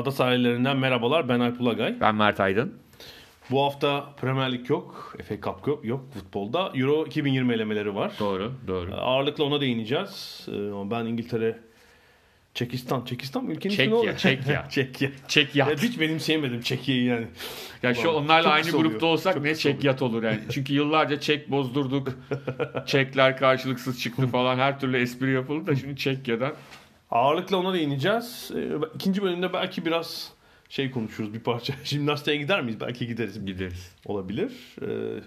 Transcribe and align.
Ada 0.00 0.10
sahillerinden 0.10 0.76
merhabalar. 0.76 1.28
Ben 1.28 1.40
Alp 1.40 1.60
Ulagay. 1.60 2.00
Ben 2.00 2.14
Mert 2.14 2.40
Aydın. 2.40 2.74
Bu 3.50 3.62
hafta 3.64 4.04
Premier 4.20 4.52
Lig 4.52 4.70
yok, 4.70 5.16
FA 5.28 5.34
Cup 5.40 5.66
yok, 5.66 5.84
yok 5.84 6.12
futbolda. 6.14 6.72
Euro 6.74 7.06
2020 7.06 7.54
elemeleri 7.54 7.94
var. 7.94 8.12
Doğru, 8.20 8.52
doğru. 8.68 8.94
Ağırlıkla 8.94 9.44
ona 9.44 9.60
değineceğiz. 9.60 10.46
Ee, 10.48 10.90
Ben 10.90 11.04
İngiltere, 11.06 11.58
Çekistan, 12.54 13.04
Çekistan 13.04 13.44
mı 13.44 13.52
ülkenin 13.52 13.72
ismi 13.72 13.84
Çekya, 13.84 13.96
oluyor? 13.98 14.16
Çekya. 14.18 14.68
Çekya. 14.70 15.10
Çek 15.28 15.56
Ya 15.56 15.70
hiç 15.70 16.00
benimseyemedim 16.00 16.60
Çekya'yı 16.60 17.04
yani. 17.04 17.26
Ya 17.82 17.94
şu 17.94 18.08
onlarla 18.08 18.42
çok 18.42 18.52
aynı 18.52 18.70
grupta 18.70 18.88
oluyor. 19.06 19.12
olsak 19.12 19.34
Çok 19.34 19.42
ne 19.42 19.50
kısa 19.50 19.62
çek 19.62 19.74
oluyor. 19.78 19.92
yat 19.92 20.02
olur 20.02 20.22
yani. 20.22 20.40
Çünkü 20.50 20.72
yıllarca 20.72 21.20
çek 21.20 21.50
bozdurduk. 21.50 22.08
Çekler 22.86 23.36
karşılıksız 23.36 24.00
çıktı 24.00 24.26
falan. 24.26 24.56
Her 24.58 24.80
türlü 24.80 24.96
espri 24.96 25.32
yapıldı 25.32 25.66
da 25.66 25.76
şimdi 25.76 25.96
Çekya'dan. 25.96 26.52
Ağırlıkla 27.10 27.56
ona 27.56 27.74
değineceğiz. 27.74 28.50
Ee, 28.56 28.68
İkinci 28.94 29.22
bölümde 29.22 29.52
belki 29.52 29.86
biraz 29.86 30.32
şey 30.68 30.90
konuşuruz 30.90 31.34
bir 31.34 31.40
parça. 31.40 31.74
Jimnastiğe 31.84 32.36
gider 32.36 32.62
miyiz? 32.62 32.80
Belki 32.80 33.06
gideriz. 33.06 33.46
Gideriz. 33.46 33.96
olabilir. 34.04 34.52
Ee, 34.82 35.20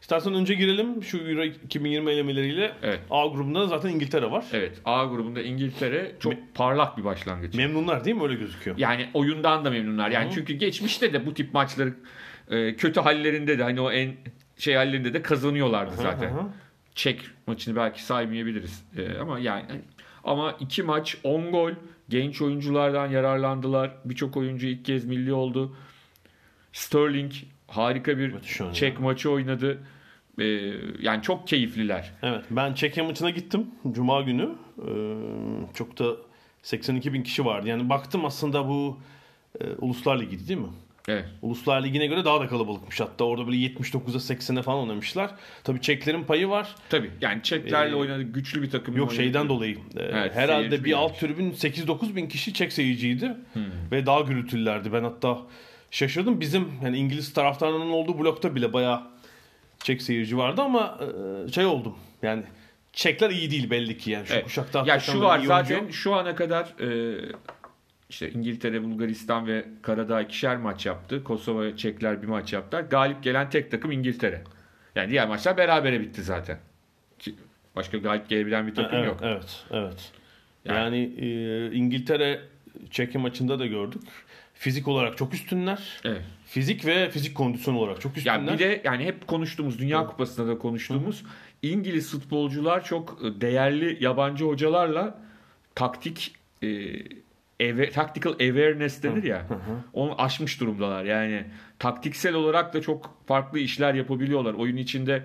istersen 0.00 0.34
önce 0.34 0.54
girelim 0.54 1.02
şu 1.02 1.18
Euro 1.18 1.44
2020 1.44 2.10
elemeleriyle. 2.10 2.72
Evet. 2.82 3.00
A 3.10 3.26
grubunda 3.26 3.60
da 3.60 3.66
zaten 3.66 3.90
İngiltere 3.90 4.30
var. 4.30 4.44
Evet 4.52 4.80
A 4.84 5.04
grubunda 5.04 5.42
İngiltere 5.42 6.12
çok 6.20 6.34
parlak 6.54 6.98
bir 6.98 7.04
başlangıç. 7.04 7.54
Memnunlar 7.54 8.04
değil 8.04 8.16
mi? 8.16 8.22
Öyle 8.22 8.34
gözüküyor. 8.34 8.78
Yani 8.78 9.08
oyundan 9.14 9.64
da 9.64 9.70
memnunlar. 9.70 10.10
Yani 10.10 10.30
çünkü 10.34 10.52
geçmişte 10.52 11.12
de 11.12 11.26
bu 11.26 11.34
tip 11.34 11.54
maçları 11.54 11.94
e, 12.50 12.76
kötü 12.76 13.00
hallerinde 13.00 13.58
de 13.58 13.62
hani 13.62 13.80
o 13.80 13.90
en 13.92 14.14
şey 14.58 14.74
hallerinde 14.74 15.14
de 15.14 15.22
kazanıyorlardı 15.22 15.96
zaten. 15.96 16.30
Hı 16.30 16.34
hı. 16.34 16.46
Çek 16.94 17.20
maçını 17.46 17.76
belki 17.76 18.02
saymayabiliriz. 18.02 18.84
Ee, 18.96 19.18
ama 19.18 19.38
yani 19.38 19.64
ama 20.24 20.56
iki 20.60 20.82
maç 20.82 21.16
10 21.24 21.52
gol 21.52 21.72
genç 22.08 22.42
oyunculardan 22.42 23.06
yararlandılar. 23.06 23.90
Birçok 24.04 24.36
oyuncu 24.36 24.66
ilk 24.66 24.84
kez 24.84 25.04
milli 25.04 25.32
oldu. 25.32 25.76
Sterling 26.72 27.32
harika 27.68 28.18
bir 28.18 28.34
çek 28.72 29.00
maçı 29.00 29.30
oynadı. 29.30 29.78
Ee, 30.38 30.44
yani 31.00 31.22
çok 31.22 31.48
keyifliler. 31.48 32.12
Evet. 32.22 32.44
Ben 32.50 32.74
Çekya 32.74 33.04
maçına 33.04 33.30
gittim. 33.30 33.66
Cuma 33.92 34.20
günü. 34.20 34.48
Ee, 34.78 35.14
çok 35.74 35.98
da 35.98 36.16
82 36.62 37.12
bin 37.12 37.22
kişi 37.22 37.44
vardı. 37.44 37.68
Yani 37.68 37.88
baktım 37.88 38.24
aslında 38.24 38.68
bu 38.68 38.98
e, 39.60 39.64
Uluslar 39.78 40.20
Ligi 40.20 40.48
değil 40.48 40.60
mi? 40.60 40.68
Evet. 41.10 41.24
Uluslar 41.42 41.82
Ligi'ne 41.84 42.06
göre 42.06 42.24
daha 42.24 42.40
da 42.40 42.46
kalabalıkmış. 42.48 43.00
Hatta 43.00 43.24
orada 43.24 43.46
böyle 43.46 43.56
79'a 43.56 44.18
80'e 44.34 44.62
falan 44.62 44.78
oynamışlar. 44.80 45.30
Tabii 45.64 45.80
Çeklerin 45.80 46.24
payı 46.24 46.48
var. 46.48 46.74
Tabii 46.90 47.10
yani 47.20 47.42
Çeklerle 47.42 47.90
Ee, 47.92 47.94
oynadı 47.94 48.22
güçlü 48.22 48.62
bir 48.62 48.70
takım. 48.70 48.96
Yok 48.96 49.08
oynadı. 49.10 49.22
şeyden 49.24 49.48
dolayı. 49.48 49.74
e, 49.76 50.02
Evet, 50.02 50.34
herhalde 50.34 50.84
bir 50.84 50.92
alt 50.92 51.20
tribün 51.20 51.52
8-9 51.52 52.16
bin 52.16 52.26
kişi 52.28 52.54
Çek 52.54 52.72
seyirciydi. 52.72 53.36
Hmm. 53.52 53.62
Ve 53.92 54.06
daha 54.06 54.20
gürültülerdi. 54.20 54.92
Ben 54.92 55.02
hatta 55.04 55.38
şaşırdım. 55.90 56.40
Bizim 56.40 56.68
yani 56.84 56.98
İngiliz 56.98 57.32
taraftarlarının 57.32 57.90
olduğu 57.90 58.18
blokta 58.18 58.54
bile 58.54 58.72
bayağı 58.72 59.02
Çek 59.84 60.02
seyirci 60.02 60.36
vardı 60.38 60.62
ama 60.62 60.98
e, 61.48 61.52
şey 61.52 61.66
oldum. 61.66 61.94
Yani 62.22 62.42
Çekler 62.92 63.30
iyi 63.30 63.50
değil 63.50 63.70
belli 63.70 63.98
ki 63.98 64.10
yani. 64.10 64.26
Şu 64.26 64.34
Evet. 64.34 64.44
kuşakta 64.44 64.84
Ya 64.86 65.00
şu 65.00 65.20
var 65.20 65.38
zaten 65.46 65.74
oyuncu. 65.78 65.92
şu 65.92 66.14
ana 66.14 66.34
kadar 66.34 66.64
e, 66.80 67.16
işte 68.10 68.30
İngiltere, 68.30 68.82
Bulgaristan 68.82 69.46
ve 69.46 69.64
Karadağ 69.82 70.22
ikişer 70.22 70.56
maç 70.56 70.86
yaptı. 70.86 71.24
Kosova 71.24 71.76
Çekler 71.76 72.22
bir 72.22 72.26
maç 72.26 72.52
yaptılar. 72.52 72.82
Galip 72.82 73.22
gelen 73.22 73.50
tek 73.50 73.70
takım 73.70 73.92
İngiltere. 73.92 74.42
Yani 74.94 75.10
diğer 75.10 75.28
maçlar 75.28 75.56
berabere 75.56 76.00
bitti 76.00 76.22
zaten. 76.22 76.58
Başka 77.76 77.98
galip 77.98 78.28
gelebilen 78.28 78.66
bir 78.66 78.74
takım 78.74 78.98
evet, 78.98 79.08
yok. 79.08 79.20
Evet, 79.22 79.64
evet. 79.70 80.12
Yani- 80.64 80.78
Yani, 80.78 81.12
e, 81.18 81.72
İngiltere 81.72 82.40
Çekya 82.90 83.20
maçında 83.20 83.58
da 83.58 83.66
gördük. 83.66 84.02
Fizik 84.54 84.88
olarak 84.88 85.16
çok 85.16 85.34
üstünler. 85.34 86.00
Evet. 86.04 86.22
Fizik 86.46 86.86
ve 86.86 87.10
fizik 87.10 87.34
kondisyon 87.34 87.74
olarak 87.74 88.00
çok 88.00 88.16
üstünler. 88.16 88.34
Yani 88.38 88.52
bir 88.52 88.58
de 88.58 88.80
yani 88.84 89.04
hep 89.04 89.26
konuştuğumuz 89.26 89.78
Dünya 89.78 90.06
Kupası'nda 90.06 90.48
da 90.48 90.58
konuştuğumuz 90.58 91.22
İngiliz 91.62 92.10
futbolcular 92.10 92.84
çok 92.84 93.18
e, 93.24 93.40
değerli 93.40 94.04
yabancı 94.04 94.44
hocalarla 94.44 95.20
taktik 95.74 96.34
e, 96.62 96.68
ave- 97.60 97.90
tactical 97.90 98.32
awareness 98.32 99.02
denir 99.02 99.22
ya. 99.22 99.46
Onu 99.92 100.22
aşmış 100.22 100.60
durumdalar. 100.60 101.04
Yani 101.04 101.44
taktiksel 101.78 102.34
olarak 102.34 102.74
da 102.74 102.80
çok 102.80 103.16
farklı 103.26 103.58
işler 103.58 103.94
yapabiliyorlar. 103.94 104.54
Oyun 104.54 104.76
içinde 104.76 105.22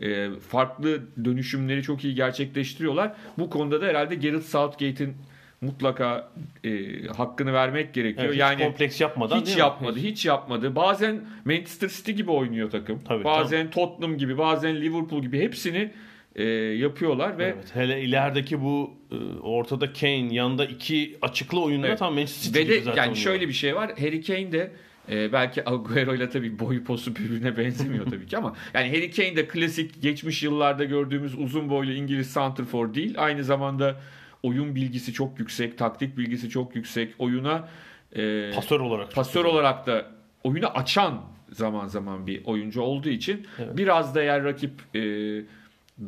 e, 0.00 0.30
farklı 0.48 1.00
dönüşümleri 1.24 1.82
çok 1.82 2.04
iyi 2.04 2.14
gerçekleştiriyorlar. 2.14 3.12
Bu 3.38 3.50
konuda 3.50 3.80
da 3.80 3.86
herhalde 3.86 4.14
Gareth 4.14 4.46
Southgate'in 4.46 5.16
mutlaka 5.60 6.32
e, 6.64 7.02
hakkını 7.06 7.52
vermek 7.52 7.94
gerekiyor. 7.94 8.24
Evet, 8.24 8.34
hiç 8.34 8.40
yani 8.40 8.62
kompleks 8.64 9.00
yapmadan 9.00 9.40
hiç 9.40 9.56
yapmadı, 9.56 9.98
hiç 9.98 10.26
yapmadı. 10.26 10.76
Bazen 10.76 11.20
Manchester 11.44 11.88
City 11.88 12.12
gibi 12.12 12.30
oynuyor 12.30 12.70
takım. 12.70 13.00
Tabii, 13.04 13.24
bazen 13.24 13.70
Tottenham 13.70 14.18
gibi, 14.18 14.38
bazen 14.38 14.76
Liverpool 14.76 15.22
gibi 15.22 15.40
hepsini 15.40 15.90
e, 16.36 16.44
yapıyorlar 16.78 17.38
ve 17.38 17.44
Evet, 17.44 17.74
hele 17.74 18.00
ilerideki 18.02 18.60
bu 18.60 18.94
e, 19.12 19.16
ortada 19.40 19.92
Kane 19.92 20.34
yanında 20.34 20.64
iki 20.64 21.18
açıklı 21.22 21.62
oyunda 21.62 21.86
Evet. 21.86 21.98
tam 21.98 22.14
Manchester 22.14 22.42
City 22.42 22.58
ve 22.58 22.62
gibi 22.62 22.72
de 22.72 22.80
zaten 22.80 22.96
yani 22.96 23.08
oynuyor. 23.08 23.24
şöyle 23.24 23.48
bir 23.48 23.52
şey 23.52 23.76
var. 23.76 23.90
Harry 23.98 24.22
Kane 24.22 24.52
de 24.52 24.70
e, 25.10 25.32
belki 25.32 25.68
Agüero 25.70 26.14
ile 26.14 26.30
tabii 26.30 26.58
boyu 26.58 26.84
posu 26.84 27.16
birbirine 27.16 27.56
benzemiyor 27.56 28.06
tabii 28.06 28.26
ki 28.26 28.36
ama 28.38 28.56
yani 28.74 28.88
Harry 28.88 29.10
Kane 29.10 29.36
de 29.36 29.48
klasik 29.48 30.02
geçmiş 30.02 30.42
yıllarda 30.42 30.84
gördüğümüz 30.84 31.34
uzun 31.38 31.70
boylu 31.70 31.92
İngiliz 31.92 32.30
santrfor 32.30 32.94
değil. 32.94 33.14
Aynı 33.18 33.44
zamanda 33.44 34.00
oyun 34.42 34.74
bilgisi 34.74 35.12
çok 35.12 35.38
yüksek, 35.38 35.78
taktik 35.78 36.18
bilgisi 36.18 36.50
çok 36.50 36.76
yüksek. 36.76 37.14
Oyuna 37.18 37.68
e, 38.16 38.50
pasör 38.54 38.80
olarak. 38.80 39.12
pasör 39.14 39.44
olarak 39.44 39.86
da 39.86 40.06
oyunu 40.44 40.66
açan 40.66 41.20
zaman 41.52 41.86
zaman 41.86 42.26
bir 42.26 42.44
oyuncu 42.44 42.80
olduğu 42.82 43.08
için 43.08 43.46
biraz 43.58 44.14
da 44.14 44.22
eğer 44.22 44.44
rakip 44.44 44.70
e, 44.94 45.00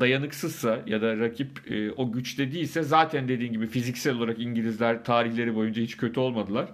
dayanıksızsa 0.00 0.82
ya 0.86 1.02
da 1.02 1.16
rakip 1.16 1.70
e, 1.70 1.92
o 1.92 2.12
güçte 2.12 2.52
değilse 2.52 2.82
zaten 2.82 3.28
dediğin 3.28 3.52
gibi 3.52 3.66
fiziksel 3.66 4.16
olarak 4.16 4.38
İngilizler 4.38 5.04
tarihleri 5.04 5.54
boyunca 5.54 5.82
hiç 5.82 5.96
kötü 5.96 6.20
olmadılar. 6.20 6.68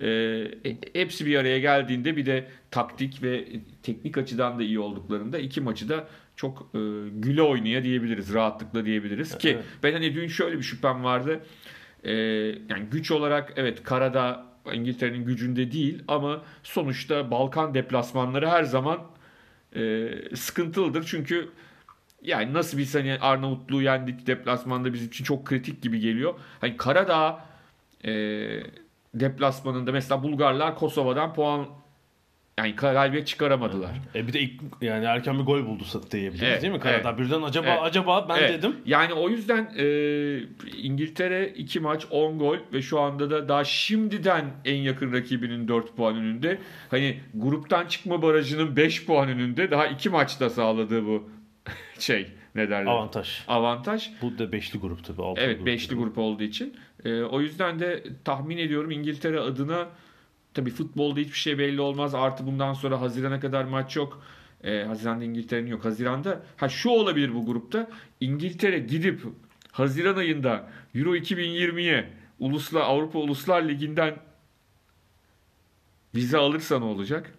E, 0.00 0.08
e, 0.08 0.76
hepsi 0.92 1.26
bir 1.26 1.36
araya 1.36 1.58
geldiğinde 1.58 2.16
bir 2.16 2.26
de 2.26 2.48
taktik 2.70 3.22
ve 3.22 3.44
teknik 3.82 4.18
açıdan 4.18 4.58
da 4.58 4.62
iyi 4.62 4.78
olduklarında 4.78 5.38
iki 5.38 5.60
maçı 5.60 5.88
da 5.88 6.08
çok 6.36 6.70
e, 6.74 6.78
güle 7.12 7.42
oynaya 7.42 7.84
diyebiliriz, 7.84 8.34
rahatlıkla 8.34 8.84
diyebiliriz 8.84 9.38
ki 9.38 9.58
ben 9.82 9.92
hani 9.92 10.14
dün 10.14 10.26
şöyle 10.26 10.58
bir 10.58 10.62
şüphem 10.62 11.04
vardı. 11.04 11.40
E, 12.04 12.12
yani 12.68 12.86
güç 12.90 13.10
olarak 13.10 13.52
evet 13.56 13.82
Karadağ 13.82 14.46
İngiltere'nin 14.72 15.24
gücünde 15.24 15.72
değil 15.72 16.02
ama 16.08 16.42
sonuçta 16.62 17.30
Balkan 17.30 17.74
deplasmanları 17.74 18.48
her 18.48 18.64
zaman 18.64 19.00
e, 19.76 20.08
sıkıntılıdır. 20.34 21.04
Çünkü 21.06 21.48
yani 22.26 22.52
nasıl 22.52 22.78
biz 22.78 22.94
hani 22.94 23.18
Arnavutluğu 23.20 23.82
yendik 23.82 24.26
deplasmanda 24.26 24.92
bizim 24.92 25.08
için 25.08 25.24
çok 25.24 25.44
kritik 25.44 25.82
gibi 25.82 26.00
geliyor. 26.00 26.34
Hani 26.60 26.76
Karadağ 26.76 27.44
e, 28.04 28.10
deplasmanında 29.14 29.92
mesela 29.92 30.22
Bulgarlar 30.22 30.74
Kosova'dan 30.74 31.34
puan 31.34 31.66
yani 32.58 32.74
galibiyet 32.74 33.26
çıkaramadılar. 33.26 33.90
E 34.14 34.26
bir 34.26 34.32
de 34.32 34.40
ilk, 34.40 34.60
yani 34.80 35.04
erken 35.04 35.38
bir 35.38 35.44
gol 35.44 35.66
buldu 35.66 35.84
diyebiliriz 36.10 36.42
Evet, 36.42 36.62
değil 36.62 36.72
mi? 36.72 36.80
Karadağ 36.80 37.10
evet. 37.10 37.18
birden 37.18 37.42
acaba 37.42 37.66
Evet. 37.66 37.78
acaba 37.82 38.26
ben 38.28 38.36
Evet. 38.38 38.58
dedim. 38.58 38.76
Yani 38.86 39.12
o 39.12 39.28
yüzden 39.28 39.72
e, 39.78 39.86
İngiltere 40.82 41.48
2 41.48 41.80
maç 41.80 42.06
10 42.10 42.38
gol 42.38 42.56
ve 42.72 42.82
şu 42.82 43.00
anda 43.00 43.30
da 43.30 43.48
daha 43.48 43.64
şimdiden 43.64 44.44
en 44.64 44.76
yakın 44.76 45.12
rakibinin 45.12 45.68
4 45.68 45.96
puan 45.96 46.16
önünde. 46.16 46.58
Hani 46.90 47.20
gruptan 47.34 47.86
çıkma 47.86 48.22
barajının 48.22 48.76
5 48.76 49.06
puan 49.06 49.28
önünde 49.28 49.70
daha 49.70 49.86
2 49.86 50.10
maçta 50.10 50.50
sağladığı 50.50 51.06
bu 51.06 51.35
şey 52.02 52.32
ne 52.54 52.70
derler? 52.70 52.90
Avantaj. 52.90 53.28
Avantaj. 53.48 54.10
Bu 54.22 54.38
da 54.38 54.52
beşli 54.52 54.78
grup 54.78 55.04
tabii. 55.04 55.22
altılı 55.22 55.44
Evet 55.44 55.56
grup 55.56 55.66
beşli 55.66 55.96
grup 55.96 56.18
olduğu 56.18 56.42
için. 56.42 56.74
E, 57.04 57.22
o 57.22 57.40
yüzden 57.40 57.80
de 57.80 58.04
tahmin 58.24 58.58
ediyorum 58.58 58.90
İngiltere 58.90 59.40
adına 59.40 59.88
tabii 60.54 60.70
futbolda 60.70 61.20
hiçbir 61.20 61.38
şey 61.38 61.58
belli 61.58 61.80
olmaz. 61.80 62.14
Artı 62.14 62.46
bundan 62.46 62.72
sonra 62.72 63.00
Haziran'a 63.00 63.40
kadar 63.40 63.64
maç 63.64 63.96
yok. 63.96 64.22
Ee, 64.64 64.84
Haziran'da 64.86 65.24
İngiltere'nin 65.24 65.70
yok. 65.70 65.84
Haziran'da 65.84 66.42
ha 66.56 66.68
şu 66.68 66.90
olabilir 66.90 67.34
bu 67.34 67.46
grupta. 67.46 67.90
İngiltere 68.20 68.78
gidip 68.78 69.20
Haziran 69.72 70.16
ayında 70.16 70.68
Euro 70.94 71.16
2020'ye 71.16 72.10
Uluslar 72.38 72.80
Avrupa 72.80 73.18
Uluslar 73.18 73.62
Ligi'nden 73.62 74.14
vize 76.14 76.38
alırsa 76.38 76.78
ne 76.78 76.84
olacak? 76.84 77.32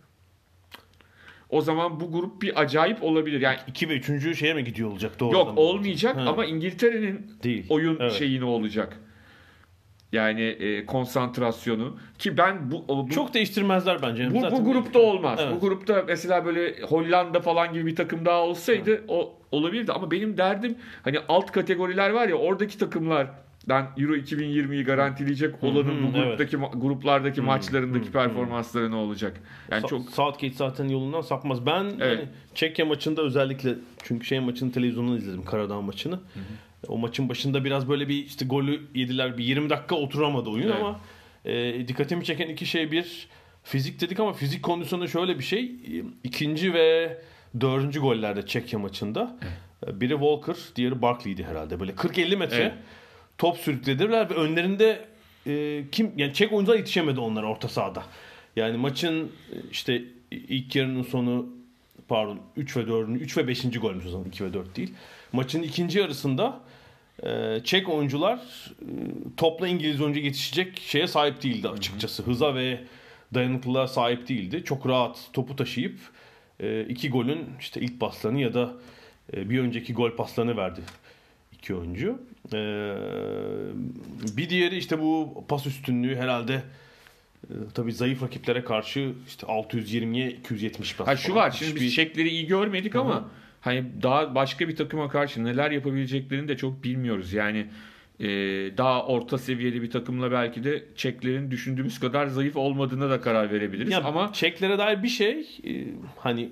O 1.49 1.61
zaman 1.61 1.99
bu 1.99 2.11
grup 2.11 2.41
bir 2.41 2.61
acayip 2.61 3.03
olabilir. 3.03 3.41
Yani 3.41 3.57
2 3.67 3.89
ve 3.89 3.93
3. 3.97 4.37
şeye 4.39 4.53
mi 4.53 4.63
gidiyor 4.63 4.91
olacak? 4.91 5.19
Doğru. 5.19 5.33
yok 5.33 5.53
olmayacak 5.55 6.15
Ha. 6.17 6.21
ama 6.29 6.45
İngiltere'nin 6.45 7.31
Değil. 7.43 7.65
oyun 7.69 7.97
Evet. 7.99 8.11
şeyi 8.11 8.39
ne 8.41 8.45
olacak? 8.45 8.97
Yani 10.11 10.41
e, 10.41 10.85
konsantrasyonu 10.85 11.97
ki 12.19 12.37
ben 12.37 12.71
bu, 12.71 12.87
bu 12.87 13.09
Çok 13.09 13.33
değiştirmezler 13.33 14.01
bence. 14.01 14.33
bu, 14.33 14.39
Zaten- 14.41 14.59
bu 14.65 14.71
grupta 14.71 14.99
olmaz. 14.99 15.39
Evet. 15.41 15.55
Bu 15.55 15.59
grupta 15.59 16.03
mesela 16.07 16.45
böyle 16.45 16.81
Hollanda 16.81 17.39
falan 17.41 17.73
gibi 17.73 17.85
bir 17.85 17.95
takım 17.95 18.25
daha 18.25 18.41
olsaydı 18.43 19.03
o 19.07 19.33
olabilirdi 19.51 19.91
ama 19.91 20.11
benim 20.11 20.37
derdim 20.37 20.75
hani 21.03 21.17
alt 21.27 21.51
kategoriler 21.51 22.09
var 22.09 22.27
ya 22.27 22.35
oradaki 22.35 22.77
takımlardan 23.67 24.03
Euro 24.03 24.15
2020'yi 24.15 24.83
garantileyecek 24.83 25.63
olanın 25.63 26.03
bu 26.07 26.13
gruptaki 26.13 26.57
ma- 26.57 26.79
gruplardaki 26.79 27.41
maçlarındaki 27.41 28.07
hı, 28.07 28.11
performansları 28.11 28.91
ne 28.91 28.95
olacak? 28.95 29.41
Yani 29.71 29.83
Sa- 29.83 29.89
çok 29.89 30.09
Southgate 30.09 30.53
zaten 30.53 30.87
yolundan 30.87 31.21
sapmaz. 31.21 31.65
Ben 31.65 31.83
Evet. 31.83 32.19
hani 32.19 32.29
Çekya 32.55 32.85
maçında 32.85 33.21
özellikle 33.21 33.75
çünkü 34.03 34.25
şey 34.25 34.39
maçını 34.39 34.71
televizyondan 34.71 35.17
izledim 35.17 35.45
Karadağ 35.45 35.81
maçını. 35.81 36.19
O 36.87 36.97
maçın 36.97 37.29
başında 37.29 37.63
biraz 37.63 37.89
böyle 37.89 38.07
bir 38.07 38.25
işte 38.25 38.45
golü 38.45 38.81
yediler 38.95 39.37
bir 39.37 39.43
20 39.43 39.69
dakika 39.69 39.95
oturamadı 39.95 40.49
oyun 40.49 40.63
Evet. 40.63 40.75
ama 40.79 40.99
e, 41.45 41.87
dikkatimi 41.87 42.23
çeken 42.25 42.47
iki 42.49 42.65
şey 42.65 42.91
bir 42.91 43.27
fizik 43.63 44.01
dedik 44.01 44.19
ama 44.19 44.33
fizik 44.33 44.63
kondisyonu 44.63 45.07
şöyle 45.07 45.39
bir 45.39 45.43
şey. 45.43 45.71
İkinci 46.23 46.73
ve 46.73 47.17
dördüncü 47.61 47.99
gollerde 47.99 48.45
Çekya 48.45 48.79
maçında 48.79 49.37
e, 49.87 50.01
biri 50.01 50.09
Walker 50.13 50.55
diğeri 50.75 51.01
Barkley'di 51.01 51.43
herhalde. 51.43 51.79
Böyle 51.79 51.91
40-50 51.91 52.35
metre 52.35 52.55
Evet. 52.57 52.73
Top 53.37 53.57
sürüklediler 53.57 54.29
ve 54.29 54.33
önlerinde 54.33 55.05
e, 55.47 55.83
kim 55.91 56.11
yani 56.17 56.33
Çek 56.33 56.53
oyuncular 56.53 56.77
yetişemedi 56.77 57.19
onlara 57.19 57.45
orta 57.45 57.67
sahada. 57.67 58.03
Yani 58.55 58.77
maçın 58.77 59.23
e, 59.23 59.55
işte 59.71 60.03
ilk 60.31 60.75
yarının 60.75 61.03
sonu 61.03 61.49
pardon 62.07 62.39
3 62.57 62.77
ve 62.77 62.87
4. 62.87 63.09
3 63.09 63.37
ve 63.37 63.47
5. 63.47 63.79
golmüş 63.79 64.05
o 64.05 64.09
zaman 64.09 64.25
2 64.27 64.45
ve 64.45 64.53
4 64.53 64.77
değil. 64.77 64.93
Maçın 65.31 65.63
ikinci 65.63 65.99
yarısında 65.99 66.59
e, 67.23 67.59
Çek 67.63 67.89
oyuncular 67.89 68.39
e, 68.81 68.85
topla 69.37 69.67
İngiliz 69.67 70.01
oyuncu 70.01 70.19
yetişecek 70.19 70.79
şeye 70.79 71.07
sahip 71.07 71.43
değildi 71.43 71.69
açıkçası. 71.69 72.23
Hıza 72.23 72.55
ve 72.55 72.79
dayanıklılığa 73.33 73.87
sahip 73.87 74.29
değildi. 74.29 74.63
Çok 74.65 74.87
rahat 74.87 75.29
topu 75.33 75.55
taşıyıp 75.55 75.99
e, 76.59 76.81
iki 76.81 77.09
golün 77.09 77.45
işte 77.59 77.81
ilk 77.81 77.99
paslarını 77.99 78.41
ya 78.41 78.53
da 78.53 78.73
e, 79.33 79.49
bir 79.49 79.59
önceki 79.59 79.93
gol 79.93 80.11
paslarını 80.11 80.57
verdi 80.57 80.81
iki 81.59 81.75
oyuncu. 81.75 82.19
E, 82.53 82.57
bir 84.37 84.49
diğeri 84.49 84.77
işte 84.77 84.99
bu 84.99 85.43
pas 85.47 85.65
üstünlüğü 85.65 86.15
herhalde 86.15 86.61
e, 87.49 87.53
tabii 87.73 87.93
zayıf 87.93 88.23
rakiplere 88.23 88.63
karşı 88.63 89.11
işte 89.27 89.47
620'ye 89.47 90.31
270 90.31 90.95
pas. 90.95 91.07
ha 91.07 91.15
şu 91.15 91.35
var. 91.35 91.51
Şimdi 91.51 91.75
biz 91.75 91.81
Hiçbir- 91.81 91.95
Çekleri 91.95 92.29
iyi 92.29 92.47
görmedik 92.47 92.95
ama 92.95 93.15
Hı 93.15 93.19
hı. 93.19 93.23
hani 93.61 93.85
daha 94.03 94.35
başka 94.35 94.67
bir 94.67 94.75
takıma 94.75 95.09
karşı 95.09 95.43
neler 95.43 95.71
yapabileceklerini 95.71 96.47
de 96.47 96.57
çok 96.57 96.83
bilmiyoruz. 96.83 97.33
Yani 97.33 97.65
e, 98.19 98.27
daha 98.77 99.05
orta 99.05 99.37
seviyeli 99.37 99.81
bir 99.81 99.91
takımla 99.91 100.31
belki 100.31 100.63
de 100.63 100.83
Çeklerin 100.95 101.51
düşündüğümüz 101.51 101.99
kadar 101.99 102.27
zayıf 102.27 102.55
olmadığına 102.55 103.09
da 103.09 103.21
karar 103.21 103.51
verebiliriz. 103.51 103.91
Ya 103.91 104.03
ama 104.03 104.33
Çeklere 104.33 104.77
dair 104.77 105.03
bir 105.03 105.07
şey 105.07 105.39
e, 105.67 105.85
hani 106.17 106.49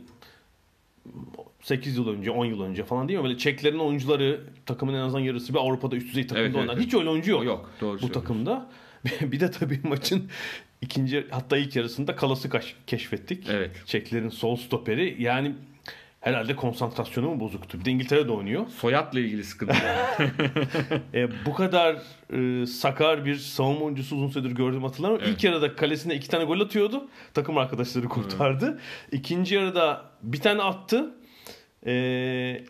8 1.62 1.98
yıl 1.98 2.08
önce 2.08 2.32
10 2.32 2.46
yıl 2.46 2.62
önce 2.62 2.84
falan 2.84 3.08
değil 3.08 3.20
mi? 3.20 3.26
Böyle 3.26 3.38
Çeklerin 3.38 3.80
oyuncuları 3.80 4.42
takımın 4.66 4.94
en 4.94 5.00
azından 5.00 5.24
yarısı 5.24 5.54
bir 5.54 5.60
Avrupa'da 5.60 5.96
üst 5.96 6.08
düzey 6.08 6.28
takımda 6.28 6.46
Evet, 6.48 6.56
oynar. 6.56 6.74
evet. 6.74 6.86
Hiç 6.86 6.94
öyle 6.94 7.10
oyuncu 7.10 7.32
yok. 7.32 7.46
yok 7.46 7.72
doğru 7.82 8.02
bu 8.02 8.12
takımda. 8.12 8.70
bir 9.22 9.40
de 9.40 9.52
tabii 9.52 9.80
maçın 9.84 10.30
ikinci 10.82 11.28
hatta 11.32 11.58
ilk 11.58 11.76
yarısında 11.76 12.16
Kalas'ı 12.16 12.50
keşfettik. 12.88 13.48
Evet. 13.50 13.72
Çeklerin 13.86 14.30
sol 14.30 14.56
stoperi 14.56 15.16
yani 15.20 15.56
herhalde 16.26 16.56
konsantrasyonu 16.56 17.30
mu 17.30 17.40
bozuktu? 17.40 17.80
Bir 17.80 17.86
de 17.86 17.92
İngiltere'de 17.92 18.32
oynuyor. 18.32 18.68
Soyadla 18.68 19.20
ilgili 19.20 19.44
sıkıntı. 19.44 19.76
E, 21.14 21.46
bu 21.46 21.54
kadar 21.54 21.96
e, 22.34 22.66
sakar 22.66 23.26
bir 23.26 23.36
savunma 23.36 23.86
oyuncusu 23.86 24.16
uzun 24.16 24.30
süredir 24.30 24.52
gördüğüm 24.52 24.84
hatırlamıyorum. 24.84 25.26
Evet. 25.28 25.38
İlk 25.38 25.44
yarıda 25.44 25.76
kalesine 25.76 26.16
iki 26.16 26.30
tane 26.30 26.44
gol 26.44 26.60
atıyordu. 26.60 27.08
Takım 27.34 27.58
arkadaşları 27.58 28.06
kurtardı. 28.06 28.80
İkinci 29.12 29.56
yarıda 29.56 30.06
bir 30.22 30.40
tane 30.40 30.62
attı. 30.62 31.16
E, 31.86 32.64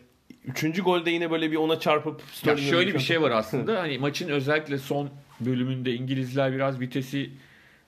üçüncü 0.44 0.82
golde 0.82 1.10
yine 1.10 1.30
böyle 1.30 1.50
bir 1.50 1.56
ona 1.56 1.80
çarpıp 1.80 2.22
Ya 2.44 2.56
şöyle 2.56 2.94
bir 2.94 2.98
şey 2.98 3.22
var 3.22 3.30
aslında. 3.30 3.80
Hani 3.80 3.98
maçın 3.98 4.28
özellikle 4.28 4.78
son 4.78 5.10
bölümünde 5.40 5.94
İngilizler 5.94 6.52
biraz 6.52 6.80
vitesi 6.80 7.30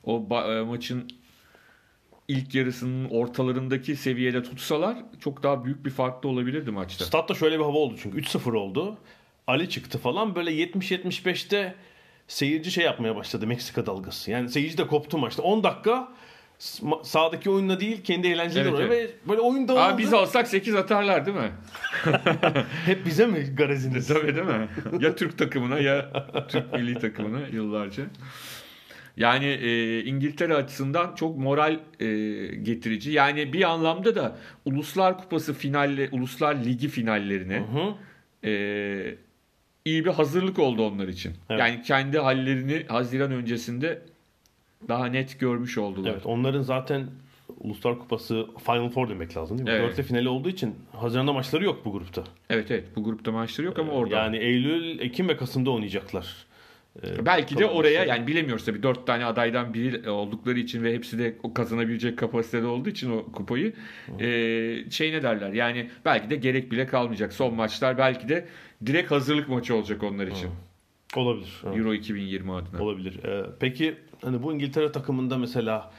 o 0.05 0.29
e, 0.31 0.63
maçın 0.63 1.09
ilk 2.29 2.55
yarısının 2.55 3.11
ortalarındaki 3.11 3.97
seviyede 3.97 4.43
tutsalar 4.43 4.97
çok 5.21 5.43
daha 5.43 5.65
büyük 5.65 5.85
bir 5.85 5.91
fark 5.91 6.23
da 6.23 6.29
olabilirdi 6.29 6.71
maçta. 6.71 7.05
Statta 7.05 7.35
şöyle 7.35 7.59
bir 7.59 7.65
hava 7.65 7.79
oldu 7.79 7.95
çünkü 8.03 8.19
3-0 8.21 8.57
oldu. 8.57 8.99
Ali 9.47 9.71
çıktı 9.71 9.99
falan 9.99 10.35
böyle 10.35 10.51
70-75'te 10.51 11.75
seyirci 12.29 12.71
şey 12.71 12.85
yapmaya 12.85 13.17
başladı 13.17 13.47
Meksika 13.47 13.87
dalgası. 13.87 14.31
Yani 14.31 14.49
seyirci 14.49 14.79
de 14.79 14.87
koptu 14.87 15.19
maçta. 15.19 15.43
10 15.43 15.65
dakika 15.65 16.09
sahadaki 17.03 17.51
oyunla 17.51 17.81
değil 17.81 18.03
kendi 18.03 18.29
eğlenceleri 18.29 18.69
Evet, 18.69 18.79
oynuyor 18.79 18.91
ve 18.91 19.11
böyle 19.29 19.41
oyun 19.41 19.69
dağıldı. 19.69 19.81
Abi 19.81 20.03
biz 20.03 20.15
alsak 20.15 20.49
8 20.49 20.75
atarlar 20.75 21.27
değil 21.27 21.37
mi? 21.37 21.51
Hep 22.87 23.07
bize 23.07 23.27
mi 23.27 23.55
gareziniz? 23.57 24.09
Tabii 24.09 24.37
değil 24.37 24.47
mi? 24.47 24.69
Ya 25.01 25.17
Türk 25.17 25.39
takımına 25.39 25.79
ya 25.79 26.13
Türk 26.49 26.73
milli 26.73 26.95
takımına 26.99 27.41
yıllarca. 27.53 28.05
Yani 29.19 29.47
e, 29.47 30.01
İngiltere 30.05 30.55
açısından 30.55 31.15
çok 31.15 31.39
moral 31.39 31.79
e, 32.01 32.07
getirici. 32.57 33.11
Yani 33.11 33.53
bir 33.53 33.71
anlamda 33.71 34.15
da 34.15 34.37
Uluslar 34.65 35.19
Kupası 35.19 35.55
finalle, 35.55 36.09
Uluslar 36.13 36.55
Ligi 36.55 36.89
finallerine 36.89 37.59
Hı. 37.59 37.95
e, 38.49 39.15
iyi 39.85 40.05
bir 40.05 40.11
hazırlık 40.11 40.59
oldu 40.59 40.87
onlar 40.87 41.09
için. 41.09 41.33
Evet. 41.51 41.61
Yani 41.61 41.83
kendi 41.83 42.19
hallerini 42.19 42.85
Haziran 42.89 43.33
öncesinde 43.33 44.03
daha 44.89 45.07
net 45.07 45.41
görmüş 45.41 45.79
oldular. 45.79 46.11
Evet 46.11 46.27
onların 46.27 46.63
zaten 46.63 47.07
Uluslar 47.61 47.99
Kupası 47.99 48.47
Final 48.67 48.89
Four 48.89 49.09
demek 49.09 49.37
lazım 49.37 49.59
değil 49.59 49.69
mi? 49.69 49.75
Evet. 49.75 49.91
Dörtte 49.91 50.03
finali 50.03 50.29
olduğu 50.29 50.49
için 50.49 50.75
Haziran'da 50.93 51.33
maçları 51.33 51.65
yok 51.65 51.85
bu 51.85 51.93
grupta. 51.93 52.25
evet 52.51 52.71
evet 52.71 52.85
bu 52.97 53.05
grupta 53.05 53.33
maçları 53.33 53.67
yok 53.67 53.79
ama 53.79 53.93
orada. 53.93 54.17
Yani 54.17 54.37
Eylül, 54.37 54.99
Ekim 55.01 55.29
ve 55.29 55.37
Kasım'da 55.37 55.71
oynayacaklar. 55.71 56.48
Ee, 57.05 57.27
Belki 57.27 57.59
de 57.59 57.67
oraya 57.67 57.89
maçları. 57.99 58.09
yani 58.09 58.27
bilemiyoruz 58.27 58.65
tabii 58.65 58.83
dört 58.83 59.07
tane 59.07 59.25
adaydan 59.25 59.75
biri 59.75 60.11
oldukları 60.11 60.59
için 60.59 60.83
ve 60.83 60.95
hepsi 60.95 61.19
de 61.19 61.37
o 61.43 61.55
kazanabilecek 61.55 62.19
kapasitede 62.19 62.67
olduğu 62.67 62.89
için 62.89 63.11
o 63.11 63.33
kupayı 63.33 63.73
e, 64.21 64.27
şey 64.91 65.13
ne 65.13 65.23
derler 65.23 65.53
yani 65.53 65.91
belki 66.05 66.31
de 66.31 66.37
gerek 66.37 66.73
bile 66.73 66.87
kalmayacak. 66.87 67.33
Son 67.33 67.55
maçlar 67.55 67.99
belki 67.99 68.29
de 68.29 68.49
direkt 68.87 69.11
hazırlık 69.11 69.49
maçı 69.49 69.75
olacak 69.75 70.03
onlar 70.03 70.27
için. 70.27 70.51
olabilir. 71.17 71.63
Evet. 71.67 71.77
Euro 71.77 71.95
2020 71.95 72.53
adına. 72.53 72.83
Olabilir. 72.83 73.25
Ee, 73.25 73.47
peki 73.61 73.95
hani 74.23 74.43
bu 74.43 74.53
İngiltere 74.53 74.93
takımında 74.93 75.39
mesela 75.39 75.93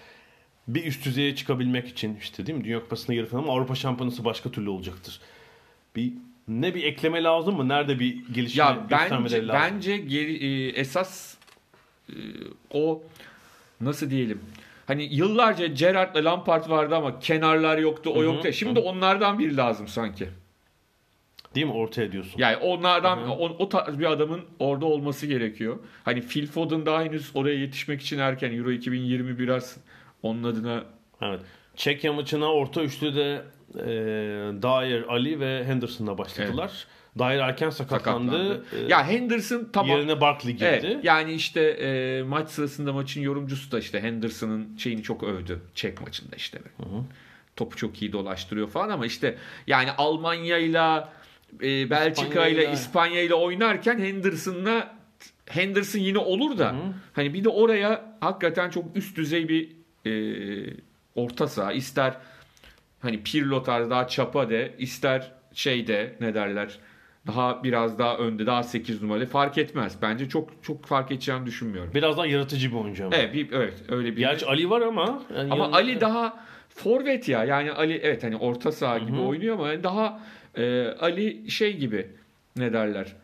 bir 0.67 0.85
üst 0.85 1.05
düzeye 1.05 1.35
çıkabilmek 1.35 1.87
için 1.87 2.17
işte 2.21 2.45
değil 2.45 2.57
mi 2.57 2.63
Dünya 2.63 2.79
Kupası'na 2.79 3.15
yarı 3.15 3.25
final 3.27 3.39
ama 3.43 3.53
Avrupa 3.53 3.75
Şampiyonası 3.75 4.25
başka 4.25 4.51
türlü 4.51 4.69
olacaktır. 4.69 5.19
Bir 5.95 6.13
ne 6.49 6.75
bir 6.75 6.83
ekleme 6.83 7.23
lazım 7.23 7.57
mı? 7.57 7.67
Nerede 7.69 7.99
bir 7.99 8.17
gelişme 8.33 8.63
Ya 8.63 8.87
bence 8.91 9.47
lazım? 9.47 9.61
bence 9.73 9.97
geri, 9.97 10.45
e, 10.45 10.69
esas 10.69 11.37
e, 12.09 12.13
o 12.71 13.03
nasıl 13.81 14.09
diyelim? 14.09 14.41
Hani 14.87 15.03
yıllarca 15.15 15.67
Gerrard'la 15.67 16.25
Lampard 16.31 16.69
vardı 16.69 16.95
ama 16.95 17.19
kenarlar 17.19 17.77
yoktu, 17.77 18.11
o 18.15 18.23
yoktu. 18.23 18.53
Şimdi 18.53 18.79
onlardan 18.79 19.39
biri 19.39 19.57
lazım 19.57 19.87
sanki. 19.87 20.29
Değil 21.55 21.65
mi? 21.65 21.73
Ortaya 21.73 22.11
diyorsun. 22.11 22.39
Yani 22.39 22.57
onlardan 22.57 23.17
Hı 23.17 23.25
hı. 23.25 23.29
o, 23.31 23.45
o 23.45 23.69
tarz 23.69 23.99
bir 23.99 24.05
adamın 24.05 24.41
orada 24.59 24.85
olması 24.85 25.27
gerekiyor. 25.27 25.79
Hani 26.03 26.21
Phil 26.21 26.47
Foden 26.47 26.85
daha 26.85 27.03
henüz 27.03 27.31
oraya 27.33 27.55
yetişmek 27.59 28.01
için 28.01 28.19
erken. 28.19 28.57
Euro 28.57 28.71
2020 28.71 29.39
biraz 29.39 29.77
onun 30.23 30.43
adına 30.43 30.83
Evet. 31.21 31.41
Çekya 31.75 32.13
maçına 32.13 32.53
orta 32.53 32.81
üçlüde 32.83 33.41
e, 33.75 33.85
Dyer, 34.61 35.01
Ali 35.01 35.39
ve 35.39 35.63
Henderson'la 35.65 36.17
başladılar. 36.17 36.87
Dyer 37.19 37.37
erken 37.39 37.69
sakatlandı. 37.69 38.31
sakatlandı. 38.31 38.85
E, 38.87 38.89
ya 38.91 39.07
Henderson 39.07 39.69
tamam. 39.73 39.97
Yerine 39.97 40.21
Barkley 40.21 40.53
girdi. 40.53 40.65
Evet, 40.65 40.97
yani 41.03 41.33
işte 41.33 41.61
e, 41.61 42.23
maç 42.23 42.49
sırasında 42.49 42.93
maçın 42.93 43.21
yorumcusu 43.21 43.71
da 43.71 43.79
işte 43.79 44.01
Henderson'ın 44.01 44.77
şeyini 44.77 45.03
çok 45.03 45.23
övdü. 45.23 45.59
Çek 45.75 46.01
maçında 46.01 46.35
işte. 46.35 46.59
Topu 47.55 47.75
çok 47.77 48.01
iyi 48.01 48.13
dolaştırıyor 48.13 48.69
falan 48.69 48.89
ama 48.89 49.05
işte 49.05 49.37
yani 49.67 49.91
Almanya'yla 49.91 51.13
e, 51.63 51.89
Belçika'yla 51.89 52.63
İspanya'yla- 52.63 52.73
İspanya'yla 52.73 53.35
oynarken 53.35 53.99
Henderson'la 53.99 54.95
Henderson 55.45 55.99
yine 55.99 56.17
olur 56.17 56.57
da 56.57 56.75
hani 57.13 57.33
bir 57.33 57.43
de 57.43 57.49
oraya 57.49 58.17
hakikaten 58.21 58.69
çok 58.69 58.85
üst 58.95 59.17
düzey 59.17 59.49
bir 59.49 59.69
e, 60.05 60.13
orta 61.15 61.47
saha 61.47 61.73
ister 61.73 62.13
hani 62.99 63.23
Pirlo 63.23 63.63
tarzı 63.63 63.89
daha 63.89 64.07
çapa 64.07 64.49
de 64.49 64.73
ister 64.77 65.31
şeyde 65.53 66.15
ne 66.21 66.33
derler 66.33 66.79
daha 67.27 67.63
biraz 67.63 67.99
daha 67.99 68.17
önde 68.17 68.45
daha 68.45 68.63
8 68.63 69.01
numaralı 69.01 69.25
fark 69.25 69.57
etmez. 69.57 69.97
Bence 70.01 70.29
çok 70.29 70.49
çok 70.63 70.85
fark 70.85 71.11
edeceğini 71.11 71.45
düşünmüyorum. 71.45 71.91
Biraz 71.95 72.17
daha 72.17 72.25
yaratıcı 72.25 72.71
bir 72.71 72.75
oyuncu 72.75 73.05
ama. 73.05 73.15
Evet, 73.15 73.33
bir, 73.33 73.51
evet 73.51 73.73
öyle 73.89 74.11
bir. 74.11 74.17
Gerçi 74.17 74.45
Ali 74.45 74.69
var 74.69 74.81
ama. 74.81 75.23
yani 75.35 75.51
ama 75.51 75.63
yanında- 75.63 75.77
Ali 75.77 76.01
daha 76.01 76.45
forvet 76.69 77.29
ya. 77.29 77.43
Yani 77.43 77.71
Ali 77.71 77.93
evet 78.03 78.23
hani 78.23 78.37
orta 78.37 78.71
saha 78.71 78.97
gibi 78.97 79.17
oynuyor 79.17 79.55
ama 79.55 79.83
daha 79.83 80.21
e, 80.57 80.87
Ali 80.87 81.51
şey 81.51 81.77
gibi 81.77 82.07
ne 82.55 82.73
derler? 82.73 83.15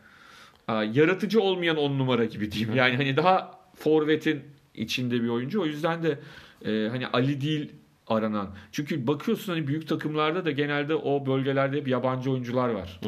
Aa, 0.68 0.84
yaratıcı 0.84 1.40
olmayan 1.40 1.76
on 1.76 1.98
numara 1.98 2.24
gibi 2.24 2.52
diyeyim. 2.52 2.76
Yani 2.76 2.96
hani 2.96 3.16
daha 3.16 3.58
forvetin 3.74 4.42
içinde 4.74 5.22
bir 5.22 5.28
oyuncu. 5.28 5.62
O 5.62 5.66
yüzden 5.66 6.02
de 6.02 6.18
e, 6.64 6.88
hani 6.88 7.06
Ali 7.06 7.40
değil 7.40 7.72
aranan. 8.08 8.54
Çünkü 8.72 9.06
bakıyorsun 9.06 9.52
hani 9.52 9.66
büyük 9.66 9.88
takımlarda 9.88 10.44
da 10.44 10.50
genelde 10.50 10.94
o 10.94 11.26
bölgelerde 11.26 11.76
hep 11.76 11.88
yabancı 11.88 12.30
oyuncular 12.30 12.68
var. 12.68 13.00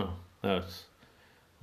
Evet. 0.44 0.84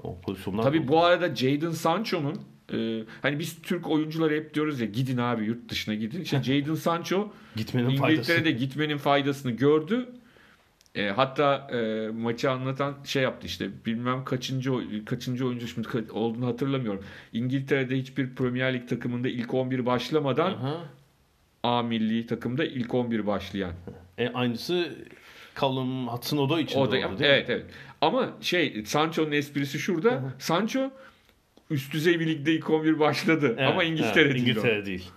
O 0.04 0.22
pozisyonlar. 0.22 0.64
Tabii 0.64 0.88
bu 0.88 1.04
arada 1.04 1.36
Jadon 1.36 1.72
Sancho'nun 1.72 2.42
e, 2.74 3.04
hani 3.22 3.40
biz 3.40 3.62
Türk 3.62 3.90
oyuncuları 3.90 4.36
hep 4.36 4.54
diyoruz 4.54 4.80
ya 4.80 4.88
gidin 4.88 5.18
abi 5.18 5.46
yurt 5.46 5.70
dışına 5.70 5.96
gidin. 5.96 6.22
İşte 6.22 6.44
Jadon 6.44 6.76
Sancho 6.76 7.32
gitmenin 7.56 7.96
faydası. 7.96 8.32
İngiltere'de 8.32 8.52
gitmenin 8.52 8.98
faydasını 8.98 9.52
gördü. 9.52 10.10
E, 10.96 11.10
hatta 11.10 11.68
e, 11.72 12.08
maçı 12.08 12.52
anlatan 12.52 12.96
şey 13.04 13.24
yaptı 13.24 13.48
işte 13.48 13.70
bilmem 13.86 14.26
kaçıncı 14.26 14.72
kaçıncı 15.06 15.48
oyuncu 15.48 15.68
şimdi 15.68 15.88
ka- 15.88 16.12
olduğunu 16.12 16.48
hatırlamıyorum. 16.48 17.04
İngiltere'de 17.34 17.98
hiçbir 17.98 18.36
Premier 18.36 18.74
Lig 18.74 18.90
takımında 18.90 19.28
ilk 19.28 19.54
11 19.54 19.86
başlamadan 19.86 20.52
Aha. 20.52 20.86
A 21.66 21.82
milli 21.84 22.28
takımda 22.28 22.66
ilk 22.66 22.94
11 22.94 23.28
başlayan. 23.28 23.72
E, 24.18 24.30
aynısı 24.30 24.90
Callum 25.62 26.08
Hudson-Odoi 26.08 26.62
için 26.62 26.80
O 26.80 26.82
da 26.82 26.88
oldu, 26.88 26.92
değil 26.92 27.06
mi? 27.06 27.16
evet 27.22 27.50
evet. 27.50 27.66
Ama 28.02 28.30
şey 28.42 28.84
Sancho'nun 28.86 29.32
esprisi 29.32 29.80
şurada. 29.80 30.34
Sancho 30.40 30.92
üst 31.70 31.94
düzey 31.94 32.20
bir 32.20 32.28
ligde 32.28 32.54
ilk 32.54 32.70
11 32.70 33.00
başladı 33.00 33.56
Evet, 33.58 33.70
ama 33.70 33.84
İngiltere 33.84 34.24
evet, 34.26 34.34
değil. 34.36 34.46
o. 34.46 34.50
İngiltere 34.50 34.86
değil. 34.86 35.10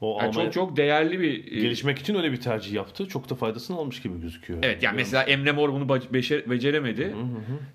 O 0.00 0.18
Yani 0.22 0.32
çok 0.34 0.52
çok 0.52 0.76
değerli 0.76 1.20
bir 1.20 1.52
e, 1.52 1.60
gelişmek 1.60 1.98
için 1.98 2.14
öyle 2.14 2.32
bir 2.32 2.40
tercih 2.40 2.72
yaptı. 2.72 3.08
Çok 3.08 3.30
da 3.30 3.34
faydasını 3.34 3.76
almış 3.76 4.02
gibi 4.02 4.20
gözüküyor. 4.20 4.58
Evet 4.62 4.82
yani 4.82 4.96
mesela 4.96 5.22
Emre 5.22 5.52
Mor 5.52 5.72
bunu 5.72 5.84
bac- 5.84 6.12
beşer- 6.12 6.50
beceremedi. 6.50 7.14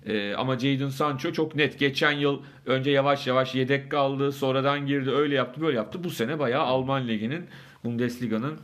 Ee, 0.06 0.34
ama 0.34 0.58
Jadon 0.58 0.88
Sancho 0.88 1.32
çok 1.32 1.54
net. 1.54 1.78
Geçen 1.78 2.12
yıl 2.12 2.42
önce 2.66 2.90
yavaş 2.90 3.26
yavaş 3.26 3.54
yedek 3.54 3.90
kaldı. 3.90 4.32
Sonradan 4.32 4.86
girdi. 4.86 5.10
Öyle 5.10 5.34
yaptı 5.34 5.60
böyle 5.60 5.76
yaptı. 5.76 6.04
Bu 6.04 6.10
sene 6.10 6.38
bayağı 6.38 6.62
Alman 6.62 7.08
Ligi'nin 7.08 7.46
Bundesliga'nın 7.84 8.58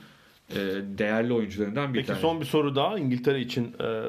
e, 0.51 0.57
değerli 0.99 1.33
oyuncularından 1.33 1.95
bir 1.95 1.99
Peki 1.99 2.07
tanesi. 2.07 2.23
son 2.23 2.41
bir 2.41 2.47
soru 2.47 2.77
daha 2.77 2.99
İngiltere 2.99 3.41
için. 3.41 3.75
Ee, 3.81 4.03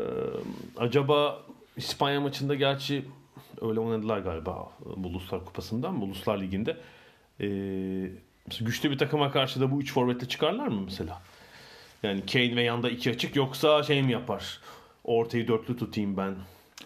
acaba 0.77 1.41
İspanya 1.77 2.21
maçında 2.21 2.55
gerçi 2.55 3.05
öyle 3.61 3.79
oynadılar 3.79 4.19
galiba 4.19 4.71
bu 4.97 5.07
Uluslar 5.07 5.45
Kupası'ndan, 5.45 6.01
Uluslar 6.01 6.41
Ligi'nde. 6.41 6.77
Mesela 7.39 8.67
güçlü 8.69 8.91
bir 8.91 8.97
takıma 8.97 9.31
karşı 9.31 9.61
da 9.61 9.71
bu 9.71 9.81
üç 9.81 9.93
forvetle 9.93 10.27
çıkarlar 10.27 10.67
mı 10.67 10.81
mesela? 10.85 11.21
Yani 12.03 12.25
Kane 12.25 12.55
ve 12.55 12.63
yanda 12.63 12.89
iki 12.89 13.09
açık 13.09 13.35
yoksa 13.35 13.83
şey 13.83 14.03
mi 14.03 14.11
yapar? 14.11 14.59
Ortayı 15.03 15.47
dörtlü 15.47 15.77
tutayım 15.77 16.17
ben. 16.17 16.35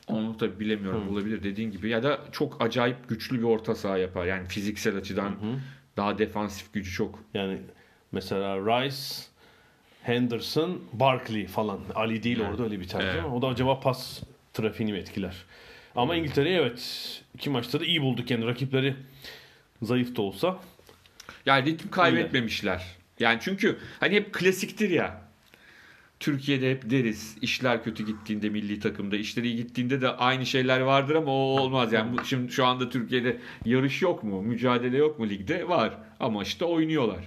Onu 0.07 0.37
tabii 0.37 0.59
bilemiyorum. 0.59 1.09
Olabilir 1.11 1.43
dediğin 1.43 1.71
gibi. 1.71 1.89
Ya 1.89 2.03
da 2.03 2.19
çok 2.31 2.61
acayip 2.61 3.09
güçlü 3.09 3.37
bir 3.37 3.43
orta 3.43 3.75
saha 3.75 3.97
yapar. 3.97 4.25
Yani 4.25 4.47
fiziksel 4.47 4.97
açıdan 4.97 5.35
daha 5.97 6.17
defansif 6.17 6.73
gücü 6.73 6.91
çok. 6.91 7.19
Yani 7.33 7.57
mesela 8.13 8.57
Rice, 8.57 8.97
Henderson, 10.03 10.81
Barkley 10.93 11.47
falan. 11.47 11.79
Ali 11.95 12.23
değil 12.23 12.41
orada 12.41 12.63
öyle 12.63 12.79
bir 12.79 12.87
tercih 12.87 13.07
Evet. 13.07 13.23
ama 13.23 13.35
o 13.35 13.41
da 13.41 13.47
acaba 13.47 13.79
pas 13.79 14.21
trafiğini 14.53 14.91
mi 14.91 14.97
etkiler? 14.97 15.35
Ama 15.95 16.15
İngiltere'yi 16.15 16.55
evet 16.55 17.21
iki 17.35 17.49
maçta 17.49 17.79
da 17.79 17.85
iyi 17.85 18.01
bulduk 18.01 18.31
yani 18.31 18.45
rakipleri 18.45 18.95
zayıf 19.81 20.15
da 20.15 20.21
olsa. 20.21 20.59
Yani 21.45 21.65
ritim 21.65 21.89
kaybetmemişler. 21.91 22.83
Yani 23.19 23.39
çünkü 23.41 23.77
hani 23.99 24.15
hep 24.15 24.33
klasiktir 24.33 24.89
ya. 24.89 25.23
Türkiye'de 26.19 26.71
hep 26.71 26.89
deriz 26.89 27.37
işler 27.41 27.83
kötü 27.83 28.05
gittiğinde 28.05 28.49
milli 28.49 28.79
takımda 28.79 29.15
işleri 29.15 29.47
iyi 29.47 29.55
gittiğinde 29.55 30.01
de 30.01 30.09
aynı 30.09 30.45
şeyler 30.45 30.79
vardır 30.79 31.15
ama 31.15 31.31
o 31.31 31.59
olmaz 31.59 31.93
yani 31.93 32.17
bu, 32.17 32.25
şimdi 32.25 32.51
şu 32.51 32.65
anda 32.65 32.89
Türkiye'de 32.89 33.37
yarış 33.65 34.01
yok 34.01 34.23
mu 34.23 34.41
mücadele 34.41 34.97
yok 34.97 35.19
mu 35.19 35.29
ligde 35.29 35.69
var 35.69 35.93
ama 36.19 36.43
işte 36.43 36.65
oynuyorlar 36.65 37.23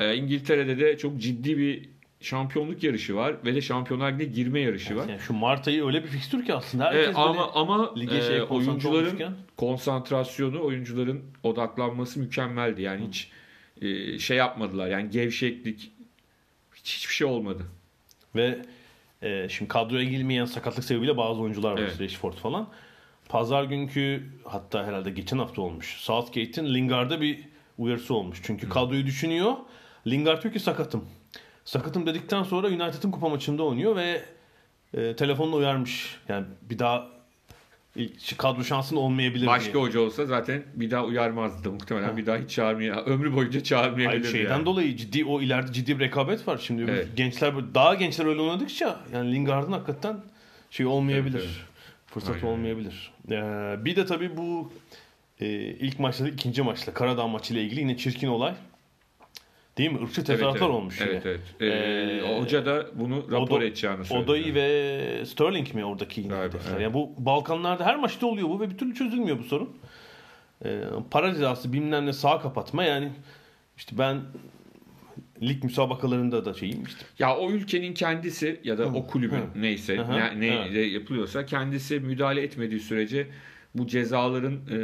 Ee, 0.00 0.16
İngiltere'de 0.16 0.78
de 0.78 0.98
çok 0.98 1.18
ciddi 1.18 1.58
bir 1.58 1.88
şampiyonluk 2.20 2.82
yarışı 2.82 3.16
var 3.16 3.36
ve 3.44 3.54
de 3.54 3.60
Şampiyonlar 3.60 4.12
Ligi'ne 4.12 4.28
girme 4.32 4.60
yarışı 4.60 4.96
var. 4.96 5.08
Yani 5.08 5.20
şu 5.20 5.32
Mart 5.32 5.68
ayı 5.68 5.86
öyle 5.86 6.02
bir 6.02 6.08
fikstür 6.08 6.44
ki 6.44 6.54
aslında 6.54 6.84
herkes 6.84 7.06
böyle 7.06 7.18
ama 7.18 7.52
ama 7.52 7.94
lige 7.96 8.20
şey 8.22 8.36
e, 8.36 8.40
konsantre 8.46 8.88
oyuncuların 8.88 9.06
olmuşken- 9.10 9.32
konsantrasyonu, 9.56 10.64
oyuncuların 10.64 11.22
odaklanması 11.42 12.20
mükemmeldi. 12.20 12.82
Yani 12.82 13.06
hiç 13.08 13.30
e, 13.82 14.18
şey 14.18 14.36
yapmadılar. 14.36 14.88
Yani 14.88 15.10
gevşeklik 15.10 15.90
hiç 16.74 16.96
hiçbir 16.96 17.14
şey 17.14 17.26
olmadı. 17.26 17.62
Ve 18.36 18.58
e, 19.22 19.48
şimdi 19.48 19.68
kadroya 19.68 20.04
girmeyen 20.04 20.44
sakatlık 20.44 20.84
sebebiyle 20.84 21.16
bazı 21.16 21.40
oyuncular 21.40 21.72
var. 21.72 21.78
Evet. 21.78 22.00
Rashford 22.00 22.32
falan. 22.34 22.68
Pazar 23.28 23.64
günkü 23.64 24.22
hatta 24.44 24.86
herhalde 24.86 25.10
geçen 25.10 25.38
hafta 25.38 25.62
olmuş. 25.62 25.96
Southgate'in 26.00 26.74
Lingard'a 26.74 27.20
bir 27.20 27.38
uyarısı 27.78 28.14
olmuş. 28.14 28.40
Çünkü 28.42 28.68
kadroyu 28.68 29.06
düşünüyor. 29.06 29.52
Lingard 30.06 30.42
diyor 30.42 30.54
ki 30.54 30.60
sakatım. 30.60 31.04
Sakatım 31.64 32.06
dedikten 32.06 32.42
sonra 32.42 32.66
United'ın 32.66 33.10
kupa 33.10 33.28
maçında 33.28 33.62
oynuyor 33.62 33.96
ve 33.96 34.22
e, 34.94 35.16
telefonla 35.16 35.56
uyarmış. 35.56 36.16
Yani 36.28 36.46
bir 36.62 36.78
daha 36.78 37.08
kadro 38.38 38.64
şansın 38.64 38.96
olmayabilir 38.96 39.46
Başka 39.46 39.72
diye. 39.72 39.84
hoca 39.84 40.00
olsa 40.00 40.26
zaten 40.26 40.62
bir 40.74 40.90
daha 40.90 41.04
uyarmazdı 41.04 41.72
muhtemelen 41.72 42.16
bir 42.16 42.26
daha 42.26 42.36
hiç 42.36 42.50
çağırmaya 42.50 43.04
ömrü 43.04 43.36
boyunca 43.36 43.62
çağırmayabilirdi. 43.62 44.26
Hayır, 44.26 44.36
şeyden 44.36 44.50
yani. 44.56 44.66
dolayı 44.66 44.96
ciddi 44.96 45.24
o 45.24 45.40
ileride 45.40 45.72
ciddi 45.72 45.98
bir 45.98 46.04
rekabet 46.04 46.48
var. 46.48 46.58
Şimdi 46.58 46.82
Evet. 46.82 47.08
gençler 47.16 47.54
daha 47.74 47.94
gençler 47.94 48.26
öyle 48.26 48.40
oynadıkça 48.40 49.00
yani 49.12 49.34
Lingard'ın 49.34 49.72
hakikaten 49.72 50.16
şey 50.70 50.86
olmayabilir. 50.86 51.38
Evet, 51.38 51.48
evet. 51.56 51.66
Fırsatı 52.06 52.32
Aynen. 52.32 52.46
olmayabilir. 52.46 53.12
Ee, 53.30 53.84
bir 53.84 53.96
de 53.96 54.06
tabii 54.06 54.36
bu 54.36 54.72
e, 55.40 55.46
ilk 55.56 55.98
maçta 56.00 56.24
da 56.24 56.28
ikinci 56.28 56.62
maçla 56.62 56.94
Karadağ 56.94 57.26
maçıyla 57.26 57.62
ilgili 57.62 57.80
yine 57.80 57.96
çirkin 57.96 58.28
olay. 58.28 58.54
Değil 59.78 59.90
mi? 59.92 59.98
Irkçı 60.02 60.20
Evet, 60.20 60.26
tezahüratlar 60.26 60.60
evet. 60.66 60.70
olmuş 60.70 60.98
Evet 61.00 61.24
yine. 61.24 61.34
evet. 61.34 61.40
Ee, 61.60 61.66
Ee, 61.66 62.38
hoca 62.40 62.66
da 62.66 62.86
bunu 62.94 63.30
rapor 63.30 63.60
Odo- 63.60 63.64
edeceğini 63.64 64.04
söyledi. 64.04 64.24
Odoi 64.30 64.54
ve 64.54 65.26
Sterling 65.26 65.74
mi 65.74 65.84
oradaki 65.84 66.20
yine 66.20 66.32
Galiba, 66.34 66.56
evet. 66.70 66.80
Yani 66.80 66.94
bu 66.94 67.10
Balkanlarda 67.18 67.84
her 67.86 67.96
maçta 67.96 68.26
oluyor 68.26 68.48
bu 68.48 68.60
ve 68.60 68.70
bir 68.70 68.78
türlü 68.78 68.94
çözülmüyor 68.94 69.38
bu 69.38 69.42
sorun. 69.44 69.70
Ee, 70.64 70.80
para 71.10 71.32
cezası 71.32 71.72
bilmem 71.72 72.06
ne 72.06 72.12
sağ 72.12 72.40
kapatma 72.40 72.84
yani 72.84 73.08
işte 73.76 73.98
ben 73.98 74.20
lig 75.42 75.64
müsabakalarında 75.64 76.44
da 76.44 76.54
şeyim 76.54 76.84
işte. 76.84 77.04
Ya 77.18 77.36
o 77.36 77.50
ülkenin 77.50 77.94
kendisi 77.94 78.60
ya 78.64 78.78
da 78.78 78.86
o 78.86 79.06
kulübün 79.06 79.36
Hı. 79.38 79.44
neyse 79.56 79.96
Hı 79.96 80.02
hı. 80.02 80.12
ne, 80.12 80.40
ne 80.40 80.46
Evet. 80.46 80.92
yapılıyorsa 80.92 81.46
kendisi 81.46 82.00
müdahale 82.00 82.42
etmediği 82.42 82.80
sürece 82.80 83.26
bu 83.74 83.86
cezaların 83.86 84.54
e, 84.54 84.78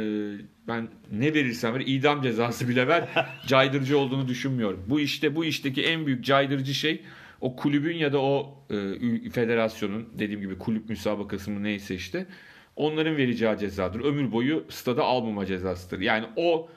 ben 0.67 0.87
ne 1.11 1.33
verirsem 1.33 1.73
ver 1.73 1.83
idam 1.85 2.21
cezası 2.21 2.69
bile 2.69 2.87
ver 2.87 3.27
caydırıcı 3.47 3.97
olduğunu 3.97 4.27
düşünmüyorum. 4.27 4.85
Bu 4.87 4.99
işte 4.99 5.35
bu 5.35 5.45
işteki 5.45 5.83
en 5.83 6.05
büyük 6.05 6.25
caydırıcı 6.25 6.73
şey 6.73 7.01
o 7.41 7.55
kulübün 7.55 7.95
ya 7.95 8.13
da 8.13 8.21
o 8.21 8.63
e, 8.69 9.29
federasyonun 9.29 10.09
dediğim 10.19 10.41
gibi 10.41 10.57
kulüp 10.57 10.89
müsabakası 10.89 11.51
mı 11.51 11.63
neyse 11.63 11.95
işte 11.95 12.25
onların 12.75 13.17
vereceği 13.17 13.57
cezadır. 13.57 13.99
Ömür 13.99 14.31
boyu 14.31 14.65
stada 14.69 15.03
almama 15.03 15.45
cezasıdır. 15.45 15.99
Yani 15.99 16.25
o 16.35 16.69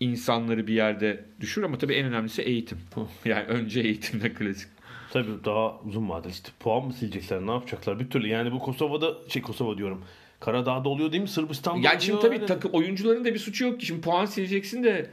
insanları 0.00 0.66
bir 0.66 0.74
yerde 0.74 1.24
düşür 1.40 1.62
ama 1.62 1.78
tabii 1.78 1.94
en 1.94 2.06
önemlisi 2.06 2.42
eğitim. 2.42 2.78
Yani 3.24 3.44
önce 3.44 3.80
eğitimde 3.80 4.32
klasik. 4.34 4.68
Tabii 5.12 5.44
daha 5.44 5.80
uzun 5.80 6.08
vadeli 6.08 6.32
işte 6.32 6.50
puan 6.60 6.86
mı 6.86 6.92
silecekler 6.92 7.46
ne 7.46 7.50
yapacaklar 7.50 8.00
bir 8.00 8.10
türlü 8.10 8.28
yani 8.28 8.52
bu 8.52 8.58
Kosova'da 8.58 9.14
şey 9.28 9.42
Kosova 9.42 9.78
diyorum 9.78 10.04
Karadağ'da 10.40 10.88
oluyor 10.88 11.12
değil 11.12 11.22
mi 11.22 11.28
Sırbistan'da 11.28 11.88
Yani 11.88 12.00
şimdi 12.02 12.20
tabii 12.20 12.34
öyle. 12.34 12.46
takım 12.46 12.70
oyuncuların 12.74 13.24
da 13.24 13.34
bir 13.34 13.38
suçu 13.38 13.64
yok 13.64 13.80
ki. 13.80 13.86
Şimdi 13.86 14.00
puan 14.00 14.24
sileceksin 14.24 14.84
de 14.84 15.10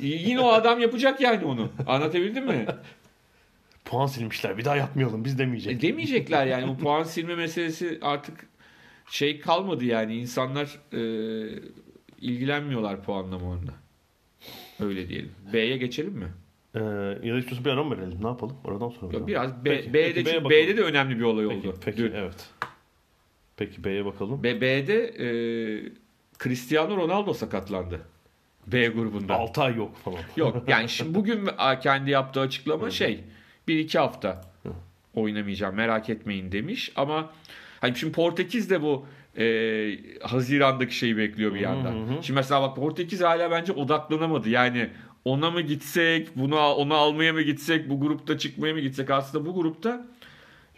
yine 0.00 0.40
o 0.40 0.48
adam 0.48 0.80
yapacak 0.80 1.20
yani 1.20 1.44
onu. 1.44 1.68
Anlatabildim 1.86 2.46
mi? 2.46 2.66
puan 3.84 4.06
silmişler 4.06 4.58
bir 4.58 4.64
daha 4.64 4.76
yapmayalım 4.76 5.24
biz 5.24 5.38
demeyecek. 5.38 5.72
E, 5.72 5.80
demeyecekler 5.88 6.46
yani 6.46 6.68
bu 6.68 6.78
puan 6.78 7.02
silme 7.02 7.34
meselesi 7.34 7.98
artık 8.02 8.46
şey 9.10 9.40
kalmadı 9.40 9.84
yani 9.84 10.16
insanlar 10.16 10.78
e, 10.92 11.00
ilgilenmiyorlar 12.20 13.02
puanlamalarına. 13.02 13.72
Öyle 14.80 15.08
diyelim. 15.08 15.30
B'ye 15.52 15.76
geçelim 15.76 16.12
mi? 16.12 16.28
Ee, 16.74 16.78
ya 17.22 17.34
da 17.34 17.38
istiyorsan 17.38 17.64
bir 17.64 17.70
ara 17.70 17.84
mı 17.84 17.96
verelim 17.98 18.18
ne 18.22 18.26
yapalım 18.26 18.56
oradan 18.64 18.88
sonra. 18.88 19.16
Ya 19.18 19.26
biraz 19.26 19.64
B, 19.64 19.70
Peki, 19.70 19.94
B'de 19.94 20.14
peki, 20.24 20.44
B'ye. 20.44 20.50
B'de 20.66 20.76
de 20.76 20.82
önemli 20.82 21.18
bir 21.18 21.24
olay 21.24 21.48
Peki, 21.48 21.68
oldu. 21.68 21.76
peki 21.84 21.98
Dün. 21.98 22.12
evet. 22.12 22.50
Peki 23.56 23.84
B'ye 23.84 24.04
bakalım. 24.04 24.42
B, 24.42 24.60
B'de 24.60 25.04
e, 25.04 25.28
Cristiano 26.38 26.96
Ronaldo 26.96 27.34
sakatlandı. 27.34 28.00
B 28.66 28.86
grubunda. 28.88 29.34
6 29.34 29.62
ay 29.62 29.76
yok 29.76 29.96
falan. 29.96 30.18
Yok 30.36 30.64
yani 30.68 30.88
şimdi 30.88 31.14
bugün 31.14 31.48
kendi 31.82 32.10
yaptığı 32.10 32.40
açıklama 32.40 32.90
şey 32.90 33.24
1-2 33.68 33.98
hafta 33.98 34.40
oynamayacağım 35.14 35.74
merak 35.74 36.10
etmeyin 36.10 36.52
demiş 36.52 36.92
ama 36.96 37.30
hani 37.80 37.96
şimdi 37.96 38.12
Portekiz 38.12 38.70
de 38.70 38.82
bu 38.82 39.06
e, 39.38 39.44
Haziran'daki 40.22 40.96
şeyi 40.96 41.16
bekliyor 41.16 41.54
bir 41.54 41.60
yandan. 41.60 42.20
Şimdi 42.22 42.32
mesela 42.32 42.62
bak 42.62 42.76
Portekiz 42.76 43.20
hala 43.20 43.50
bence 43.50 43.72
odaklanamadı. 43.72 44.48
Yani 44.48 44.90
ona 45.24 45.50
mı 45.50 45.60
gitsek, 45.60 46.28
bunu 46.36 46.58
onu 46.58 46.94
almaya 46.94 47.32
mı 47.32 47.42
gitsek, 47.42 47.90
bu 47.90 48.00
grupta 48.00 48.38
çıkmaya 48.38 48.74
mı 48.74 48.80
gitsek? 48.80 49.10
Aslında 49.10 49.46
bu 49.46 49.54
grupta 49.54 50.06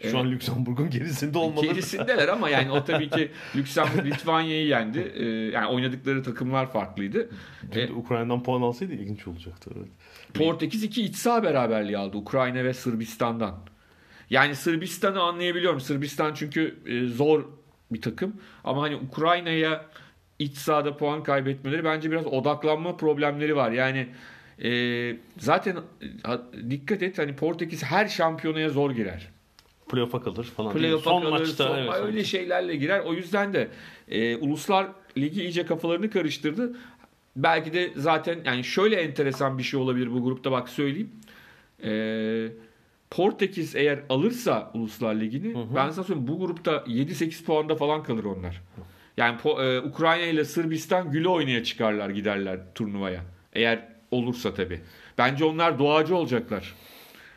Şu 0.01 0.19
an 0.19 0.31
Lüksemburg'un 0.31 0.89
gerisinde 0.89 1.37
olmalı. 1.37 1.65
Gerisindeler 1.65 2.27
ama 2.27 2.49
yani 2.49 2.71
o 2.71 2.83
tabii 2.83 3.09
ki 3.09 3.31
Lüksemburg 3.55 4.05
Litvanya'yı 4.05 4.67
yendi. 4.67 5.13
Ee, 5.15 5.25
yani 5.25 5.67
oynadıkları 5.67 6.23
takımlar 6.23 6.71
farklıydı. 6.71 7.29
Şimdi 7.73 7.93
Ukrayna'dan 7.93 8.43
puan 8.43 8.61
alsaydı 8.61 8.93
ilginç 8.93 9.27
olacaktı. 9.27 9.71
Evet. 9.77 9.87
Portekiz 10.33 10.83
iki 10.83 11.03
iç 11.03 11.15
saha 11.15 11.43
beraberliği 11.43 11.97
aldı 11.97 12.17
Ukrayna 12.17 12.63
ve 12.63 12.73
Sırbistan'dan. 12.73 13.55
Yani 14.29 14.55
Sırbistan'ı 14.55 15.21
anlayabiliyorum. 15.21 15.79
Sırbistan 15.79 16.33
çünkü 16.33 16.75
e, 16.85 17.07
zor 17.07 17.45
bir 17.91 18.01
takım. 18.01 18.35
Ama 18.63 18.81
hani 18.81 18.95
Ukrayna'ya 18.95 19.85
iç 20.39 20.57
sahada 20.57 20.97
puan 20.97 21.23
kaybetmeleri 21.23 21.83
bence 21.83 22.11
biraz 22.11 22.27
odaklanma 22.27 22.97
problemleri 22.97 23.55
var. 23.55 23.71
Yani 23.71 24.07
e, 24.63 24.71
zaten 25.37 25.75
e, 26.01 26.69
dikkat 26.69 27.03
et 27.03 27.17
hani 27.17 27.35
Portekiz 27.35 27.83
her 27.83 28.07
şampiyonaya 28.07 28.69
zor 28.69 28.91
girer. 28.91 29.38
Playoff'a 29.89 30.21
kalır 30.21 30.43
falan. 30.43 30.73
Playoff'a 30.73 31.09
son 31.09 31.21
kalır, 31.21 31.31
maçta 31.31 31.67
son- 31.67 31.77
evet, 31.77 31.93
öyle 32.03 32.23
şeylerle 32.23 32.75
girer. 32.75 32.99
O 32.99 33.13
yüzden 33.13 33.53
de 33.53 33.67
e, 34.07 34.35
Uluslar 34.35 34.87
Ligi 35.17 35.41
iyice 35.43 35.65
kafalarını 35.65 36.09
karıştırdı. 36.09 36.75
Belki 37.35 37.73
de 37.73 37.89
zaten 37.95 38.39
yani 38.45 38.63
şöyle 38.63 38.95
enteresan 38.95 39.57
bir 39.57 39.63
şey 39.63 39.79
olabilir 39.79 40.11
bu 40.13 40.23
grupta 40.23 40.51
bak 40.51 40.69
söyleyeyim. 40.69 41.11
E, 41.83 41.91
Portekiz 43.11 43.75
eğer 43.75 43.99
alırsa 44.09 44.71
Uluslar 44.73 45.15
Ligi'ni 45.15 45.55
ben 45.75 45.89
sana 45.89 46.05
söyleyeyim 46.05 46.27
bu 46.27 46.39
grupta 46.39 46.71
7-8 46.87 47.43
puanda 47.45 47.75
falan 47.75 48.03
kalır 48.03 48.23
onlar. 48.23 48.61
Yani 49.17 49.37
e, 49.45 49.79
Ukrayna 49.79 50.25
ile 50.25 50.45
Sırbistan 50.45 51.11
güle 51.11 51.27
oynaya 51.29 51.63
çıkarlar 51.63 52.09
giderler 52.09 52.59
turnuvaya. 52.75 53.21
Eğer 53.53 53.87
olursa 54.11 54.53
tabii. 54.53 54.79
Bence 55.17 55.45
onlar 55.45 55.79
doğacı 55.79 56.15
olacaklar. 56.15 56.75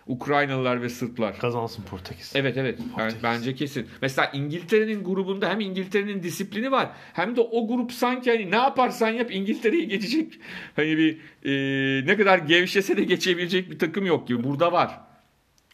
Ukraynalılar 0.06 0.82
ve 0.82 0.88
Sırplar. 0.88 1.38
Kazansın 1.38 1.82
Portekiz. 1.82 2.32
Evet 2.34 2.56
evet 2.56 2.78
ben, 2.98 3.12
bence 3.22 3.54
kesin. 3.54 3.86
Mesela 4.02 4.30
İngiltere'nin 4.34 5.04
grubunda 5.04 5.50
hem 5.50 5.60
İngiltere'nin 5.60 6.22
disiplini 6.22 6.70
var 6.70 6.88
hem 7.12 7.36
de 7.36 7.40
o 7.40 7.68
grup 7.68 7.92
sanki 7.92 8.30
hani 8.30 8.50
ne 8.50 8.56
yaparsan 8.56 9.08
yap 9.08 9.34
İngiltere'yi 9.34 9.88
geçecek. 9.88 10.38
Hani 10.76 10.98
bir 10.98 11.18
e, 11.44 12.06
ne 12.06 12.16
kadar 12.16 12.38
gevşese 12.38 12.96
de 12.96 13.04
geçebilecek 13.04 13.70
bir 13.70 13.78
takım 13.78 14.06
yok 14.06 14.28
gibi. 14.28 14.44
Burada 14.44 14.72
var. 14.72 15.00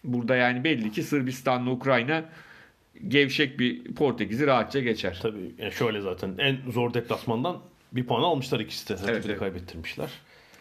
Burada 0.04 0.37
yani 0.37 0.64
belli 0.64 0.92
ki 0.92 1.02
Sırbistan'la 1.02 1.70
Ukrayna 1.70 2.25
gevşek 3.08 3.58
bir 3.58 3.94
Portekiz'i 3.94 4.47
rahatça 4.47 4.80
geçer. 4.80 5.18
Tabii 5.23 5.54
yani 5.58 5.73
şöyle 5.73 6.00
zaten 6.00 6.35
en 6.38 6.56
zor 6.70 6.94
deplasmandan 6.94 7.61
bir 7.92 8.06
puan 8.06 8.23
almışlar 8.23 8.61
ikisi 8.61 8.88
de. 8.88 8.97
Evet, 9.08 9.25
evet. 9.26 9.38
kaybettirmişler. 9.38 10.08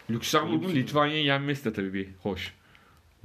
Lüksemburg'un 0.10 0.76
Litvanya'yı 0.76 1.24
yenmesi 1.24 1.66
de 1.66 1.74
tabii 1.74 1.94
bir 1.94 2.08
hoş. 2.24 2.54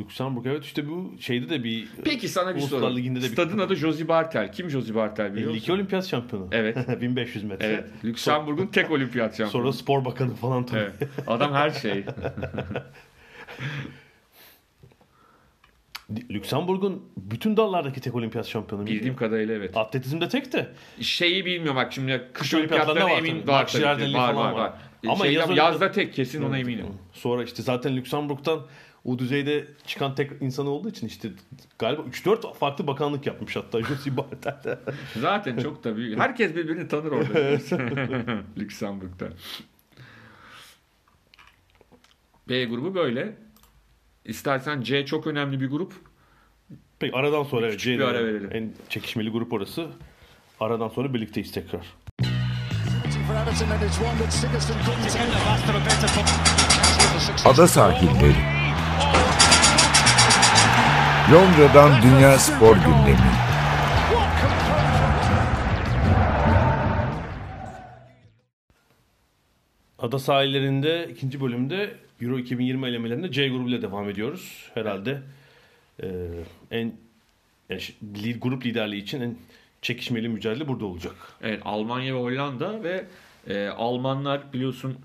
Lüksemburg 0.01 0.47
evet 0.47 0.65
işte 0.65 0.89
bu 0.89 1.13
şeyde 1.21 1.49
de 1.49 1.65
bir 1.65 1.89
Peki 2.05 2.29
sana 2.29 2.55
bir 2.57 2.61
soru. 2.61 2.97
Ligi'nde 2.97 3.21
de 3.21 3.25
bir 3.25 3.29
Stadın 3.29 3.59
adı 3.59 3.75
Josie 3.77 4.09
Bartel. 4.09 4.53
Kim 4.53 4.71
Josie 4.71 4.95
Bartel 4.95 5.33
biliyor 5.35 5.51
52 5.51 5.61
musun? 5.61 5.75
olimpiyat 5.75 6.07
şampiyonu. 6.07 6.49
Evet. 6.53 6.77
1500 7.01 7.45
metre. 7.45 7.67
Evet. 7.67 7.91
Lüksemburg'un 8.05 8.67
tek 8.67 8.91
olimpiyat 8.91 9.31
şampiyonu. 9.31 9.51
Sonra 9.51 9.73
spor 9.73 10.05
bakanı 10.05 10.35
falan 10.35 10.67
tabii. 10.67 10.81
Evet. 10.81 11.09
Adam 11.27 11.53
her 11.53 11.71
şey. 11.71 12.05
Lüksemburg'un 16.31 17.03
bütün 17.17 17.57
dallardaki 17.57 18.01
tek 18.01 18.15
olimpiyat 18.15 18.47
şampiyonu. 18.47 18.87
Bildiğim 18.87 19.17
kadarıyla 19.17 19.55
evet. 19.55 19.77
Atletizmde 19.77 20.29
tek 20.29 20.53
de. 20.53 20.69
Şeyi 21.01 21.45
bilmiyorum 21.45 21.77
bak 21.77 21.93
şimdi 21.93 22.13
kış 22.13 22.33
Kış 22.33 22.55
olimpiyatlarına 22.55 23.05
var 23.05 23.19
emin 23.19 23.47
var 23.47 23.67
tabii. 23.67 24.15
Var, 24.15 24.35
var, 24.35 24.35
var. 24.35 24.53
var. 24.53 24.73
Ama 25.05 25.13
Ama 25.13 25.27
yaz 25.27 25.57
yazda 25.57 25.93
tek 25.93 26.15
kesin 26.15 26.43
ona 26.43 26.59
eminim. 26.59 26.87
Sonra 27.13 27.45
işte 27.45 27.63
zaten 27.63 27.97
Lüksemburg'dan 27.97 28.61
o 29.05 29.19
düzeyde 29.19 29.67
çıkan 29.87 30.15
tek 30.15 30.31
insan 30.43 30.67
olduğu 30.67 30.89
için 30.89 31.07
işte 31.07 31.29
galiba 31.79 32.03
3-4 32.03 32.55
farklı 32.55 32.87
bakanlık 32.87 33.27
yapmış 33.27 33.57
hatta 33.57 33.83
Josie 33.89 34.17
Bartel. 34.17 34.79
Zaten 35.21 35.57
çok 35.57 35.85
da 35.85 35.97
büyük. 35.97 36.19
Herkes 36.19 36.57
birbirini 36.57 36.89
tanır 36.89 37.13
orada. 37.13 37.39
Lüksemburg'da. 38.59 39.29
B 42.49 42.65
grubu 42.65 42.95
böyle. 42.95 43.37
İstersen 44.25 44.83
C 44.83 45.07
çok 45.07 45.27
önemli 45.27 45.61
bir 45.61 45.71
grup. 45.71 45.93
Peki 46.99 47.17
aradan 47.17 47.43
sonra 47.43 47.67
evet, 47.67 47.77
Küçük 47.77 47.93
bir 47.93 47.99
C'de 47.99 48.05
ara 48.07 48.25
verelim. 48.25 48.51
En 48.53 48.73
çekişmeli 48.89 49.31
grup 49.31 49.53
orası. 49.53 49.87
Aradan 50.61 50.89
sonra 50.89 51.15
birlikteyiz 51.15 51.53
tekrar. 51.53 51.87
for 53.23 53.35
Everton 58.15 58.62
Londra'dan 61.33 62.03
Dünya 62.03 62.39
Spor 62.39 62.77
Gündemi. 62.77 63.33
Ada 69.99 70.19
sahillerinde 70.19 71.09
ikinci 71.11 71.41
bölümde 71.41 71.95
Euro 72.21 72.39
2020 72.39 72.89
elemelerinde 72.89 73.33
C 73.33 73.49
grubuyla 73.49 73.83
devam 73.83 74.09
ediyoruz. 74.09 74.71
Herhalde 74.75 75.23
e, 76.03 76.07
en 76.71 76.93
yani 77.69 77.81
grup 78.41 78.67
liderliği 78.67 79.03
için 79.03 79.21
en 79.21 79.37
çekişmeli 79.83 80.29
mücadele 80.29 80.69
burada 80.69 80.85
olacak. 80.85 81.15
Evet 81.43 81.61
Almanya 81.65 82.15
ve 82.15 82.19
Hollanda 82.19 82.83
ve 82.83 83.05
e, 83.49 83.69
Almanlar 83.69 84.53
biliyorsun 84.53 84.99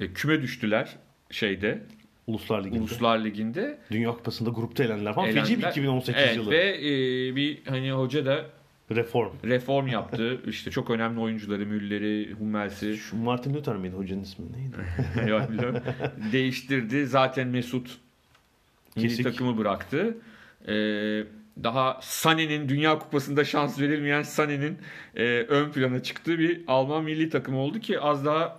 e, 0.00 0.12
küme 0.12 0.42
düştüler 0.42 0.96
şeyde 1.30 1.82
Uluslar 2.28 2.64
Ligi'nde. 2.64 2.80
Uluslar 2.80 3.24
Ligi'nde. 3.24 3.78
Dünya 3.90 4.10
Kupası'nda 4.10 4.50
grupta 4.50 4.84
elenenler 4.84 5.14
falan. 5.14 5.26
Feci 5.26 5.36
bir 5.36 5.48
Elendiler. 5.48 5.70
2018 5.70 6.22
evet, 6.22 6.36
yılı. 6.36 6.50
Ve 6.50 6.76
e, 6.78 7.36
bir 7.36 7.58
hani 7.68 7.92
hoca 7.92 8.26
da 8.26 8.44
Reform. 8.90 9.30
reform 9.44 9.86
yaptı. 9.86 10.40
İşte 10.46 10.70
çok 10.70 10.90
önemli 10.90 11.20
oyuncuları 11.20 11.66
Müller'i, 11.66 12.32
Hummels'i 12.38 12.96
Şu 12.96 13.16
Martin 13.16 13.54
Luther 13.54 13.76
miydi 13.76 13.96
hocanın 13.96 14.22
ismi 14.22 14.46
neydi? 14.52 15.30
Yok, 15.30 15.52
biliyorum. 15.52 15.82
değiştirdi. 16.32 17.06
Zaten 17.06 17.48
Mesut 17.48 17.98
milli 18.96 19.08
Kesik. 19.08 19.24
takımı 19.24 19.58
bıraktı. 19.58 20.16
Ee, 20.68 21.24
daha 21.64 21.98
Sané'nin 22.02 22.68
Dünya 22.68 22.98
Kupası'nda 22.98 23.44
şans 23.44 23.80
verilmeyen 23.80 24.22
Sané'nin 24.22 24.78
e, 25.16 25.24
ön 25.24 25.70
plana 25.70 26.02
çıktığı 26.02 26.38
bir 26.38 26.60
Alman 26.66 27.04
milli 27.04 27.30
takımı 27.30 27.58
oldu 27.58 27.80
ki 27.80 28.00
az 28.00 28.24
daha 28.24 28.58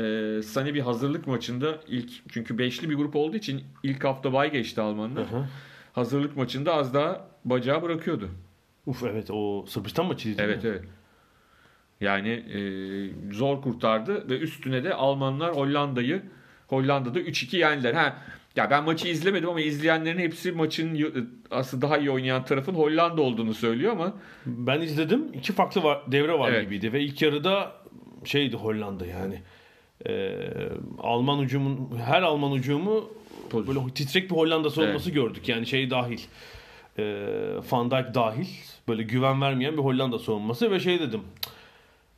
e, 0.00 0.42
Sané 0.42 0.74
bir 0.74 0.80
hazırlık 0.80 1.26
maçında 1.26 1.78
ilk 1.88 2.10
çünkü 2.32 2.58
beşli 2.58 2.90
bir 2.90 2.94
grup 2.94 3.16
olduğu 3.16 3.36
için 3.36 3.62
ilk 3.82 4.04
hafta 4.04 4.32
bay 4.32 4.52
geçti 4.52 4.80
Almanlar. 4.80 5.30
Hı 5.32 5.36
hı. 5.36 5.44
hazırlık 5.92 6.36
maçında 6.36 6.74
az 6.74 6.94
daha 6.94 7.28
bacağı 7.44 7.82
bırakıyordu. 7.82 8.28
Uf 8.86 9.02
evet 9.02 9.30
o 9.30 9.64
Sırbistan 9.68 10.06
maçıydı 10.06 10.42
Evet 10.42 10.64
mi? 10.64 10.70
evet. 10.70 10.84
Yani 12.00 12.28
e, 12.28 12.60
zor 13.34 13.62
kurtardı 13.62 14.30
ve 14.30 14.38
üstüne 14.38 14.84
de 14.84 14.94
Almanlar 14.94 15.56
Hollanda'yı 15.56 16.22
Hollanda'da 16.66 17.20
3-2 17.20 17.56
yendiler. 17.56 17.92
Ha 17.94 18.16
ya 18.56 18.70
ben 18.70 18.84
maçı 18.84 19.08
izlemedim 19.08 19.48
ama 19.48 19.60
izleyenlerin 19.60 20.18
hepsi 20.18 20.52
maçın 20.52 21.12
aslında 21.50 21.82
daha 21.86 21.98
iyi 21.98 22.10
oynayan 22.10 22.44
tarafın 22.44 22.74
Hollanda 22.74 23.22
olduğunu 23.22 23.54
söylüyor 23.54 23.92
ama 23.92 24.14
Ben 24.46 24.80
izledim. 24.80 25.24
İki 25.34 25.52
farklı 25.52 25.82
var, 25.82 26.02
devre 26.12 26.38
var 26.38 26.52
Evet. 26.52 26.64
gibiydi 26.64 26.92
ve 26.92 27.00
ilk 27.00 27.22
yarıda 27.22 27.72
şeydi 28.24 28.56
Hollanda 28.56 29.06
yani. 29.06 29.42
Ee, 30.08 30.38
Alman 30.98 31.38
ucumun 31.38 31.90
her 32.04 32.22
Alman 32.22 32.52
ucumu 32.52 33.10
Pozisyon. 33.50 33.84
böyle 33.84 33.94
titrek 33.94 34.30
bir 34.30 34.36
Hollanda 34.36 34.70
savunması 34.70 35.10
gördük. 35.10 35.48
Yani 35.48 35.66
şey 35.66 35.90
dahil. 35.90 36.20
Ee, 36.98 37.26
Van 37.70 37.90
Dijk 37.90 38.14
dahil. 38.14 38.46
Böyle 38.88 39.02
güven 39.02 39.40
vermeyen 39.40 39.72
bir 39.72 39.82
Hollanda 39.82 40.18
savunması 40.18 40.70
ve 40.70 40.80
şey 40.80 41.00
dedim. 41.00 41.20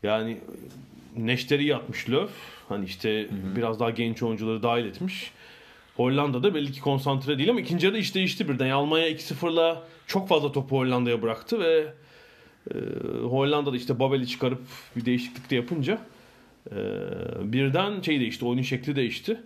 Yani 0.03 0.39
neşteri 1.17 1.65
yatmış 1.65 2.11
Löw. 2.11 2.33
Hani 2.69 2.85
işte 2.85 3.29
biraz 3.57 3.81
daha 3.81 3.91
genç 3.91 4.23
oyuncuları 4.23 4.63
dahil 4.63 4.85
etmiş. 4.85 5.31
Hollanda'da 5.97 6.55
belli 6.55 6.73
ki 6.73 6.81
konsantre 6.81 7.39
değil 7.39 7.51
ama 7.51 7.61
ikinci 7.61 7.87
yarıda 7.87 7.99
iş 7.99 8.15
değişti 8.15 8.49
birden. 8.49 8.67
Yani 8.67 8.73
Almanya 8.73 9.11
2-0'la 9.11 9.83
çok 10.07 10.29
fazla 10.29 10.53
topu 10.53 10.77
Hollanda'ya 10.79 11.23
bıraktı 11.23 11.61
ve 11.61 11.87
e, 12.75 12.79
Hollanda'da 13.23 13.77
işte 13.77 14.01
Babel'i 14.01 14.27
çıkarıp 14.27 14.61
bir 14.97 15.05
değişiklik 15.05 15.51
de 15.51 15.57
yapınca 15.57 15.99
e, 16.71 16.77
birden 17.53 18.01
şey 18.01 18.21
değişti. 18.21 18.45
Oyunun 18.45 18.63
şekli 18.63 18.97
değişti. 18.97 19.41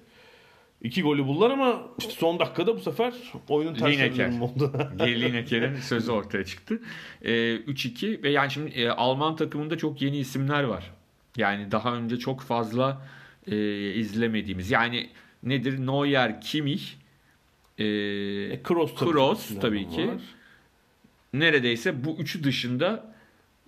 İki 0.83 1.02
golü 1.02 1.26
buldular 1.26 1.50
ama 1.50 1.83
işte 1.98 2.11
son 2.12 2.38
dakikada 2.38 2.76
bu 2.76 2.81
sefer 2.81 3.12
oyunun 3.48 3.74
ters 3.74 3.92
Lineker. 3.94 4.29
dönümü 4.29 4.42
oldu. 4.44 4.72
Gerli 4.98 5.33
Neker'in 5.33 5.76
sözü 5.76 6.12
ortaya 6.12 6.44
çıktı. 6.44 6.83
E, 7.22 7.31
3-2 7.57 8.22
ve 8.22 8.31
yani 8.31 8.50
şimdi 8.50 8.70
e, 8.70 8.88
Alman 8.88 9.37
takımında 9.37 9.79
çok 9.79 10.02
yeni 10.02 10.18
isimler 10.18 10.62
var. 10.64 10.90
Yani 11.37 11.70
daha 11.72 11.94
önce 11.96 12.16
çok 12.18 12.40
fazla 12.40 13.07
e, 13.46 13.57
izlemediğimiz. 13.94 14.70
Yani 14.70 15.11
nedir? 15.42 15.87
Neuer, 15.87 16.40
Kimmich, 16.40 16.83
e, 17.79 17.85
E, 17.85 18.62
Kroos 18.62 18.94
tabii, 18.94 19.11
Kroos 19.11 19.48
ki. 19.48 19.59
tabii 19.61 19.88
ki. 19.88 20.09
Var. 20.09 20.14
neredeyse 21.33 22.05
bu 22.05 22.16
üçü 22.18 22.44
dışında 22.44 23.15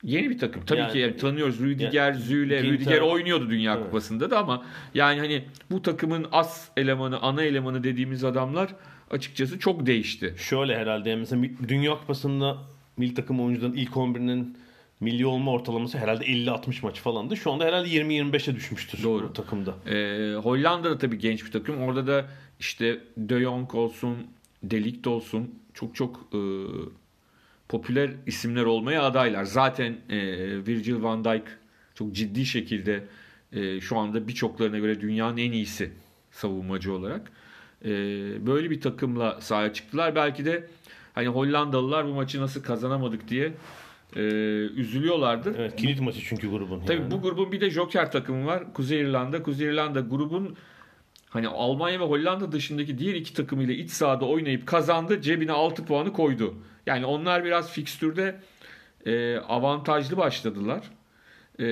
yeni 0.03 0.31
bir 0.31 0.39
takım. 0.39 0.65
Tabii 0.67 0.81
Yani- 0.81 0.93
ki 0.93 0.99
yani 0.99 1.17
tanıyoruz 1.17 1.61
Rüdiger, 1.61 1.93
Yani 1.93 2.17
Züle. 2.17 2.63
Rüdiger 2.63 3.01
oynuyordu 3.01 3.51
Dünya 3.51 3.75
Evet. 3.75 3.85
Kupası'nda 3.85 4.31
da 4.31 4.39
ama 4.39 4.65
yani 4.95 5.21
hani 5.21 5.45
bu 5.71 5.83
takımın 5.83 6.27
as 6.33 6.69
elemanı, 6.77 7.19
ana 7.21 7.43
elemanı 7.43 7.85
dediğimiz 7.85 8.25
adamlar 8.25 8.75
açıkçası 9.11 9.59
çok 9.59 9.87
değişti. 9.87 10.35
Şöyle 10.39 10.77
herhalde 10.79 11.11
yani 11.11 11.21
mesela 11.21 11.43
Dünya 11.69 11.93
Kupası'nda 11.99 12.59
milli 12.97 13.15
takım 13.15 13.41
oyuncuların 13.41 13.73
ilk 13.75 13.97
11'inin 13.97 14.57
milli 15.01 15.27
olma 15.27 15.51
ortalaması 15.53 15.99
herhalde 15.99 16.25
50-60 16.25 16.83
maç 16.83 17.01
falandı. 17.01 17.37
Şu 17.37 17.53
anda 17.53 17.65
herhalde 17.65 17.89
20-25'e 17.89 18.55
düşmüştür 18.55 19.03
Doğru. 19.03 19.33
takımda. 19.33 19.75
Ee, 19.87 20.35
Hollanda 20.43 20.91
da 20.91 20.99
tabii 20.99 21.19
genç 21.19 21.45
bir 21.47 21.51
takım. 21.53 21.83
Orada 21.83 22.07
da 22.07 22.27
işte 22.61 22.99
De 23.17 23.41
Jong 23.41 23.75
olsun, 23.75 24.17
De 24.63 24.85
Ligt 24.85 25.07
olsun 25.07 25.55
çok 25.75 25.95
çok 25.95 26.17
e, 26.35 26.39
popüler 27.69 28.11
isimler 28.27 28.65
olmaya 28.65 29.03
adaylar. 29.03 29.45
Zaten 29.45 29.97
e, 30.09 30.17
Virgil 30.67 31.03
van 31.03 31.25
Dijk 31.25 31.45
çok 31.95 32.13
ciddi 32.13 32.47
şekilde 32.47 33.05
e, 33.53 33.81
şu 33.81 33.99
anda 33.99 34.29
birçoklarına 34.29 34.79
göre 34.79 35.01
dünyanın 35.01 35.37
en 35.37 35.53
iyisi 35.53 35.91
savunmacı 36.31 36.93
olarak. 36.93 37.33
E, 37.85 37.91
böyle 38.47 38.71
bir 38.71 38.81
takımla 38.81 39.41
sahaya 39.41 39.73
çıktılar. 39.73 40.15
Belki 40.15 40.45
de 40.45 40.69
hani 41.15 41.29
Hollandalılar 41.29 42.07
bu 42.07 42.15
maçı 42.15 42.41
nasıl 42.41 42.63
kazanamadık 42.63 43.29
diye 43.29 43.53
e, 44.17 44.21
üzülüyorlardır. 44.77 45.59
Evet 45.59 45.77
kilit 45.77 46.01
maçı 46.01 46.21
çünkü 46.21 46.51
grubun. 46.51 46.81
Tabii 46.81 47.01
yani. 47.01 47.11
bu 47.11 47.23
grubun 47.23 47.53
bir 47.53 47.61
de 47.61 47.71
Joker 47.71 48.13
takımı 48.13 48.47
var. 48.47 48.75
Kuzey 48.75 49.01
İrlanda. 49.01 49.43
Kuzey 49.43 49.69
İrlanda 49.69 50.01
grubun 50.01 50.57
hani 51.29 51.49
Almanya 51.49 52.01
ve 52.01 52.05
Hollanda 52.05 52.53
dışındaki 52.53 52.99
diğer 52.99 53.15
iki 53.15 53.35
takımıyla 53.35 53.75
iç 53.75 53.91
sahada 53.91 54.25
oynayıp 54.25 54.67
kazandı. 54.67 55.21
Cebine 55.21 55.53
6 55.53 55.85
puanı 55.85 56.13
koydu. 56.13 56.55
Yani 56.89 57.07
onlar 57.07 57.45
biraz 57.45 57.71
fikstürde 57.71 58.41
e, 59.07 59.37
avantajlı 59.37 60.17
başladılar. 60.17 60.81
E, 61.61 61.67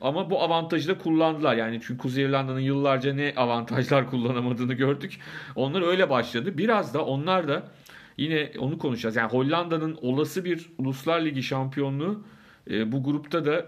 ama 0.00 0.30
bu 0.30 0.42
avantajı 0.42 0.88
da 0.88 0.98
kullandılar. 0.98 1.56
Yani 1.56 1.80
çünkü 1.82 1.98
Kuzey 2.02 2.24
İrlanda'nın 2.24 2.60
yıllarca 2.60 3.14
ne 3.14 3.32
avantajlar 3.36 4.06
kullanamadığını 4.10 4.74
gördük. 4.74 5.18
Onlar 5.56 5.82
öyle 5.82 6.10
başladı. 6.10 6.58
Biraz 6.58 6.94
da 6.94 7.04
onlar 7.04 7.48
da 7.48 7.68
yine 8.16 8.52
onu 8.58 8.78
konuşacağız. 8.78 9.16
Yani 9.16 9.32
Hollanda'nın 9.32 9.98
olası 10.02 10.44
bir 10.44 10.70
Uluslar 10.78 11.20
Ligi 11.20 11.42
şampiyonluğu 11.42 12.24
e, 12.70 12.92
bu 12.92 13.04
grupta 13.04 13.44
da 13.44 13.66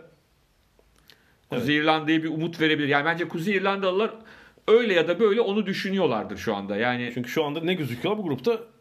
Kuzey 1.51 1.77
İrlanda'ya 1.77 2.23
bir 2.23 2.29
umut 2.29 2.61
verebilir. 2.61 2.88
Yani 2.88 3.05
bence 3.05 3.29
Kuzey 3.29 3.55
İrlandalılar 3.55 4.11
öyle 4.69 4.95
ya 4.95 5.09
da 5.09 5.21
böyle 5.21 5.41
onu 5.41 5.67
düşünüyorlardır 5.67 6.37
şu 6.37 6.55
anda. 6.55 6.77
Yani 6.77 7.11
Çünkü 7.15 7.31
şu 7.31 7.45
anda 7.45 7.61
ne 7.61 7.75
gözüküyor 7.75 8.19
bu 8.19 8.23
grupta? 8.23 8.72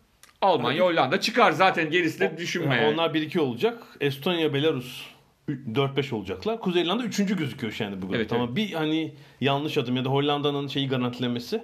Almanya, 0.42 0.86
Hollanda 0.86 1.22
çıkar 1.22 1.52
zaten 1.52 1.92
gerisi 1.92 2.20
de 2.20 2.38
düşünme. 2.38 2.76
Yani. 2.76 2.94
Onlar 2.94 3.10
1-2 3.10 3.40
olacak. 3.40 3.84
Estonya, 4.02 4.54
Belarus 4.54 5.06
4-5 5.50 6.16
olacaklar. 6.16 6.60
Kuzey 6.60 6.84
İrlanda 6.84 7.04
3. 7.04 7.18
gözüküyor 7.18 7.80
anda 7.80 8.02
bu 8.02 8.02
grupta. 8.02 8.18
Evet, 8.18 8.34
Ama 8.34 8.56
bir 8.56 8.72
hani 8.72 9.14
yanlış 9.42 9.78
adım 9.78 9.96
ya 9.96 10.06
da 10.06 10.10
Hollanda'nın 10.10 10.68
şeyi 10.68 10.88
garantilemesi 10.88 11.64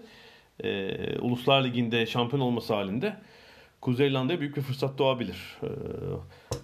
e, 0.64 0.96
Uluslar 1.20 1.64
Ligi'nde 1.64 2.06
şampiyon 2.06 2.42
olması 2.42 2.74
halinde 2.74 3.16
Kuzey 3.82 4.08
İrlanda'ya 4.08 4.40
büyük 4.40 4.58
bir 4.58 4.62
fırsat 4.62 4.98
doğabilir. 4.98 5.58
E, 5.64 5.70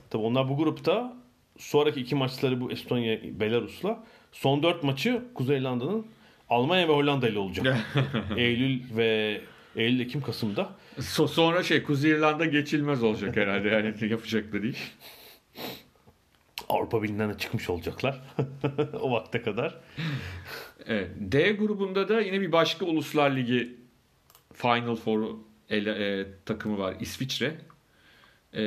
tabii 0.09 0.23
onlar 0.23 0.49
bu 0.49 0.57
grupta 0.57 1.13
sonraki 1.57 2.01
iki 2.01 2.15
maçları 2.15 2.61
bu 2.61 2.71
Estonya, 2.71 3.19
Belarus'la 3.23 4.03
son 4.31 4.63
4 4.63 4.83
maçı 4.83 5.21
Kuzey 5.33 5.57
İrlanda'nın 5.57 6.05
Almanya 6.49 6.87
ve 6.87 6.93
Hollanda 6.93 7.29
ile 7.29 7.39
olacak. 7.39 7.77
Eylül 8.37 8.81
ve 8.97 9.41
Eylül, 9.75 9.99
Ekim, 9.99 10.21
Kasım'da. 10.21 10.69
So- 10.99 11.27
sonra 11.27 11.63
şey 11.63 11.83
Kuzey 11.83 12.11
İrlanda 12.11 12.45
geçilmez 12.45 13.03
olacak 13.03 13.35
herhalde 13.35 13.67
yani 13.69 13.95
yapacakları 14.11 14.67
iş. 14.67 14.95
Avrupa 16.69 17.03
Birliği'nden 17.03 17.33
de 17.33 17.37
çıkmış 17.37 17.69
olacaklar. 17.69 18.21
o 19.01 19.11
vakte 19.11 19.41
kadar. 19.41 19.79
Evet. 20.87 21.09
D 21.17 21.51
grubunda 21.51 22.09
da 22.09 22.21
yine 22.21 22.41
bir 22.41 22.51
başka 22.51 22.85
Uluslar 22.85 23.31
Ligi 23.35 23.75
Final 24.53 24.95
Four 24.95 25.35
ele- 25.69 26.19
e, 26.21 26.27
takımı 26.45 26.77
var. 26.77 26.95
İsviçre. 26.99 27.55
E, 28.55 28.63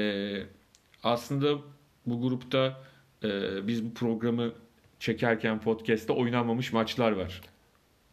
aslında 1.03 1.59
bu 2.07 2.21
grupta 2.23 2.83
e, 3.25 3.29
biz 3.67 3.85
bu 3.85 3.95
programı 3.95 4.53
çekerken 5.01 5.61
podcast'te 5.61 6.13
oynanmamış 6.13 6.73
maçlar 6.73 7.13
var. 7.13 7.41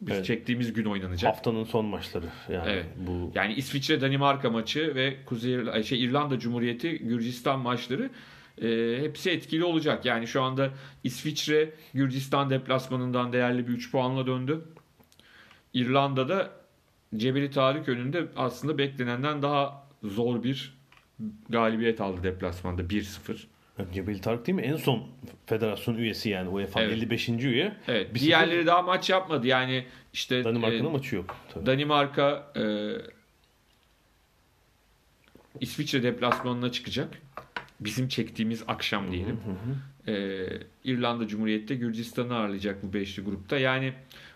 Biz 0.00 0.14
Evet. 0.16 0.24
çektiğimiz 0.26 0.72
gün 0.72 0.84
oynanacak. 0.84 1.32
Haftanın 1.32 1.64
son 1.64 1.84
maçları. 1.86 2.26
Yani 2.52 2.70
Evet. 2.70 2.86
bu 2.96 3.32
Yani 3.34 3.54
İsviçre 3.54 4.00
Danimarka 4.00 4.50
maçı 4.50 4.94
ve 4.94 5.16
Kuzey 5.26 5.54
İrla- 5.54 5.82
şey 5.84 6.04
İrlanda 6.04 6.38
Cumhuriyeti 6.38 6.98
Gürcistan 6.98 7.60
maçları 7.60 8.10
e, 8.62 8.96
hepsi 9.00 9.30
etkili 9.30 9.64
olacak. 9.64 10.04
Yani 10.04 10.26
şu 10.26 10.42
anda 10.42 10.70
İsviçre 11.04 11.70
Gürcistan 11.94 12.50
deplasmanından 12.50 13.32
değerli 13.32 13.68
bir 13.68 13.72
3 13.72 13.90
puanla 13.92 14.26
döndü. 14.26 14.60
İrlanda'da 15.74 16.50
Cebeli 17.16 17.50
Tarık 17.50 17.88
önünde 17.88 18.26
aslında 18.36 18.78
beklenenden 18.78 19.42
daha 19.42 19.86
zor 20.02 20.42
bir 20.42 20.74
galibiyet 21.48 22.00
aldı 22.00 22.22
deplasmanda 22.22 22.82
1-0. 22.82 23.46
Cebeli 23.92 24.20
Tarık 24.20 24.46
değil 24.46 24.56
mi? 24.56 24.62
En 24.62 24.76
son 24.76 25.02
federasyon 25.46 25.94
üyesi 25.94 26.28
yani 26.30 26.48
UEFA'nın 26.48 26.84
Evet. 26.84 26.96
55. 26.96 27.28
üye. 27.28 27.76
Evet. 27.88 28.14
Bir 28.14 28.20
diğerleri 28.20 28.66
daha 28.66 28.82
maç 28.82 29.10
yapmadı. 29.10 29.46
Yani 29.46 29.86
işte 30.12 30.44
Danimarka'nın 30.44 30.88
e, 30.88 30.92
maçı 30.92 31.16
yok. 31.16 31.36
Tabii. 31.54 31.66
Danimarka 31.66 32.52
e, 32.56 32.62
İsviçre 35.60 36.02
deplasmanına 36.02 36.72
çıkacak. 36.72 37.18
Bizim 37.80 38.08
çektiğimiz 38.08 38.64
akşam 38.68 39.12
diyelim. 39.12 39.40
E, 40.08 40.46
İrlanda 40.84 41.28
Cumhuriyeti 41.28 41.68
de 41.68 41.74
Gürcistan'ı 41.74 42.34
ağırlayacak 42.36 42.82
bu 42.82 42.92
beşli 42.92 43.22
grupta. 43.22 43.58
Yani 43.58 43.92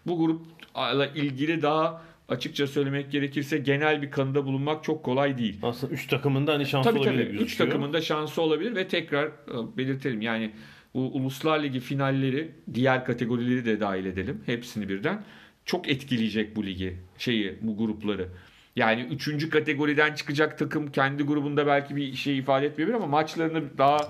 bu 0.07 0.18
grupla 0.18 1.07
ilgili 1.07 1.62
daha 1.62 2.03
açıkça 2.29 2.67
söylemek 2.67 3.12
gerekirse 3.12 3.59
genel 3.59 4.03
bir 4.03 4.11
kanıda 4.11 4.45
bulunmak 4.47 4.85
çok 4.85 5.05
kolay 5.05 5.38
değil. 5.38 5.59
Aslında 5.62 5.95
3 5.95 6.07
takımın 6.07 6.47
da 6.47 6.53
hani 6.53 6.67
şansı 6.67 6.91
Tabii 6.91 6.99
olabilir 6.99 7.12
tabii. 7.14 7.25
gözüküyor. 7.25 7.47
Üç 7.47 7.57
takımın 7.57 7.93
da 7.93 8.01
şansı 8.01 8.43
olabilir 8.43 8.75
ve 8.75 8.88
tekrar 8.88 9.27
e, 9.27 9.77
belirtelim. 9.77 10.23
Yani 10.23 10.53
bu 10.95 11.01
Uluslar 11.01 11.62
Ligi 11.62 11.81
finalleri, 11.81 12.51
diğer 12.75 13.05
kategorileri 13.05 13.64
de 13.64 13.81
dahil 13.81 14.07
edelim. 14.07 14.43
Hepsini 14.47 14.88
birden. 14.88 15.25
Çok 15.64 15.88
etkileyecek 15.88 16.57
bu 16.57 16.67
ligi, 16.67 16.97
şeyi, 17.19 17.59
bu 17.61 17.77
grupları. 17.77 18.29
Yani 18.77 19.03
üçüncü 19.03 19.51
kategoriden 19.51 20.14
çıkacak 20.14 20.59
takım 20.59 20.93
kendi 20.93 21.23
grubunda 21.23 21.67
belki 21.67 21.97
bir 21.97 22.14
şey 22.14 22.38
ifade 22.38 22.67
etmeyebilir 22.67 22.97
ama 22.97 23.07
maçlarını 23.07 23.79
daha 23.79 24.09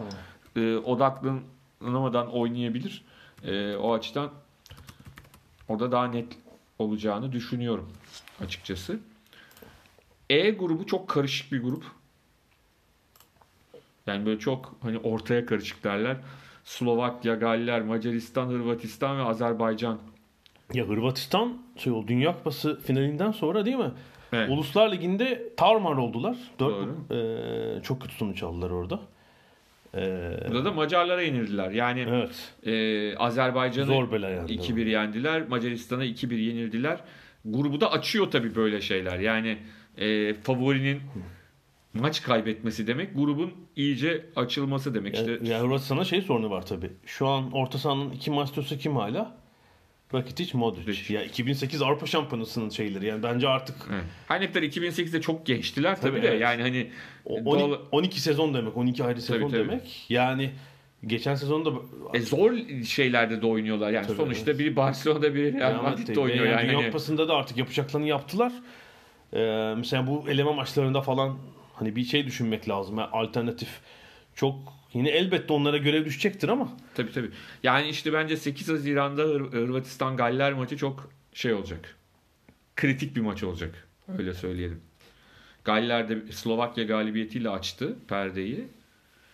e, 0.57 0.77
odaklanamadan 0.77 2.33
oynayabilir. 2.33 3.05
E, 3.45 3.77
o 3.77 3.95
açıdan 3.95 4.31
orada 5.69 5.93
daha 5.93 6.07
net 6.09 6.27
olacağını 6.79 7.33
düşünüyorum 7.33 7.93
açıkçası. 8.41 8.99
E 10.31 10.51
grubu 10.51 10.87
çok 10.87 11.09
karışık 11.09 11.53
bir 11.53 11.63
grup. 11.63 11.85
Yani 14.07 14.27
böyle 14.27 14.39
çok 14.39 14.77
hani 14.83 14.99
ortaya 14.99 15.47
karışık 15.47 15.85
derler. 15.85 16.17
Slovakya, 16.65 17.35
Galler, 17.35 17.83
Macaristan, 17.83 18.47
Hırvatistan 18.49 19.19
ve 19.19 19.23
Azerbaycan. 19.23 19.99
Ya 20.75 20.89
Hırvatistan 20.89 21.59
şey 21.77 21.93
oldu 21.93 22.09
Dünya 22.09 22.37
Kupası 22.37 22.81
finalinden 22.81 23.31
sonra 23.33 23.65
değil 23.65 23.77
mi? 23.77 23.91
Evet. 24.33 24.51
Uluslar 24.51 24.93
Ligi'nde 24.93 25.53
tarmar 25.57 25.97
oldular. 25.97 26.37
Dört, 26.59 26.71
Doğru. 26.71 26.97
Eee, 27.11 27.83
çok 27.83 28.03
kötü 28.03 28.15
sonuç 28.15 28.43
aldılar 28.43 28.71
orada. 28.71 29.01
Eee, 29.95 30.41
Burada 30.49 30.65
da 30.65 30.73
Macarlara 30.73 31.23
yenildiler. 31.23 31.71
Yani 31.71 32.07
evet. 32.09 32.55
e, 32.67 33.17
Azerbaycan'ı 33.17 33.87
Zor 33.87 34.13
bela 34.13 34.29
yani. 34.29 34.51
2-1 34.51 34.89
yendiler. 34.89 35.49
Macaristan'a 35.49 36.05
2-1 36.05 36.35
yenildiler. 36.35 37.01
Grubu 37.45 37.81
da 37.81 37.93
açıyor 37.93 38.31
tabii 38.31 38.55
böyle 38.55 38.81
şeyler. 38.81 39.19
Yani 39.19 39.59
e, 39.99 40.35
favorinin 40.35 41.01
maç 41.95 42.23
kaybetmesi 42.23 42.87
demek 42.87 43.15
grubun 43.15 43.53
iyice 43.77 44.27
açılması 44.37 44.95
demek. 44.95 45.15
Ya, 45.15 45.21
İşte 45.21 45.39
ya 45.51 45.61
Hırvatistan'ın 45.61 46.03
şey 46.03 46.23
sorunu 46.23 46.51
var 46.51 46.67
tabii. 46.67 46.91
Şu 47.07 47.27
an 47.27 47.53
orta 47.53 47.79
sahanın 47.79 48.11
iki 48.11 48.31
maçtosu 48.31 48.79
kim 48.79 48.97
hala? 48.97 49.38
Rakitic, 50.15 50.51
Modric. 50.59 51.15
Ya 51.15 51.23
2008 51.25 51.83
Avrupa 51.83 52.07
Şampiyonası'nın 52.07 52.69
şeyleri. 52.71 53.07
Yani 53.07 53.23
bence 53.23 53.49
artık 53.49 53.77
Evet. 53.93 54.05
Her 54.29 54.41
ne 54.41 54.47
kadar 54.49 54.63
2008'de 54.63 55.21
çok 55.21 55.47
gençtiler 55.47 56.01
tabii, 56.01 56.11
Tabii, 56.11 56.23
de. 56.23 56.29
evet. 56.29 56.41
Yani 56.41 56.63
hani 56.63 56.91
o- 57.25 57.45
doğal- 57.45 57.61
12, 57.71 57.83
12 57.93 58.21
sezon 58.21 58.55
demek. 58.55 58.77
12 58.77 59.05
ayrı 59.05 59.23
sezon 59.23 59.49
tabii. 59.51 59.59
demek. 59.59 60.07
Yani 60.09 60.51
geçen 61.07 61.35
sezonda 61.35 61.71
e, 62.15 62.21
zor 62.21 62.53
şeylerde 62.87 63.43
de 63.43 63.47
oynuyorlar. 63.47 63.91
Yani 63.91 64.07
Tabii, 64.07 64.17
sonuçta 64.17 64.59
biri 64.59 64.77
Barcelona'da 64.77 65.35
biri 65.35 65.53
Real 65.61 65.83
Madrid'de 65.83 66.21
oynuyor. 66.21 66.45
yani 66.47 66.51
Yani, 66.55 66.63
Dünya 66.69 66.77
hani- 66.79 66.87
Kupası'nda 66.87 67.29
da 67.29 67.37
artık 67.37 67.57
yapacaklarını 67.57 68.07
yaptılar. 68.09 68.53
Ee, 69.33 69.75
mesela 69.77 70.07
bu 70.07 70.25
eleme 70.31 70.53
maçlarında 70.55 71.01
falan 71.01 71.39
hani 71.75 71.97
bir 71.97 72.05
şey 72.05 72.27
düşünmek 72.27 72.69
lazım. 72.69 72.99
Yani 72.99 73.09
alternatif 73.13 73.69
çok 74.35 74.55
yine 74.95 75.09
elbette 75.09 75.53
onlara 75.53 75.77
görev 75.77 76.05
düşecektir 76.05 76.49
ama 76.49 76.77
Tabii 76.95 77.13
tabii. 77.13 77.31
Yani 77.63 77.89
işte 77.89 78.13
bence 78.13 78.37
8 78.37 78.69
Haziran'da 78.69 79.23
Hır- 79.23 79.53
Hırvatistan 79.53 80.17
Galler 80.17 80.53
maçı 80.53 80.77
çok 80.77 81.11
şey 81.33 81.53
olacak. 81.53 81.97
Kritik 82.77 83.17
bir 83.17 83.21
maç 83.21 83.43
olacak. 83.43 83.89
Öyle 84.19 84.35
söyleyelim. 84.35 84.81
Galler 85.65 86.09
de 86.09 86.33
Slovakya 86.33 86.85
galibiyetiyle 86.85 87.49
açtı 87.51 87.97
perdeyi. 88.09 88.65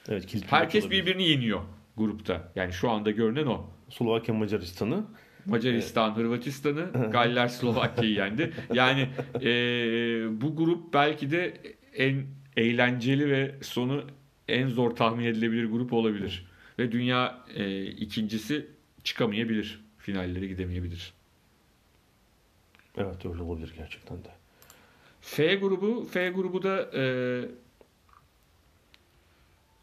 Evet, 0.09 0.27
kilit 0.27 0.53
Herkes 0.53 0.85
olabilir. 0.85 1.03
birbirini 1.07 1.29
yeniyor 1.29 1.61
grupta. 1.97 2.53
Yani 2.57 2.73
şu 2.73 2.91
anda 2.91 3.11
görünen 3.11 3.47
o. 3.47 3.71
Slovakya 3.91 4.35
Macaristan'ı 4.35 5.05
Macaristan 5.47 6.17
Hırvatistan'ı, 6.17 7.11
Galler 7.11 7.49
Slovakya'yı 7.49 8.15
yendi. 8.15 8.53
Yani 8.73 9.09
e, 9.43 9.51
bu 10.41 10.57
grup 10.57 10.95
belki 10.95 11.31
de 11.31 11.55
en 11.95 12.27
eğlenceli 12.57 13.31
ve 13.31 13.55
sonu 13.63 14.05
en 14.49 14.69
zor 14.69 14.91
tahmin 14.91 15.25
edilebilir 15.25 15.65
grup 15.65 15.93
olabilir. 15.93 16.47
Ve 16.79 16.93
dünya 16.93 17.45
e, 17.55 17.85
ikincisi 17.87 18.67
çıkamayabilir. 19.05 19.85
Finallere 19.99 20.47
gidemeyebilir. 20.47 21.13
evet 22.97 23.27
öyle 23.27 23.43
olabilir 23.43 23.75
gerçekten 23.77 24.17
de. 24.25 24.29
F 25.21 25.55
grubu, 25.55 26.05
F 26.05 26.29
grubu 26.29 26.63
da 26.63 26.91
e, 26.95 27.05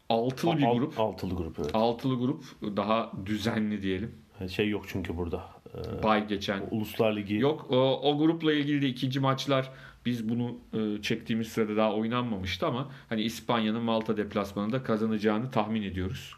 altılı 0.08 0.58
bir 0.58 0.62
Al- 0.62 0.74
grup. 0.78 1.00
Altılı 1.00 1.34
grup 1.34 1.58
evet. 1.58 1.74
Altılı 1.74 2.18
grup 2.18 2.44
daha 2.62 3.12
düzenli 3.26 3.82
diyelim. 3.82 4.14
Şey 4.48 4.68
yok 4.68 4.84
çünkü 4.88 5.16
burada. 5.16 5.50
Ee, 5.74 6.02
Bay 6.02 6.28
geçen 6.28 6.62
Uluslar 6.70 7.16
Ligi 7.16 7.34
Yok 7.34 7.66
o, 7.70 8.00
o 8.10 8.18
grupla 8.18 8.52
ilgili 8.52 8.82
de 8.82 8.88
ikinci 8.88 9.20
maçlar 9.20 9.70
biz 10.06 10.28
bunu 10.28 10.58
e, 10.72 11.02
çektiğimiz 11.02 11.48
sırada 11.48 11.76
daha 11.76 11.94
oynanmamıştı 11.94 12.66
ama 12.66 12.90
hani 13.08 13.22
İspanya'nın 13.22 13.82
Malta 13.82 14.16
deplasmanında 14.16 14.82
kazanacağını 14.82 15.50
tahmin 15.50 15.82
ediyoruz. 15.82 16.34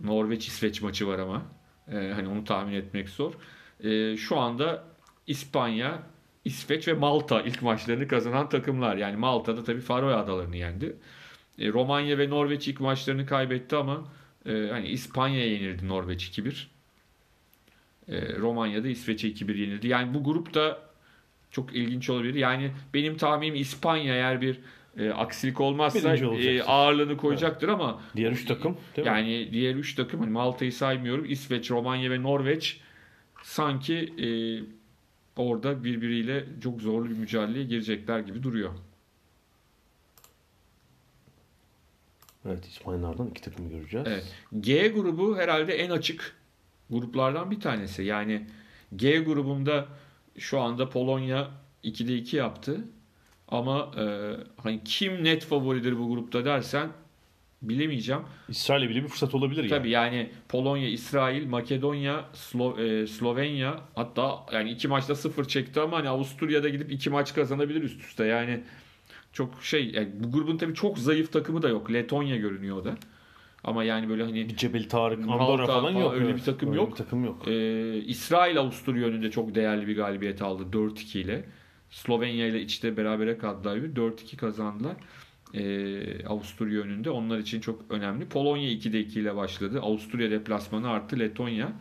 Norveç 0.00 0.48
İsveç 0.48 0.82
maçı 0.82 1.06
var 1.06 1.18
ama 1.18 1.42
E, 1.92 2.12
hani 2.14 2.28
onu 2.28 2.44
tahmin 2.44 2.74
etmek 2.74 3.08
zor. 3.08 3.32
E, 3.84 4.16
şu 4.16 4.38
anda 4.38 4.84
İspanya, 5.26 6.02
İsveç 6.44 6.88
ve 6.88 6.92
Malta 6.92 7.42
ilk 7.42 7.62
maçlarını 7.62 8.08
kazanan 8.08 8.48
takımlar. 8.48 8.96
Yani 8.96 9.16
Malta'da 9.16 9.64
tabii 9.64 9.80
Faroe 9.80 10.14
Adalarını 10.14 10.56
yendi. 10.56 10.96
E, 11.58 11.68
Romanya 11.72 12.18
ve 12.18 12.30
Norveç 12.30 12.68
ilk 12.68 12.80
maçlarını 12.80 13.26
kaybetti 13.26 13.76
ama 13.76 14.08
e, 14.46 14.68
hani 14.70 14.88
İspanya'ya 14.88 15.46
yenildi 15.52 15.88
Norveç 15.88 16.38
2-1. 16.38 16.66
E, 18.08 18.36
Romanya'da 18.38 18.88
İsveç'e 18.88 19.28
2-1 19.28 19.56
yenildi. 19.56 19.88
Yani 19.88 20.14
bu 20.14 20.24
grup 20.24 20.54
da 20.54 20.78
çok 21.54 21.74
ilginç 21.74 22.10
olabilir. 22.10 22.34
Yani 22.34 22.70
benim 22.94 23.16
tahminim 23.16 23.54
İspanya 23.54 24.14
eğer 24.14 24.40
bir 24.40 24.60
e, 24.98 25.10
aksilik 25.10 25.60
olmazsa 25.60 26.16
e, 26.16 26.62
ağırlığını 26.62 27.16
koyacaktır 27.16 27.68
ama 27.68 28.02
diğer 28.16 28.32
üç 28.32 28.44
takım 28.44 28.76
değil 28.96 29.08
mi? 29.08 29.14
yani 29.14 29.48
diğer 29.52 29.74
3 29.74 29.94
takım 29.94 30.20
hani 30.20 30.30
Malta'yı 30.30 30.72
saymıyorum. 30.72 31.24
İsveç, 31.28 31.70
Romanya 31.70 32.10
ve 32.10 32.22
Norveç 32.22 32.80
sanki 33.42 33.94
e, 33.94 34.28
orada 35.36 35.84
birbiriyle 35.84 36.44
çok 36.62 36.80
zorlu 36.80 37.10
bir 37.10 37.16
mücadeleye 37.16 37.64
girecekler 37.64 38.20
gibi 38.20 38.42
duruyor. 38.42 38.70
Evet 42.46 42.66
İspanyollardan 42.66 43.26
iki 43.26 43.42
takımı 43.42 43.70
göreceğiz. 43.70 44.06
Evet. 44.10 44.34
G 44.60 44.88
grubu 44.88 45.36
herhalde 45.38 45.74
en 45.74 45.90
açık 45.90 46.36
gruplardan 46.90 47.50
bir 47.50 47.60
tanesi. 47.60 48.02
Yani 48.02 48.46
G 48.96 49.18
grubunda 49.18 49.88
şu 50.38 50.60
anda 50.60 50.88
Polonya 50.88 51.50
2'de 51.84 52.16
2 52.16 52.36
yaptı. 52.36 52.80
Ama 53.48 53.90
e, 53.98 54.04
hani 54.62 54.80
kim 54.84 55.24
net 55.24 55.44
favoridir 55.44 55.98
bu 55.98 56.08
grupta 56.08 56.44
dersen 56.44 56.88
bilemeyeceğim. 57.62 58.22
İsrail'e 58.48 58.88
bile 58.88 59.02
bir 59.02 59.08
fırsat 59.08 59.34
olabilir 59.34 59.68
Tabii 59.68 59.90
yani. 59.90 60.16
yani 60.16 60.30
Polonya, 60.48 60.88
İsrail, 60.88 61.46
Makedonya, 61.46 62.24
Slo- 62.34 63.02
e, 63.02 63.06
Slovenya 63.06 63.80
hatta 63.94 64.46
yani 64.52 64.70
iki 64.70 64.88
maçta 64.88 65.14
sıfır 65.14 65.44
çekti 65.44 65.80
ama 65.80 65.96
hani 65.96 66.08
Avusturya'da 66.08 66.68
gidip 66.68 66.92
iki 66.92 67.10
maç 67.10 67.34
kazanabilir 67.34 67.82
üst 67.82 68.00
üste. 68.00 68.24
Yani 68.24 68.60
çok 69.32 69.64
şey 69.64 69.90
yani 69.90 70.08
bu 70.20 70.32
grubun 70.32 70.56
tabii 70.56 70.74
çok 70.74 70.98
zayıf 70.98 71.32
takımı 71.32 71.62
da 71.62 71.68
yok. 71.68 71.92
Letonya 71.92 72.36
görünüyor 72.36 72.76
o 72.76 72.84
da. 72.84 72.96
Ama 73.64 73.84
yani 73.84 74.08
böyle 74.08 74.22
hani 74.24 74.48
Bir 74.48 74.56
Cebel 74.56 74.88
Tarık, 74.88 75.18
Andorra 75.28 75.66
falan 75.66 75.80
falan 75.82 76.00
yok. 76.00 76.14
öyle 76.14 76.24
evet. 76.24 76.36
bir 76.36 76.42
takım 76.42 76.68
Öyle 76.70 76.80
yok. 76.80 76.90
bir 76.90 76.96
takım 76.96 77.24
yok. 77.24 77.48
Ee, 77.48 77.96
İsrail 77.98 78.58
Avusturya 78.58 79.06
önünde 79.06 79.30
çok 79.30 79.54
değerli 79.54 79.86
bir 79.88 79.96
galibiyet 79.96 80.42
aldı 80.42 80.62
4-2 80.72 81.18
ile. 81.18 81.44
Slovenya 81.90 82.46
ile 82.46 82.60
içte 82.60 82.96
berabere 82.96 83.38
kaldılar 83.38 83.82
bir 83.82 83.94
4-2 83.94 84.36
kazandılar. 84.36 84.96
Ee, 85.54 86.26
Avusturya 86.26 86.80
önünde. 86.80 87.10
Onlar 87.10 87.38
için 87.38 87.60
çok 87.60 87.82
önemli. 87.90 88.24
Polonya 88.26 88.68
2'de 88.70 89.00
2 89.00 89.20
ile 89.20 89.36
başladı. 89.36 89.80
Avusturya 89.82 90.30
deplasmanı 90.30 90.88
artı 90.88 91.18
Letonya. 91.18 91.72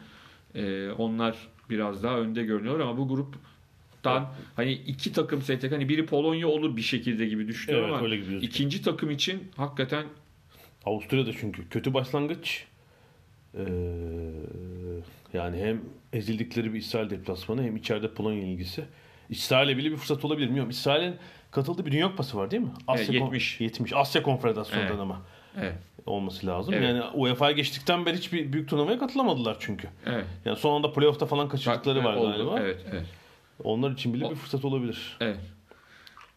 Ee, 0.55 0.89
onlar 0.91 1.35
biraz 1.69 2.03
daha 2.03 2.19
önde 2.19 2.43
görünüyor 2.43 2.79
ama 2.79 2.97
bu 2.97 3.07
gruptan 3.07 4.31
hani 4.55 4.71
iki 4.73 5.13
takım 5.13 5.41
seçecek. 5.41 5.71
Hani 5.71 5.89
biri 5.89 6.05
Polonya 6.05 6.47
olur 6.47 6.77
bir 6.77 6.81
şekilde 6.81 7.25
gibi 7.25 7.47
düşünüyorum 7.47 7.89
Evet 7.89 7.97
ama 7.97 8.05
öyle 8.05 8.15
gibi 8.15 8.25
gözüküyor. 8.25 8.51
ikinci 8.51 8.81
takım 8.81 9.11
için 9.11 9.43
hakikaten 9.57 10.05
Avusturya'da 10.85 11.31
çünkü 11.33 11.69
kötü 11.69 11.93
başlangıç. 11.93 12.65
Ee, 13.57 13.61
yani 15.33 15.57
hem 15.61 15.81
ezildikleri 16.13 16.73
bir 16.73 16.79
İsrail 16.79 17.09
deplasmanı 17.09 17.63
hem 17.63 17.75
içeride 17.75 18.13
Polonya 18.13 18.43
ilgisi. 18.43 18.83
İsrail'e 19.29 19.77
bile 19.77 19.91
bir 19.91 19.97
fırsat 19.97 20.25
olabilir. 20.25 20.45
Bilmiyorum. 20.47 20.69
İsrail'in 20.69 21.15
katıldığı 21.51 21.85
bir 21.85 21.91
Dünya 21.91 22.07
Kupası 22.07 22.37
var 22.37 22.51
değil 22.51 22.61
mi? 22.63 22.71
Evet, 22.95 23.07
Kon- 23.07 23.13
70. 23.13 23.61
70. 23.61 23.93
Asya 23.93 24.23
Konfederasyonu'ndan 24.23 24.87
Evet. 24.89 24.99
ama 24.99 25.21
evet, 25.57 25.75
olması 26.05 26.47
lazım. 26.47 26.73
Evet. 26.73 26.83
Yani 26.83 27.03
UEFA'ya 27.13 27.51
geçtikten 27.51 28.05
beri 28.05 28.17
hiçbir 28.17 28.53
büyük 28.53 28.69
turnuvaya 28.69 28.99
katılamadılar 28.99 29.57
çünkü. 29.59 29.87
evet. 30.05 30.25
Yani 30.45 30.57
son 30.57 30.75
anda 30.75 30.93
playoff'ta 30.93 31.25
falan 31.25 31.49
kaçırdıkları 31.49 32.03
var 32.03 32.15
Oldu, 32.15 32.31
galiba. 32.31 32.59
Evet, 32.59 32.85
evet. 32.91 33.05
Onlar 33.63 33.91
için 33.91 34.13
bile 34.13 34.25
O- 34.25 34.31
bir 34.31 34.35
fırsat 34.35 34.65
olabilir. 34.65 35.17
Evet. 35.21 35.37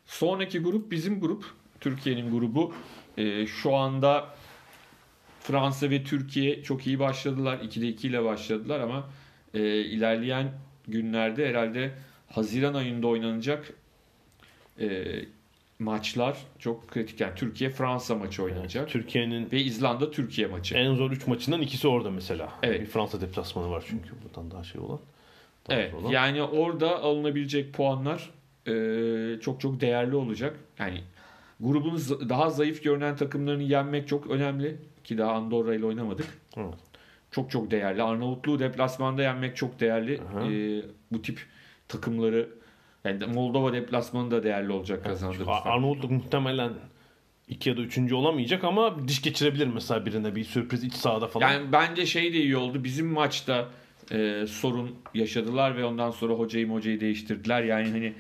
Sonraki 0.07 0.59
grup 0.59 0.91
bizim 0.91 1.21
grup. 1.21 1.45
Türkiye'nin 1.81 2.31
grubu. 2.31 2.75
Ee, 3.19 3.47
şu 3.47 3.75
anda 3.75 4.27
Fransa 5.41 5.91
ve 5.91 6.05
Türkiye 6.05 6.63
çok 6.63 6.87
iyi 6.87 6.99
başladılar. 6.99 7.59
2'de 7.59 7.89
2 7.89 8.09
ile 8.09 8.25
başladılar 8.25 8.81
ama 8.81 9.05
e, 9.55 9.61
ilerleyen 9.81 10.53
günlerde 10.89 11.49
herhalde 11.49 11.91
Haziran 12.31 12.75
ayında 12.75 13.07
oynanacak 13.07 13.73
e, 14.81 15.05
maçlar 15.79 16.37
çok 16.59 16.89
kritik. 16.89 17.21
Yani 17.21 17.35
Türkiye-Fransa 17.35 18.15
maçı 18.15 18.43
oynanacak. 18.43 18.89
Türkiye'nin 18.89 19.53
Ve 19.53 19.61
İzlanda-Türkiye 19.61 20.47
maçı. 20.47 20.75
en 20.75 20.95
zor 20.95 21.11
3 21.11 21.27
maçından 21.27 21.61
ikisi 21.61 21.89
orada 21.89 22.11
mesela. 22.11 22.53
Evet. 22.63 22.81
Bir 22.81 22.87
Fransa 22.87 23.21
deplasmanı 23.21 23.71
var 23.71 23.85
çünkü 23.89 24.11
buradan 24.25 24.51
daha 24.51 24.65
şey 24.65 24.81
olan. 24.81 25.01
daha 25.69 25.79
Evet. 25.79 25.95
olan. 25.95 26.11
Yani 26.11 26.43
orada 26.43 27.03
alınabilecek 27.03 27.73
puanlar 27.75 28.31
e, 28.67 29.41
çok 29.41 29.61
çok 29.61 29.81
değerli 29.81 30.17
olacak. 30.17 30.57
Yani 30.79 31.01
grubun 31.61 32.01
daha 32.29 32.51
zayıf 32.51 32.83
görünen 32.83 33.17
takımlarını 33.17 33.63
yenmek 33.63 34.09
çok 34.09 34.31
önemli 34.31 34.77
ki 35.05 35.19
daha 35.19 35.33
Andorra 35.33 35.75
ile 35.75 35.87
oynamadık. 35.87 36.27
Evet. 36.57 36.75
Çok 37.31 37.51
çok 37.51 37.71
değerli. 37.71 38.03
Arnavutluğu 38.03 38.59
deplasmanda 38.59 39.23
yenmek 39.23 39.57
çok 39.57 39.81
değerli. 39.81 40.21
Aha. 40.21 40.53
E, 40.53 40.83
bu 41.13 41.23
tip 41.23 41.41
takımları 41.89 42.49
yani 43.05 43.27
Moldova 43.27 43.73
deplasmanı 43.73 44.31
da 44.31 44.43
değerli 44.43 44.73
olacak 44.73 45.05
kazandığımızda. 45.05 45.53
Ar- 45.53 45.71
Arnavutluk 45.71 46.11
muhtemelen 46.11 46.73
2 47.49 47.69
ya 47.69 47.77
da 47.77 47.81
3. 47.81 48.13
olamayacak 48.13 48.65
ama 48.65 49.09
diş 49.09 49.23
geçirebilir 49.23 49.67
mesela 49.67 50.07
birine 50.07 50.35
bir 50.35 50.45
sürpriz 50.45 50.85
iç 50.85 50.95
sahada 50.95 51.27
falan. 51.27 51.53
Yani 51.53 51.73
bence 51.73 52.07
şey 52.07 52.33
de 52.35 52.39
iyi 52.39 52.57
oldu. 52.57 52.85
Bizim 52.85 53.07
maçta 53.07 53.69
e, 54.13 54.45
sorun 54.49 54.95
yaşadılar 55.15 55.77
ve 55.77 55.85
ondan 55.85 56.11
sonra 56.11 56.35
hocayı 56.35 56.69
hocayı 56.69 57.01
değiştirdiler. 57.01 57.63
Yani 57.63 57.91
hani 57.91 58.13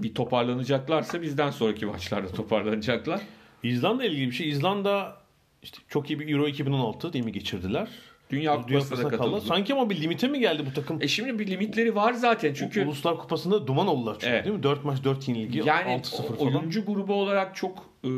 bir 0.00 0.14
toparlanacaklarsa 0.14 1.22
bizden 1.22 1.50
sonraki 1.50 1.86
maçlarda 1.86 2.28
toparlanacaklar. 2.28 3.20
İzlanda 3.62 4.04
ilgili 4.04 4.26
bir 4.26 4.32
şey. 4.32 4.48
İzlanda 4.48 5.16
işte 5.62 5.78
çok 5.88 6.10
iyi 6.10 6.20
bir 6.20 6.28
Euro 6.28 6.48
2016 6.48 7.12
değil 7.12 7.24
mi 7.24 7.32
geçirdiler? 7.32 7.88
Dünya 8.30 8.62
Kupası'na 8.62 9.04
da 9.04 9.08
katıldı. 9.08 9.40
Sanki 9.40 9.74
ama 9.74 9.90
bir 9.90 10.00
limite 10.00 10.28
mi 10.28 10.40
geldi 10.40 10.62
bu 10.70 10.74
takım? 10.74 11.02
E 11.02 11.08
şimdi 11.08 11.38
bir 11.38 11.46
limitleri 11.46 11.94
var 11.94 12.12
zaten 12.12 12.54
Çünkü 12.54 12.84
Uluslar 12.84 13.18
Kupası'nda 13.18 13.66
duman 13.66 13.86
oldular 13.86 14.14
çünkü 14.20 14.26
Evet. 14.34 14.44
değil 14.44 14.56
mi? 14.56 14.62
4 14.62 14.84
maç 14.84 15.04
4 15.04 15.28
yenilgi 15.28 15.58
yani 15.64 15.90
6-0 16.02 16.22
o- 16.22 16.36
falan. 16.36 16.54
oyuncu 16.54 16.84
grubu 16.84 17.14
olarak 17.14 17.56
çok 17.56 17.78
e, 18.04 18.08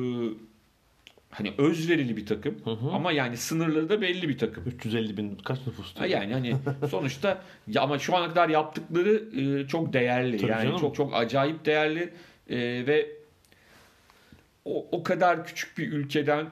hani 1.30 1.52
özverili 1.58 2.16
bir 2.16 2.26
takım 2.26 2.54
Hı 2.64 2.70
hı. 2.70 2.90
ama 2.92 3.12
yani 3.12 3.36
sınırları 3.36 3.88
da 3.88 4.00
belli 4.00 4.28
bir 4.28 4.38
takım. 4.38 4.64
350 4.66 5.16
bin 5.16 5.34
kaç 5.44 5.66
nüfustu? 5.66 6.00
Ha 6.00 6.06
Yani 6.06 6.32
hani 6.32 6.56
sonuçta 6.90 7.42
ya 7.68 7.82
ama 7.82 7.98
şu 7.98 8.16
ana 8.16 8.28
kadar 8.28 8.48
yaptıkları 8.48 9.22
e, 9.40 9.66
çok 9.68 9.92
değerli. 9.92 10.36
Tabii 10.38 10.50
yani 10.50 10.64
canım. 10.64 10.78
çok 10.80 10.94
çok 10.96 11.14
acayip 11.14 11.64
değerli 11.64 12.12
E, 12.50 12.56
ve 12.86 13.06
o, 14.64 14.86
o 14.92 15.02
kadar 15.02 15.46
küçük 15.46 15.78
bir 15.78 15.92
ülkeden 15.92 16.46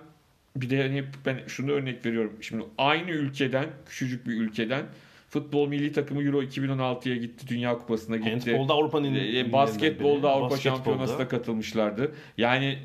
bir 0.56 0.70
de 0.70 0.82
hani 0.82 1.04
ben 1.26 1.38
şunu 1.46 1.70
örnek 1.70 2.06
veriyorum. 2.06 2.32
Şimdi 2.40 2.64
aynı 2.78 3.10
ülkeden, 3.10 3.66
küçücük 3.86 4.26
bir 4.26 4.32
ülkeden 4.32 4.82
futbol 5.28 5.68
milli 5.68 5.92
takımı 5.92 6.22
Euro 6.22 6.42
2016'ya 6.42 7.16
gitti. 7.16 7.48
Dünya 7.48 7.78
Kupası'na 7.78 8.16
gitti. 8.16 8.50
Handbolda 8.52 8.72
Avrupa'nın 8.72 9.14
E, 9.14 9.52
Basketbolda. 9.52 10.30
Avrupa 10.30 10.50
Basketbolda. 10.50 10.76
Şampiyonası'na 10.76 11.28
katılmışlardı. 11.28 12.12
Yani 12.38 12.78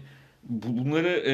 bunları 0.49 1.07
e, 1.09 1.33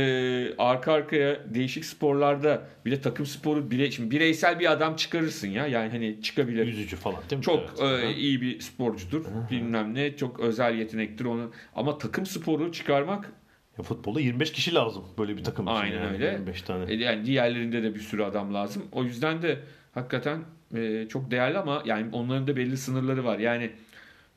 arka 0.58 0.94
arkaya 0.94 1.54
değişik 1.54 1.86
sporlarda 1.86 2.68
bir 2.86 2.92
de 2.92 3.02
takım 3.02 3.26
sporu 3.26 3.72
bire, 3.72 3.92
şimdi 3.92 4.12
bireysel 4.12 4.60
bir 4.60 4.72
adam 4.72 4.96
çıkarırsın 4.96 5.48
ya 5.48 5.68
yani 5.68 5.90
hani 5.92 6.22
çıkabilir. 6.22 6.68
Yüzücü 6.68 6.96
falan 6.96 7.20
değil 7.30 7.38
mi? 7.38 7.44
Çok 7.44 7.74
Evet. 7.82 8.04
e, 8.04 8.14
iyi 8.16 8.42
bir 8.42 8.60
sporcudur. 8.60 9.26
Bilmem 9.52 9.94
ne 9.96 10.16
çok 10.18 10.40
özel 10.40 10.76
yetenektir 10.76 11.26
onu. 11.26 11.52
Ama 11.76 11.98
takım 11.98 12.26
sporu 12.26 12.72
çıkarmak 12.72 13.32
Ya 13.78 13.84
futbolda 13.84 14.20
25 14.20 14.52
kişi 14.52 14.74
lazım 14.76 15.04
böyle 15.18 15.38
bir 15.38 15.44
takım 15.44 15.66
için. 15.66 15.76
Aynen 15.76 15.96
yani. 15.98 16.14
öyle. 16.14 16.26
25 16.32 16.62
tane. 16.62 16.92
e, 16.94 16.96
yani 16.96 17.26
diğerlerinde 17.26 17.84
de 17.84 17.96
bir 17.96 18.00
sürü 18.00 18.24
adam 18.24 18.54
lazım. 18.54 18.84
O 18.92 19.04
yüzden 19.04 19.42
de 19.42 19.60
hakikaten 19.94 20.40
e, 20.76 21.08
çok 21.10 21.32
değerli 21.32 21.58
ama 21.58 21.84
yani 21.86 22.08
onların 22.12 22.48
da 22.48 22.56
belli 22.56 22.78
sınırları 22.78 23.24
var. 23.26 23.40
Yani 23.40 23.72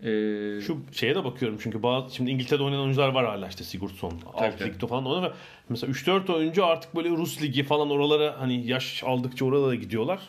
e, 0.02 0.60
Şu 0.60 0.80
şeye 0.92 1.14
de 1.14 1.24
bakıyorum 1.24 1.58
çünkü 1.62 1.82
bazı 1.82 2.14
şimdi 2.14 2.30
İngiltere'de 2.30 2.62
oynayan 2.62 2.82
oyuncular 2.82 3.08
var 3.08 3.26
hala 3.26 3.48
işte 3.48 3.64
Sigurdsson, 3.64 4.20
alt 4.34 4.62
ligde 4.62 4.86
falan 4.86 5.06
oynuyor 5.06 5.34
mesela 5.68 5.92
3-4 5.92 6.32
oyuncu 6.32 6.66
artık 6.66 6.96
böyle 6.96 7.08
Rus 7.08 7.42
ligi 7.42 7.62
falan 7.62 7.90
oralara 7.90 8.40
hani 8.40 8.66
yaş 8.66 9.04
aldıkça 9.04 9.44
oralara 9.44 9.74
gidiyorlar. 9.74 10.20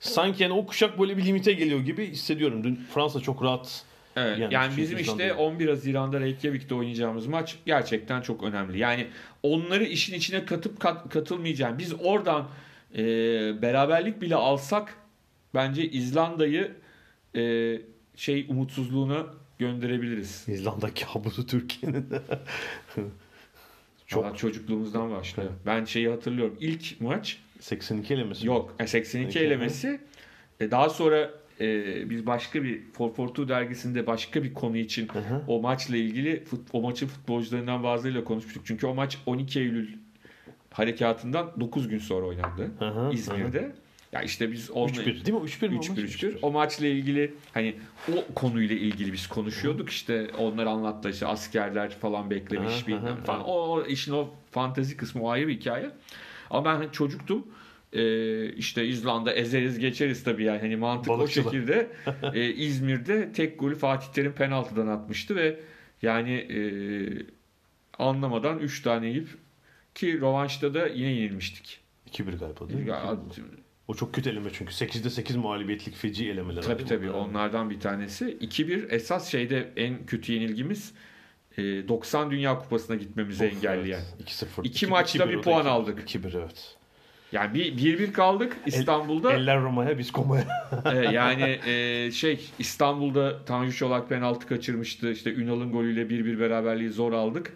Sanki 0.00 0.42
yani 0.42 0.52
o 0.52 0.66
kuşak 0.66 1.00
böyle 1.00 1.16
bir 1.16 1.24
limite 1.24 1.52
geliyor 1.52 1.80
gibi 1.80 2.10
hissediyorum. 2.10 2.64
Dün 2.64 2.80
Fransa 2.94 3.20
çok 3.20 3.42
rahat 3.42 3.84
Evet, 4.16 4.38
Yani 4.38 4.54
yani, 4.54 4.76
bizim 4.76 4.98
işte 4.98 5.02
İzlanda'yı. 5.12 5.34
11 5.34 5.68
Haziran'da 5.68 6.20
Reykjavik'te 6.20 6.74
oynayacağımız 6.74 7.26
maç 7.26 7.56
gerçekten 7.66 8.20
çok 8.20 8.42
önemli. 8.42 8.78
Yani 8.78 9.06
onları 9.42 9.84
işin 9.84 10.14
içine 10.14 10.44
katıp 10.44 10.80
kat, 10.80 11.08
katılmayacağım. 11.08 11.78
Biz 11.78 11.94
oradan 12.02 12.48
e, 12.96 13.02
beraberlik 13.62 14.20
bile 14.20 14.34
alsak 14.34 14.96
bence 15.54 15.90
İzlanda'yı 15.90 16.72
e, 17.36 17.40
şey 18.16 18.46
umutsuzluğuna 18.48 19.26
gönderebiliriz. 19.58 20.44
İzlanda 20.48 20.90
kabusu 20.94 21.46
Türkiye'nin. 21.46 22.06
Çok. 24.06 24.24
Çok 24.24 24.38
çocukluğumuzdan 24.38 25.10
başlıyor. 25.10 25.50
Ben 25.66 25.84
şeyi 25.84 26.08
hatırlıyorum. 26.08 26.56
İlk 26.60 27.00
maç 27.00 27.38
82 27.60 28.14
elemesi. 28.14 28.46
Yok. 28.46 28.74
e, 28.78 28.86
82 28.86 29.32
82, 29.32 29.38
elemesi. 29.46 30.00
E, 30.60 30.70
Daha 30.70 30.90
sonra 30.90 31.30
e, 31.60 32.10
biz 32.10 32.26
başka 32.26 32.62
bir 32.62 32.82
Forfortu 32.92 33.48
dergisinde 33.48 34.06
başka 34.06 34.42
bir 34.42 34.54
konu 34.54 34.76
için 34.76 35.08
hı. 35.08 35.42
o 35.48 35.60
maçla 35.60 35.96
ilgili 35.96 36.44
fut, 36.44 36.60
o 36.72 36.80
maçın 36.82 37.06
futbolcularından 37.06 37.82
bazılarıyla 37.82 38.24
konuşmuştuk. 38.24 38.66
Çünkü 38.66 38.86
o 38.86 38.94
maç 38.94 39.18
12 39.26 39.60
Eylül 39.60 39.88
harekatından 40.70 41.52
9 41.60 41.88
gün 41.88 41.98
sonra 41.98 42.26
oynandı 42.26 42.70
Hı 42.78 42.88
hı, 42.88 43.12
İzmir'de. 43.12 43.72
Ya 44.14 44.22
işte 44.22 44.52
biz 44.52 44.70
onunla 44.70 45.02
3-1 45.02 45.06
değil 45.06 45.38
mi? 45.38 45.48
3-1 45.48 45.68
mi? 45.68 45.78
o 45.78 45.82
3-1 45.82 45.88
maç? 45.90 45.98
3-1. 45.98 46.38
O 46.42 46.50
maçla 46.50 46.86
ilgili 46.86 47.34
hani 47.54 47.74
o 48.12 48.34
konuyla 48.34 48.76
ilgili 48.76 49.12
biz 49.12 49.26
konuşuyorduk. 49.26 49.90
İşte 49.90 50.30
onlar 50.38 50.66
anlattı 50.66 51.10
işte 51.10 51.26
askerler 51.26 51.90
falan 51.90 52.30
beklemiş 52.30 52.82
Hı, 52.82 52.86
bilmem 52.86 53.16
hı, 53.16 53.24
falan. 53.24 53.44
O, 53.44 53.52
o 53.52 53.86
işin 53.86 54.12
o 54.12 54.30
fantezi 54.50 54.96
kısmı 54.96 55.22
o 55.22 55.30
ayrı 55.30 55.48
bir 55.48 55.54
hikaye. 55.54 55.90
Ama 56.50 56.64
ben 56.64 56.76
hani 56.76 56.92
çocuktum. 56.92 57.46
Ee, 57.92 58.48
işte 58.52 58.86
İzlanda 58.86 59.32
ezeriz 59.32 59.78
geçeriz 59.78 60.24
tabii 60.24 60.44
yani 60.44 60.60
hani 60.60 60.76
mantık 60.76 61.08
Balıkçılar. 61.08 61.46
o 61.46 61.50
şekilde 61.50 61.90
Ee, 62.34 62.48
İzmir'de 62.50 63.32
tek 63.32 63.60
golü 63.60 63.74
Fatih 63.74 64.08
Terim 64.12 64.32
penaltıdan 64.32 64.86
atmıştı 64.86 65.36
ve 65.36 65.60
yani 66.02 66.32
e, 66.32 66.60
anlamadan 67.98 68.58
3 68.58 68.82
tane 68.82 69.08
yiyip 69.08 69.28
ki 69.94 70.20
rövanşta 70.20 70.74
da 70.74 70.86
yine 70.86 71.10
yenilmiştik. 71.10 71.80
2-1 72.10 72.38
galiba 72.38 72.68
değil 72.68 72.80
mi? 72.80 72.92
O 73.88 73.94
çok 73.94 74.14
kötü 74.14 74.30
eleme 74.30 74.50
çünkü. 74.52 74.72
8'de 74.74 75.10
8 75.10 75.36
mağlubiyetlik 75.36 75.96
feci 75.96 76.30
elemeler. 76.30 76.62
Tabii 76.62 76.84
tabii 76.84 77.10
onlardan 77.10 77.70
bir 77.70 77.80
tanesi. 77.80 78.24
2-1 78.40 78.88
esas 78.90 79.28
şeyde 79.30 79.72
en 79.76 80.06
kötü 80.06 80.32
yenilgimiz 80.32 80.92
e, 81.58 81.88
90 81.88 82.30
Dünya 82.30 82.58
Kupası'na 82.58 82.96
gitmemizi 82.96 83.44
Of, 83.44 83.52
engelleyen. 83.52 84.00
evet. 84.18 84.30
2-0. 84.58 84.66
İki 84.66 84.86
2-1, 84.86 84.90
maçta 84.90 85.28
bir 85.28 85.42
puan 85.42 85.66
2-1. 85.66 85.68
aldık. 85.68 86.14
2-1 86.14 86.38
evet. 86.38 86.76
Yani 87.32 87.54
bir 87.54 87.78
1-1 87.78 88.12
kaldık 88.12 88.56
İstanbul'da. 88.66 89.32
Eller 89.32 89.60
Roma'ya 89.62 89.98
biz 89.98 90.12
komaya. 90.12 90.46
E, 90.84 90.96
yani 90.96 91.42
e, 91.66 92.10
şey 92.10 92.50
İstanbul'da 92.58 93.44
Tanju 93.44 93.76
Çolak 93.76 94.08
penaltı 94.08 94.46
kaçırmıştı. 94.46 95.10
İşte 95.10 95.34
Ünal'ın 95.34 95.72
golüyle 95.72 96.02
1-1 96.02 96.40
beraberliği 96.40 96.90
zor 96.90 97.12
aldık. 97.12 97.52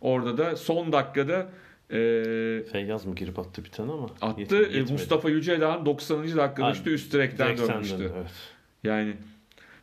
Orada 0.00 0.38
da 0.38 0.56
son 0.56 0.92
dakikada 0.92 1.50
e, 1.92 2.62
Feyyaz 2.72 3.06
mı 3.06 3.14
girip 3.14 3.38
attı 3.38 3.64
bir 3.64 3.70
tane 3.70 3.92
ama. 3.92 4.04
attı. 4.20 4.40
yetmedi- 4.40 4.54
E, 4.54 4.58
yetmedi. 4.76 4.92
Mustafa 4.92 5.30
Yüceldağ'ın 5.30 5.86
90. 5.86 6.36
dakikada 6.36 6.66
Abi, 6.66 6.76
işte 6.76 6.90
üst 6.90 7.12
direkten 7.12 7.58
dönmüştü. 7.58 8.12
Evet. 8.16 8.30
Yani 8.84 9.14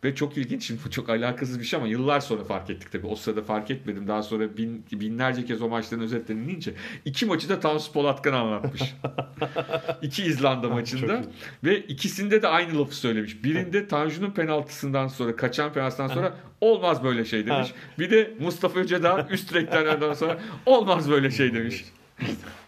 ve 0.04 0.16
çok 0.16 0.38
ilginç 0.38 0.64
şimdi 0.64 0.82
bu 0.86 0.92
çok 0.92 1.10
alakasız 1.10 1.60
bir 1.60 1.66
şey 1.66 1.78
ama 1.80 1.88
yıllar 1.88 2.20
sonra 2.20 2.44
fark 2.44 2.70
ettik 2.70 2.92
tabii. 2.92 3.08
O 3.08 3.16
sırada 3.16 3.42
fark 3.44 3.72
etmedim. 3.72 4.08
Daha 4.08 4.24
sonra 4.24 4.58
bin, 4.58 4.86
binlerce 4.92 5.46
kez 5.46 5.62
o 5.62 5.70
maçların 5.70 6.02
özetlerini 6.04 6.42
dinleyince 6.44 6.74
iki 7.06 7.26
maçı 7.26 7.50
da 7.50 7.60
Tansu 7.60 7.94
Polatkan 7.94 8.34
anlatmış. 8.34 8.82
iki 10.02 10.24
İzlanda 10.24 10.70
maçında 10.70 11.22
ve 11.64 11.80
ikisinde 11.80 12.42
de 12.42 12.48
aynı 12.48 12.80
lafı 12.80 12.96
söylemiş. 12.96 13.44
Birinde 13.44 13.88
Tanju'nun 13.88 14.32
penaltısından 14.32 15.08
sonra 15.08 15.36
kaçan 15.36 15.74
penaltısından 15.74 16.08
sonra 16.08 16.38
olmaz 16.62 17.04
böyle 17.04 17.26
şey 17.26 17.48
demiş. 17.48 17.74
Bir 18.00 18.10
de 18.12 18.34
Mustafa 18.40 18.80
Öcedağ 18.80 19.28
üst 19.32 19.54
direkten 19.54 19.86
döndükten 19.86 20.14
sonra 20.14 20.40
olmaz 20.66 21.10
böyle 21.10 21.32
şey 21.32 21.54
demiş. 21.54 21.86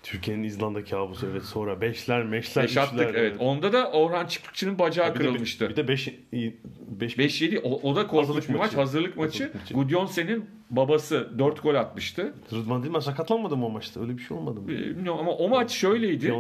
Türkiye'nin 0.04 0.44
İzlanda 0.44 0.84
kabusu 0.84 1.28
evet 1.32 1.44
sonra 1.44 1.82
beşler 1.82 2.24
meşler 2.24 2.64
Beş 2.64 2.78
attık 2.78 3.10
üçler, 3.10 3.14
evet. 3.14 3.36
Onda 3.40 3.74
da 3.74 3.92
Orhan 3.92 4.26
Çıkıkçı'nın 4.26 4.80
bacağı 4.80 5.10
Bir 5.10 5.20
de, 5.20 5.24
kırılmıştı. 5.24 5.70
bir 5.70 5.76
de 5.76 5.88
5 5.88 6.08
5 6.32 7.18
5-7 7.18 7.60
o, 7.60 7.90
o 7.90 7.96
da 7.96 8.08
korkunç 8.08 8.50
bir 8.50 8.54
maç. 8.54 8.62
maçı. 8.62 8.76
Hazırlık 8.76 9.18
maçı. 9.18 9.52
Maçı. 9.54 9.74
Gudjonsen'in 9.74 10.46
babası 10.70 11.30
4 11.40 11.64
gol 11.64 11.76
atmıştı. 11.76 12.34
Rıdvan 12.54 12.84
Dilmen 12.84 13.00
sakatlanmadı 13.00 13.58
mı 13.58 13.66
o 13.66 13.70
maçta? 13.70 14.02
Öyle 14.02 14.18
bir 14.18 14.22
şey 14.24 14.38
olmadı 14.38 14.62
mı? 14.62 14.68
Bilmiyorum 14.68 15.20
ama 15.20 15.32
o 15.32 15.50
maç 15.50 15.72
şöyleydi. 15.72 16.34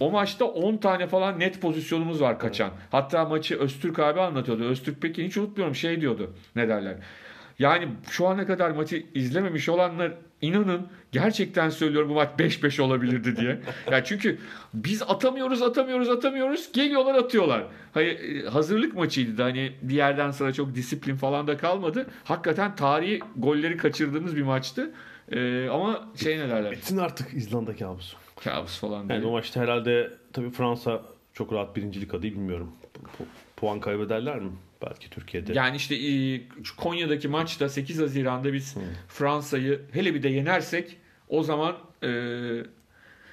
O 0.00 0.10
maçta 0.10 0.44
10 0.44 0.76
tane 0.76 1.06
falan 1.06 1.40
net 1.40 1.60
pozisyonumuz 1.60 2.20
var 2.20 2.38
kaçan. 2.38 2.70
Hatta 2.90 3.24
maçı 3.24 3.58
Öztürk 3.58 3.98
abi 3.98 4.20
anlatıyordu. 4.20 4.64
Öztürk 4.64 5.02
Pekin 5.02 5.26
hiç 5.26 5.36
unutmuyorum 5.36 5.74
şey 5.74 6.00
diyordu. 6.00 6.34
Ne 6.56 6.68
derler? 6.68 6.96
Yani 7.58 7.88
şu 8.10 8.26
ana 8.26 8.46
kadar 8.46 8.70
maçı 8.70 9.06
izlememiş 9.14 9.68
olanlar 9.68 10.12
inanın 10.42 10.86
gerçekten 11.12 11.70
söylüyorum 11.70 12.10
bu 12.10 12.14
maç 12.14 12.28
5-5 12.38 12.82
olabilirdi 12.82 13.36
diye. 13.36 13.60
Yani 13.90 14.02
çünkü 14.06 14.38
biz 14.74 15.02
atamıyoruz 15.02 15.62
atamıyoruz 15.62 16.08
atamıyoruz 16.10 16.72
geliyorlar 16.72 17.14
atıyorlar. 17.14 17.64
Hayır, 17.94 18.44
e, 18.44 18.48
hazırlık 18.48 18.94
maçıydı 18.94 19.38
da 19.38 19.44
hani 19.44 19.72
bir 19.82 19.94
yerden 19.94 20.30
sonra 20.30 20.52
çok 20.52 20.74
disiplin 20.74 21.16
falan 21.16 21.46
da 21.46 21.56
kalmadı. 21.56 22.06
Hakikaten 22.24 22.76
tarihi 22.76 23.20
golleri 23.36 23.76
kaçırdığımız 23.76 24.36
bir 24.36 24.42
maçtı. 24.42 24.90
Ee, 25.32 25.68
ama 25.68 26.08
şey 26.16 26.38
ne 26.38 26.48
derler? 26.48 26.72
Bitsin 26.72 26.96
artık 26.98 27.34
İzlanda 27.34 27.76
kabusu. 27.76 28.16
Kabus 28.44 28.78
falan 28.80 28.98
Yani 28.98 29.08
diye. 29.08 29.24
o 29.24 29.30
maçta 29.32 29.60
herhalde 29.60 30.10
tabii 30.32 30.50
Fransa 30.50 31.02
çok 31.34 31.52
rahat 31.52 31.76
birincilik 31.76 32.14
adı 32.14 32.22
bilmiyorum. 32.22 32.72
Pu- 32.94 33.24
puan 33.56 33.80
kaybederler 33.80 34.38
mi? 34.40 34.50
Belki 34.82 35.10
Türkiye'de. 35.10 35.52
Yani 35.52 35.76
işte 35.76 35.94
e, 35.94 36.40
Konya'daki 36.76 37.28
maçta 37.28 37.68
8 37.68 38.00
Haziran'da 38.00 38.52
biz 38.52 38.76
Fransa'yı 39.08 39.80
hele 39.92 40.14
bir 40.14 40.22
de 40.22 40.28
yenersek 40.28 40.96
o 41.28 41.42
zaman 41.42 41.76
e, 42.02 42.08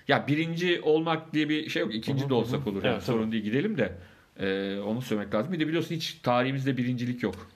ya 0.08 0.28
birinci 0.28 0.82
olmak 0.82 1.34
diye 1.34 1.50
bir 1.50 1.70
şey 1.70 1.82
yok. 1.82 1.96
İkinci 1.96 2.30
de 2.30 2.34
olsak 2.34 2.68
olur. 2.68 2.84
Yani 2.84 2.94
Evet, 2.94 3.04
sorun 3.04 3.22
tabii. 3.22 3.32
değil 3.32 3.44
gidelim 3.44 3.78
de 3.78 3.96
e, 4.40 4.80
onu 4.80 5.02
söylemek 5.02 5.34
lazım. 5.34 5.54
Bir 5.54 5.60
de 5.60 5.68
biliyorsun 5.68 5.96
hiç 5.96 6.14
tarihimizde 6.14 6.78
birincilik 6.78 7.24
yok. 7.24 7.48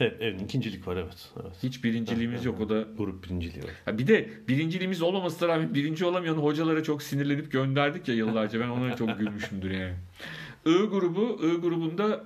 Evet, 0.00 0.16
evet 0.20 0.42
ikincilik 0.42 0.86
var 0.88 0.96
evet. 0.96 1.28
evet. 1.42 1.52
Hiç 1.62 1.84
birinciliğimiz 1.84 2.44
yok. 2.44 2.60
O 2.60 2.68
da 2.68 2.86
Grup 2.98 3.24
birinciliği 3.24 3.64
var. 3.64 3.70
Ha 3.84 3.98
bir 3.98 4.06
de 4.06 4.28
birinciliğimiz 4.48 5.02
olmamasına 5.02 5.48
rağmen 5.48 5.74
birinci 5.74 6.04
olamayan 6.04 6.34
hocalara 6.34 6.82
çok 6.82 7.02
sinirlenip 7.02 7.52
gönderdik 7.52 8.08
ya 8.08 8.14
yıllarca. 8.14 8.60
Ben 8.60 8.68
ona 8.68 8.96
çok 8.96 9.18
gülmüşümdür 9.18 9.70
yani. 9.70 9.94
I 10.66 10.86
grubu, 10.86 11.40
I 11.42 11.60
grubunda 11.60 12.24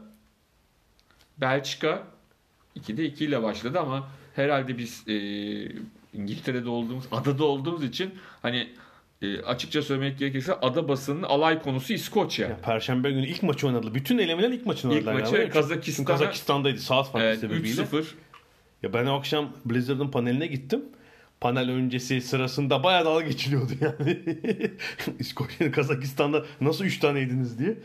Belçika 1.42 2.02
2'de 2.76 3.04
2 3.04 3.24
ile 3.24 3.42
başladı 3.42 3.80
ama 3.80 4.08
herhalde 4.36 4.78
biz 4.78 5.04
e, 5.08 5.14
İngiltere'de 6.14 6.68
olduğumuz, 6.68 7.04
adada 7.12 7.44
olduğumuz 7.44 7.84
için 7.84 8.14
hani 8.42 8.68
e, 9.22 9.40
açıkça 9.42 9.82
söylemek 9.82 10.18
gerekirse 10.18 10.54
ada 10.54 10.88
basının 10.88 11.22
alay 11.22 11.62
konusu 11.62 11.92
İskoçya. 11.92 12.48
Ya, 12.48 12.56
Perşembe 12.56 13.10
günü 13.10 13.26
ilk 13.26 13.42
maçı 13.42 13.66
oynadılar. 13.66 13.94
Bütün 13.94 14.18
elemeler 14.18 14.50
ilk 14.50 14.66
maçını 14.66 14.92
İlk 14.94 14.98
oynadılar. 15.06 15.20
maçı 15.22 15.36
galiba. 15.36 15.52
Kazakistan'a- 15.52 16.06
Kazakistan'daydı 16.06 16.78
saat 16.80 17.10
farkı 17.12 17.26
Evet, 17.26 17.38
sebebiyle. 17.40 17.82
3-0. 17.82 18.04
Ya 18.82 18.92
ben 18.92 19.06
o 19.06 19.14
akşam 19.18 19.52
Blizzard'ın 19.64 20.08
paneline 20.08 20.46
gittim. 20.46 20.84
Panel 21.40 21.70
öncesi 21.70 22.20
sırasında 22.20 22.82
bayağı 22.82 23.04
dalga 23.04 23.26
geçiliyordu 23.26 23.72
yani. 23.80 24.20
İskoçya'nın 25.18 25.72
Kazakistan'da 25.72 26.44
nasıl 26.60 26.84
3 26.84 26.98
tane 26.98 27.20
yediniz 27.20 27.58
diye. 27.58 27.76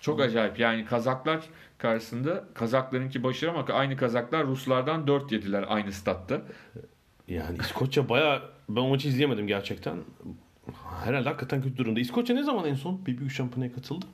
Çok 0.00 0.20
acayip. 0.20 0.58
Yani 0.58 0.84
Kazaklar 0.84 1.40
karşısında 1.78 2.44
Kazaklarınki 2.54 3.22
başarı 3.22 3.50
ama 3.50 3.64
aynı 3.64 3.96
Kazaklar 3.96 4.46
Ruslardan 4.46 5.06
4 5.06 5.32
yediler 5.32 5.64
aynı 5.68 5.92
statta. 5.92 6.42
Yani 7.28 7.58
İskoçya 7.60 8.08
bayağı 8.08 8.42
ben 8.68 8.80
o 8.80 8.88
maçı 8.88 9.08
izleyemedim 9.08 9.46
gerçekten. 9.46 9.96
Herhalde 11.04 11.28
hakikaten 11.28 11.62
kötü 11.62 11.76
durumda. 11.76 12.00
İskoçya 12.00 12.36
ne 12.36 12.42
zaman 12.42 12.66
en 12.66 12.74
son 12.74 13.06
bir 13.06 13.18
büyük 13.18 13.32
şampiyonaya 13.32 13.72
katıldı? 13.74 14.06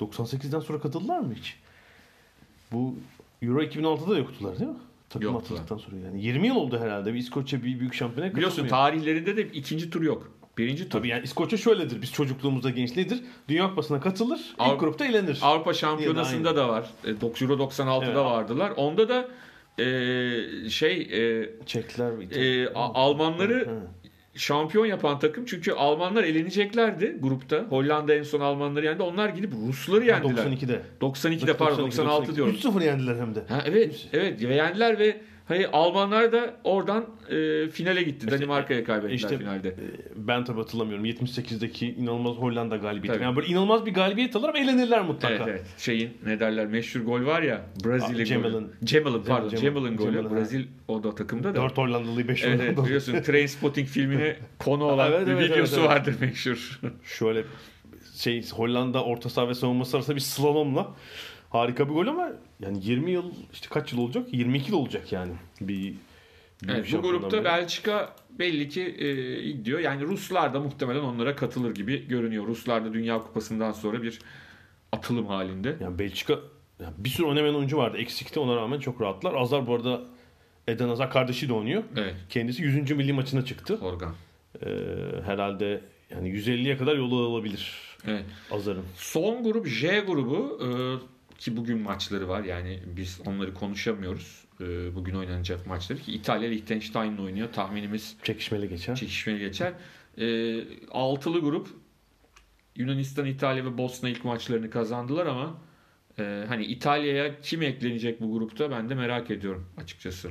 98'den 0.00 0.60
sonra 0.60 0.80
katıldılar 0.80 1.18
mı 1.20 1.34
hiç? 1.34 1.56
Bu 2.72 2.96
Euro 3.42 3.62
2006'da 3.62 4.18
yoktular 4.18 4.58
değil 4.58 4.70
mi? 4.70 4.76
takım 5.08 5.28
Yoklar. 5.28 5.40
atıldıktan 5.44 5.76
sonra 5.78 5.96
yani. 5.96 6.22
20 6.24 6.46
yıl 6.46 6.56
oldu 6.56 6.78
herhalde. 6.80 7.14
Bir 7.14 7.18
İskoçya 7.18 7.62
bir 7.62 7.80
büyük 7.80 7.94
şampiyona 7.94 8.34
Biliyorsun 8.34 8.62
katılmıyor. 8.62 8.76
tarihlerinde 8.92 9.36
de 9.36 9.42
ikinci 9.48 9.90
tur 9.90 10.02
yok. 10.02 10.30
Birinci 10.58 10.84
tur. 10.88 10.90
Tabii 10.98 11.08
yani 11.08 11.24
İskoçya 11.24 11.58
şöyledir. 11.58 12.02
Biz 12.02 12.12
çocukluğumuzda 12.12 12.70
gençliğidir. 12.70 13.20
Dünya 13.48 13.68
Kupası'na 13.68 14.00
katılır. 14.00 14.38
ilk 14.38 14.58
Avrupa- 14.60 14.78
grupta 14.78 15.04
elenir. 15.06 15.38
Avrupa 15.42 15.74
Şampiyonası'nda 15.74 16.56
da 16.56 16.68
var. 16.68 16.90
E, 17.04 17.08
Euro 17.10 17.58
96'da 17.58 18.04
Evet. 18.06 18.16
vardılar. 18.16 18.70
Onda 18.76 19.08
da 19.08 19.28
e, 19.78 20.68
şey 20.70 21.00
e, 21.00 21.50
Çekler 21.66 22.18
ve 22.18 22.24
e, 22.24 22.68
Almanları 22.74 23.54
Hı. 23.68 23.80
şampiyon 24.34 24.86
yapan 24.86 25.18
takım 25.18 25.44
çünkü 25.44 25.72
Almanlar 25.72 26.24
eleneceklerdi 26.24 27.16
grupta. 27.20 27.58
Hollanda 27.68 28.14
en 28.14 28.22
son 28.22 28.40
Almanları 28.40 28.84
yendi. 28.84 29.02
Onlar 29.02 29.28
gidip 29.28 29.52
Rusları 29.68 30.04
yendiler. 30.06 30.44
92'de. 30.44 30.82
92'de 31.00 31.56
pardon 31.56 31.78
96 31.84 32.36
diyorum. 32.36 32.54
3-0 32.54 32.84
yendiler 32.84 33.16
hem 33.16 33.34
de. 33.34 33.40
Ha, 33.48 33.62
evet 33.66 34.08
evet 34.12 34.42
ve 34.48 34.54
yendiler 34.54 34.98
ve 34.98 35.20
hani 35.48 35.66
Almanlar 35.66 36.32
da 36.32 36.56
oradan 36.64 37.04
e, 37.30 37.68
finale 37.68 38.02
gitti. 38.02 38.30
Danimarka'ya 38.30 38.84
kaybettiler 38.84 39.14
işte- 39.14 39.38
finalde. 39.38 39.68
Ee, 39.68 39.74
Ben 40.16 40.44
tabii 40.44 40.58
hatırlamıyorum. 40.60 41.04
78'deki 41.04 41.86
inanılmaz 41.94 42.36
Hollanda 42.36 42.76
galibiyeti. 42.76 43.16
Tabii. 43.16 43.24
Yani 43.24 43.36
böyle 43.36 43.46
inanılmaz 43.48 43.86
bir 43.86 43.94
galibiyet 43.94 44.36
alır 44.36 44.48
ama 44.48 44.58
elenirler 44.58 45.02
mutlaka. 45.02 45.34
Evet, 45.34 45.46
evet. 45.48 45.64
Şeyin 45.78 46.10
ne 46.26 46.40
derler 46.40 46.66
meşhur 46.66 47.00
gol 47.00 47.26
var 47.26 47.42
ya 47.42 47.62
Brezilya 47.84 48.24
Cemal'ın. 48.24 48.52
golü. 48.64 48.72
Cemal'ın 48.84 49.22
pardon 49.22 49.48
Cemal- 49.48 49.60
Cemal'ın 49.60 49.96
golü. 49.96 50.12
Cemal'ın, 50.12 50.30
ha. 50.30 50.36
Brazil 50.36 50.64
o 50.88 51.02
da 51.02 51.14
takımda 51.14 51.54
da. 51.54 51.62
4 51.62 51.78
Hollandalıyı 51.78 52.28
5 52.28 52.42
Evet, 52.44 52.54
evet 52.54 52.62
Hollandalı. 52.64 52.84
biliyorsun 52.84 53.22
Trainspotting 53.22 53.88
filmine 53.88 54.36
konu 54.58 54.84
olan 54.84 55.12
Evet, 55.12 55.26
bir 55.26 55.32
evet, 55.32 55.50
videosu 55.50 55.80
evet, 55.80 55.88
evet. 55.92 56.00
vardır 56.00 56.16
meşhur. 56.20 56.80
Şöyle 57.04 57.44
şey 58.14 58.48
Hollanda 58.50 59.04
orta 59.04 59.28
saha 59.28 59.48
ve 59.48 59.54
savunması 59.54 59.96
arasında 59.96 60.16
bir 60.16 60.20
slalomla 60.20 60.94
harika 61.54 61.88
bir 61.88 61.94
gol 61.94 62.06
ama 62.06 62.32
yani 62.60 62.78
20 62.82 63.10
yıl 63.10 63.32
işte 63.52 63.68
kaç 63.70 63.92
yıl 63.92 64.00
olacak? 64.00 64.28
22 64.32 64.70
yıl 64.70 64.78
olacak 64.78 65.12
yani. 65.12 65.32
Bir, 65.60 65.94
bir 66.62 66.68
Evet, 66.68 66.92
bu 66.92 67.02
grupta 67.02 67.36
beri. 67.36 67.44
Belçika 67.44 68.16
belli 68.30 68.68
ki 68.68 68.82
e, 68.98 69.50
gidiyor. 69.50 69.78
Yani 69.78 70.02
Ruslar 70.02 70.54
da 70.54 70.60
muhtemelen 70.60 71.00
onlara 71.00 71.36
katılır 71.36 71.74
gibi 71.74 72.08
görünüyor. 72.08 72.46
Ruslar 72.46 72.84
da 72.84 72.92
Dünya 72.92 73.18
Kupası'ndan 73.18 73.72
sonra 73.72 74.02
bir 74.02 74.18
atılım 74.92 75.26
halinde. 75.26 75.76
Yani 75.80 75.98
Belçika 75.98 76.38
yani 76.80 76.94
bir 76.98 77.08
sürü 77.08 77.26
oynamayan 77.26 77.56
oyuncu 77.56 77.76
vardı. 77.76 77.98
Eksikti 77.98 78.40
ona 78.40 78.56
rağmen 78.56 78.78
çok 78.78 79.00
rahatlar. 79.00 79.34
Azar 79.34 79.66
bu 79.66 79.74
arada 79.74 80.00
Eden 80.68 80.88
Hazar 80.88 81.10
kardeşi 81.10 81.48
de 81.48 81.52
oynuyor. 81.52 81.82
Evet. 81.96 82.14
Kendisi 82.28 82.62
100. 82.62 82.90
milli 82.90 83.12
maçına 83.12 83.44
çıktı. 83.44 83.78
Organ. 83.82 84.14
Ee, 84.62 84.68
herhalde 85.26 85.80
yani 86.10 86.28
150'ye 86.28 86.76
kadar 86.76 86.96
yolu 86.96 87.26
alabilir 87.26 87.94
Evet. 88.06 88.24
Azar'ın. 88.50 88.84
Son 88.96 89.44
grup 89.44 89.66
J 89.66 90.00
grubu 90.00 90.60
e, 90.62 90.68
ki 91.38 91.56
bugün 91.56 91.78
maçları 91.78 92.28
var. 92.28 92.44
Yani 92.44 92.80
biz 92.96 93.20
onları 93.26 93.54
konuşamıyoruz. 93.54 94.44
E, 94.60 94.94
bugün 94.94 95.14
oynanacak 95.14 95.66
maçları 95.66 95.98
ki 95.98 96.12
İtalya 96.12 96.48
Liechtenstein'la 96.48 97.22
oynuyor. 97.22 97.52
Tahminimiz 97.52 98.16
Çekişmeli 98.22 98.68
geçer. 98.68 98.96
çekişmeli 98.96 99.38
geçer. 99.38 99.72
E, 100.18 100.58
altılı 100.90 101.40
grup 101.40 101.68
Yunanistan, 102.76 103.26
İtalya 103.26 103.64
ve 103.64 103.78
Bosna 103.78 104.08
ilk 104.08 104.24
maçlarını 104.24 104.70
kazandılar 104.70 105.26
ama 105.26 105.60
e, 106.18 106.44
hani 106.48 106.64
İtalya'ya 106.64 107.40
kim 107.40 107.62
eklenecek 107.62 108.20
bu 108.20 108.32
grupta 108.32 108.70
ben 108.70 108.88
de 108.88 108.94
merak 108.94 109.30
ediyorum 109.30 109.66
açıkçası. 109.76 110.30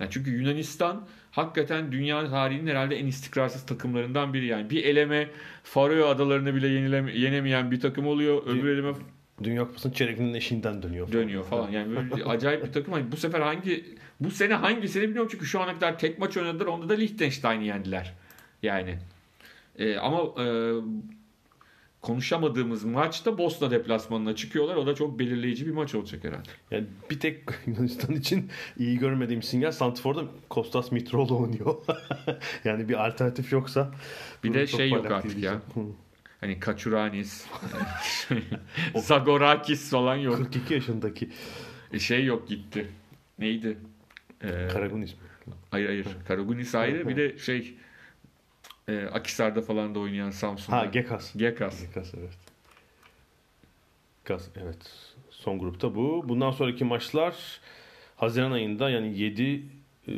Yani 0.00 0.10
çünkü 0.10 0.30
Yunanistan 0.30 1.06
hakikaten 1.30 1.92
dünya 1.92 2.30
tarihinin 2.30 2.66
herhalde 2.66 2.96
en 2.96 3.06
istikrarsız 3.06 3.66
takımlarından 3.66 4.34
biri 4.34 4.46
yani. 4.46 4.70
Bir 4.70 4.84
eleme 4.84 5.30
Faroe 5.62 6.04
adalarını 6.04 6.54
bile 6.54 6.68
yenileme, 6.68 7.18
yenemeyen 7.18 7.70
bir 7.70 7.80
takım 7.80 8.06
oluyor. 8.06 8.46
Öbür 8.46 8.68
eleme 8.68 8.92
Dünya 9.42 9.64
Kupası'nın 9.64 9.92
çeyreğinin 9.92 10.34
eşiğinden 10.34 10.82
dönüyor. 10.82 11.12
dönüyor 11.12 11.44
falan. 11.44 11.70
Yani 11.70 11.96
böyle 11.96 12.24
acayip 12.24 12.64
bir 12.64 12.72
takım. 12.72 12.92
Hani 12.92 13.12
bu 13.12 13.16
sefer 13.16 13.40
hangi 13.40 13.84
bu 14.20 14.30
sene 14.30 14.54
hangisini 14.54 15.02
bilmiyorum 15.02 15.28
çünkü 15.32 15.46
şu 15.46 15.60
ana 15.60 15.74
kadar 15.74 15.98
tek 15.98 16.18
maç 16.18 16.36
oynadılar. 16.36 16.66
Onda 16.66 16.88
da 16.88 16.94
Liechtenstein'i 16.94 17.66
yendiler. 17.66 18.14
Yani. 18.62 18.98
Ee, 19.78 19.96
ama 19.96 20.42
e, 20.44 20.46
konuşamadığımız 22.02 22.84
maçta 22.84 23.38
Bosna 23.38 23.70
deplasmanına 23.70 24.36
çıkıyorlar. 24.36 24.76
O 24.76 24.86
da 24.86 24.94
çok 24.94 25.18
belirleyici 25.18 25.66
bir 25.66 25.70
maç 25.70 25.94
olacak 25.94 26.24
herhalde. 26.24 26.48
Yani 26.70 26.86
bir 27.10 27.20
tek 27.20 27.42
Yunanistan 27.66 28.14
için 28.14 28.50
iyi 28.78 28.98
görmediğim 28.98 29.42
sinyal 29.42 29.72
Santifor'da 29.72 30.24
Kostas 30.50 30.92
Mitroğlu 30.92 31.38
oynuyor. 31.38 31.76
yani 32.64 32.88
bir 32.88 33.06
alternatif 33.06 33.52
yoksa 33.52 33.90
Bir 34.44 34.54
de 34.54 34.66
şey 34.66 34.90
yok 34.90 35.10
artık 35.10 35.30
değil 35.30 35.42
ya. 35.44 35.62
Hani 36.40 36.60
Kaçuranis, 36.60 37.46
Zagorakis 38.96 39.90
falan 39.90 40.16
yok. 40.16 40.36
42 40.36 40.74
yaşındaki 40.74 41.28
E, 41.92 41.98
Şey 41.98 42.24
yok 42.24 42.48
gitti. 42.48 42.88
Neydi? 43.38 43.78
Ee, 44.42 44.68
Karagunis 44.72 45.12
mi? 45.12 45.18
hayır 45.70 45.86
hayır. 45.86 46.06
Karagunis 46.28 46.74
ayrı. 46.74 47.08
Bir 47.08 47.16
de 47.16 47.38
şey 47.38 47.74
e, 48.88 49.04
Akisar'da 49.06 49.62
falan 49.62 49.94
da 49.94 49.98
oynayan 49.98 50.30
Samsun'da. 50.30 50.76
Ha 50.78 50.84
Gekas. 50.84 51.32
Gekas. 51.36 51.80
Gekas 51.86 52.14
evet. 52.18 52.36
Gekas 54.24 54.48
evet. 54.56 54.92
Son 55.30 55.58
grupta 55.58 55.94
bu. 55.94 56.24
Bundan 56.28 56.50
sonraki 56.50 56.84
maçlar 56.84 57.60
Haziran 58.16 58.52
ayında 58.52 58.90
yani 58.90 59.18
7 59.18 59.62
e, 60.08 60.12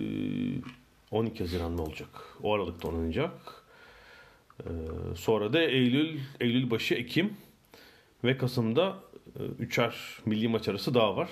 12 1.11 1.39
Haziran 1.39 1.73
mı 1.73 1.83
olacak? 1.83 2.09
O 2.43 2.55
aralıkta 2.55 2.89
oynanacak. 2.89 3.33
E, 4.61 4.71
Sonra 5.17 5.53
da 5.53 5.61
Eylül 5.63 6.21
Eylül 6.41 6.71
başı 6.71 6.95
Ekim 6.95 7.33
ve 8.25 8.39
Kasım'da 8.39 8.97
e, 9.39 9.43
üçer 9.59 9.95
milli 10.27 10.49
maç 10.49 10.69
arası 10.69 10.95
daha 10.95 11.17
var. 11.17 11.29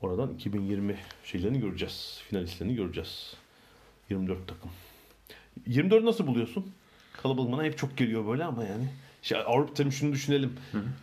Oradan 0.00 0.34
2020 0.34 0.96
şeylerini 1.24 1.60
göreceğiz. 1.60 2.20
Finalistlerini 2.28 2.74
göreceğiz. 2.74 3.34
24 4.10 4.48
takım. 4.48 4.70
24 5.66 6.04
nasıl 6.04 6.26
buluyorsun? 6.26 6.72
Kalabalık 7.22 7.52
bana 7.52 7.64
hep 7.64 7.78
çok 7.78 7.96
geliyor 7.96 8.26
böyle 8.26 8.44
ama 8.44 8.64
yani. 8.64 8.84
Şey, 9.22 9.38
Avrupa 9.38 9.74
tabii 9.74 9.90
şunu 9.90 10.12
düşünelim. 10.12 10.52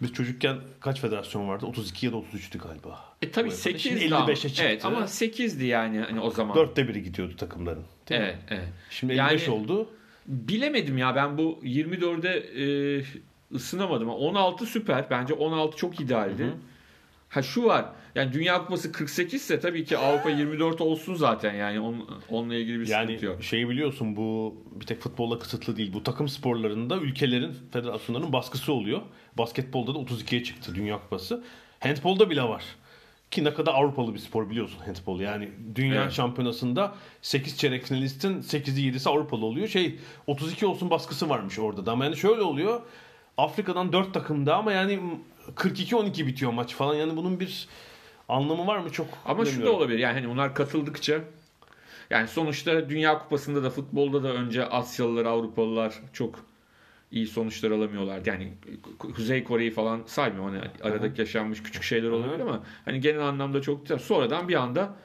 Biz 0.01 0.13
çocukken 0.13 0.57
kaç 0.79 1.01
federasyon 1.01 1.47
vardı? 1.47 1.65
32 1.65 2.05
ya 2.05 2.11
da 2.11 2.15
33'tü 2.15 2.57
galiba. 2.57 2.99
E 3.21 3.31
tabii 3.31 3.49
Bu 3.49 3.53
8 3.53 3.81
Şimdi 3.81 3.99
Şimdi 3.99 4.13
55'e 4.13 4.35
çıktı. 4.35 4.63
Evet 4.65 4.85
ama 4.85 4.99
8'di 4.99 5.65
yani 5.65 5.99
hani 5.99 6.19
o 6.19 6.31
zaman. 6.31 6.55
Dörtte 6.55 6.87
biri 6.87 7.03
gidiyordu 7.03 7.35
takımların. 7.35 7.85
Değil 8.09 8.21
mi? 8.21 8.27
Evet, 8.27 8.37
evet. 8.49 8.67
Şimdi 8.89 9.15
Yani- 9.15 9.31
55 9.31 9.49
oldu. 9.49 9.89
Bilemedim 10.25 10.97
ya 10.97 11.15
ben 11.15 11.37
bu 11.37 11.59
24'e 11.63 12.63
e, 12.63 13.03
ısınamadım. 13.55 14.09
16 14.09 14.65
süper. 14.65 15.09
Bence 15.09 15.33
16 15.33 15.77
çok 15.77 15.99
idealdi. 15.99 16.45
Ha 17.29 17.41
şu 17.41 17.65
var. 17.65 17.85
Yani 18.15 18.33
Dünya 18.33 18.57
Kupası 18.57 18.91
48 18.91 19.41
ise 19.41 19.59
tabii 19.59 19.85
ki 19.85 19.97
Avrupa 19.97 20.29
24 20.29 20.81
olsun 20.81 21.15
zaten 21.15 21.53
yani 21.53 21.79
on, 21.79 22.09
onunla 22.29 22.55
ilgili 22.55 22.79
bir 22.79 22.87
Yani 22.87 23.05
sıkıntı 23.05 23.25
yok. 23.25 23.43
şeyi 23.43 23.69
biliyorsun 23.69 24.15
bu 24.15 24.55
bir 24.71 24.85
tek 24.85 25.01
futbolla 25.01 25.39
kısıtlı 25.39 25.77
değil. 25.77 25.93
Bu 25.93 26.03
takım 26.03 26.27
sporlarında 26.27 26.97
ülkelerin, 26.97 27.53
federasyonların 27.73 28.33
baskısı 28.33 28.73
oluyor. 28.73 29.01
Basketbolda 29.37 29.95
da 29.95 29.97
32'ye 29.99 30.43
çıktı 30.43 30.75
Dünya 30.75 30.99
Kupası. 30.99 31.43
Handbolda 31.79 32.29
bile 32.29 32.43
var. 32.43 32.63
Ki 33.31 33.43
ne 33.43 33.53
kadar 33.53 33.73
Avrupalı 33.73 34.13
bir 34.13 34.19
spor 34.19 34.49
biliyorsun 34.49 34.79
handbol. 34.85 35.19
Yani 35.19 35.49
dünya 35.75 36.01
Evet. 36.03 36.11
şampiyonasında 36.11 36.95
8 37.21 37.57
çeyrek 37.57 37.85
finalistin 37.85 38.41
8'i 38.41 38.91
7'si 38.91 39.09
Avrupalı 39.09 39.45
oluyor. 39.45 39.67
Şey 39.67 39.99
32 40.27 40.65
olsun 40.65 40.89
baskısı 40.89 41.29
varmış 41.29 41.59
orada 41.59 41.85
da. 41.85 41.91
Ama 41.91 42.05
yani 42.05 42.17
şöyle 42.17 42.41
oluyor. 42.41 42.81
Afrika'dan 43.37 43.93
4 43.93 44.13
takımda 44.13 44.55
ama 44.55 44.71
yani 44.71 44.99
42-12 45.55 46.27
bitiyor 46.27 46.51
maç 46.51 46.73
falan. 46.75 46.95
Yani 46.95 47.17
bunun 47.17 47.39
bir 47.39 47.67
anlamı 48.29 48.67
var 48.67 48.77
mı 48.77 48.89
çok 48.89 49.07
Ama 49.25 49.45
şu 49.45 49.65
da 49.65 49.71
olabilir. 49.71 49.99
Yani 49.99 50.13
hani 50.13 50.27
onlar 50.27 50.55
katıldıkça 50.55 51.19
yani 52.09 52.27
sonuçta 52.27 52.89
Dünya 52.89 53.19
Kupası'nda 53.19 53.63
da 53.63 53.69
futbolda 53.69 54.23
da 54.23 54.33
önce 54.33 54.65
Asyalılar, 54.65 55.25
Avrupalılar 55.25 55.93
çok 56.13 56.35
iyi 57.11 57.27
sonuçlar 57.27 57.71
alamıyorlar. 57.71 58.21
Yani 58.25 58.53
Kuzey 58.99 59.43
Kore'yi 59.43 59.71
falan 59.71 60.03
saymıyorum. 60.05 60.55
Hani 60.55 60.61
aradaki 60.83 61.21
yaşanmış 61.21 61.63
küçük 61.63 61.83
şeyler 61.83 62.09
olabilir 62.09 62.39
ama 62.39 62.63
hani 62.85 63.01
genel 63.01 63.21
anlamda 63.21 63.61
çok 63.61 63.81
güzel. 63.81 63.97
Sonradan 63.97 64.47
bir 64.47 64.55
anda 64.55 64.95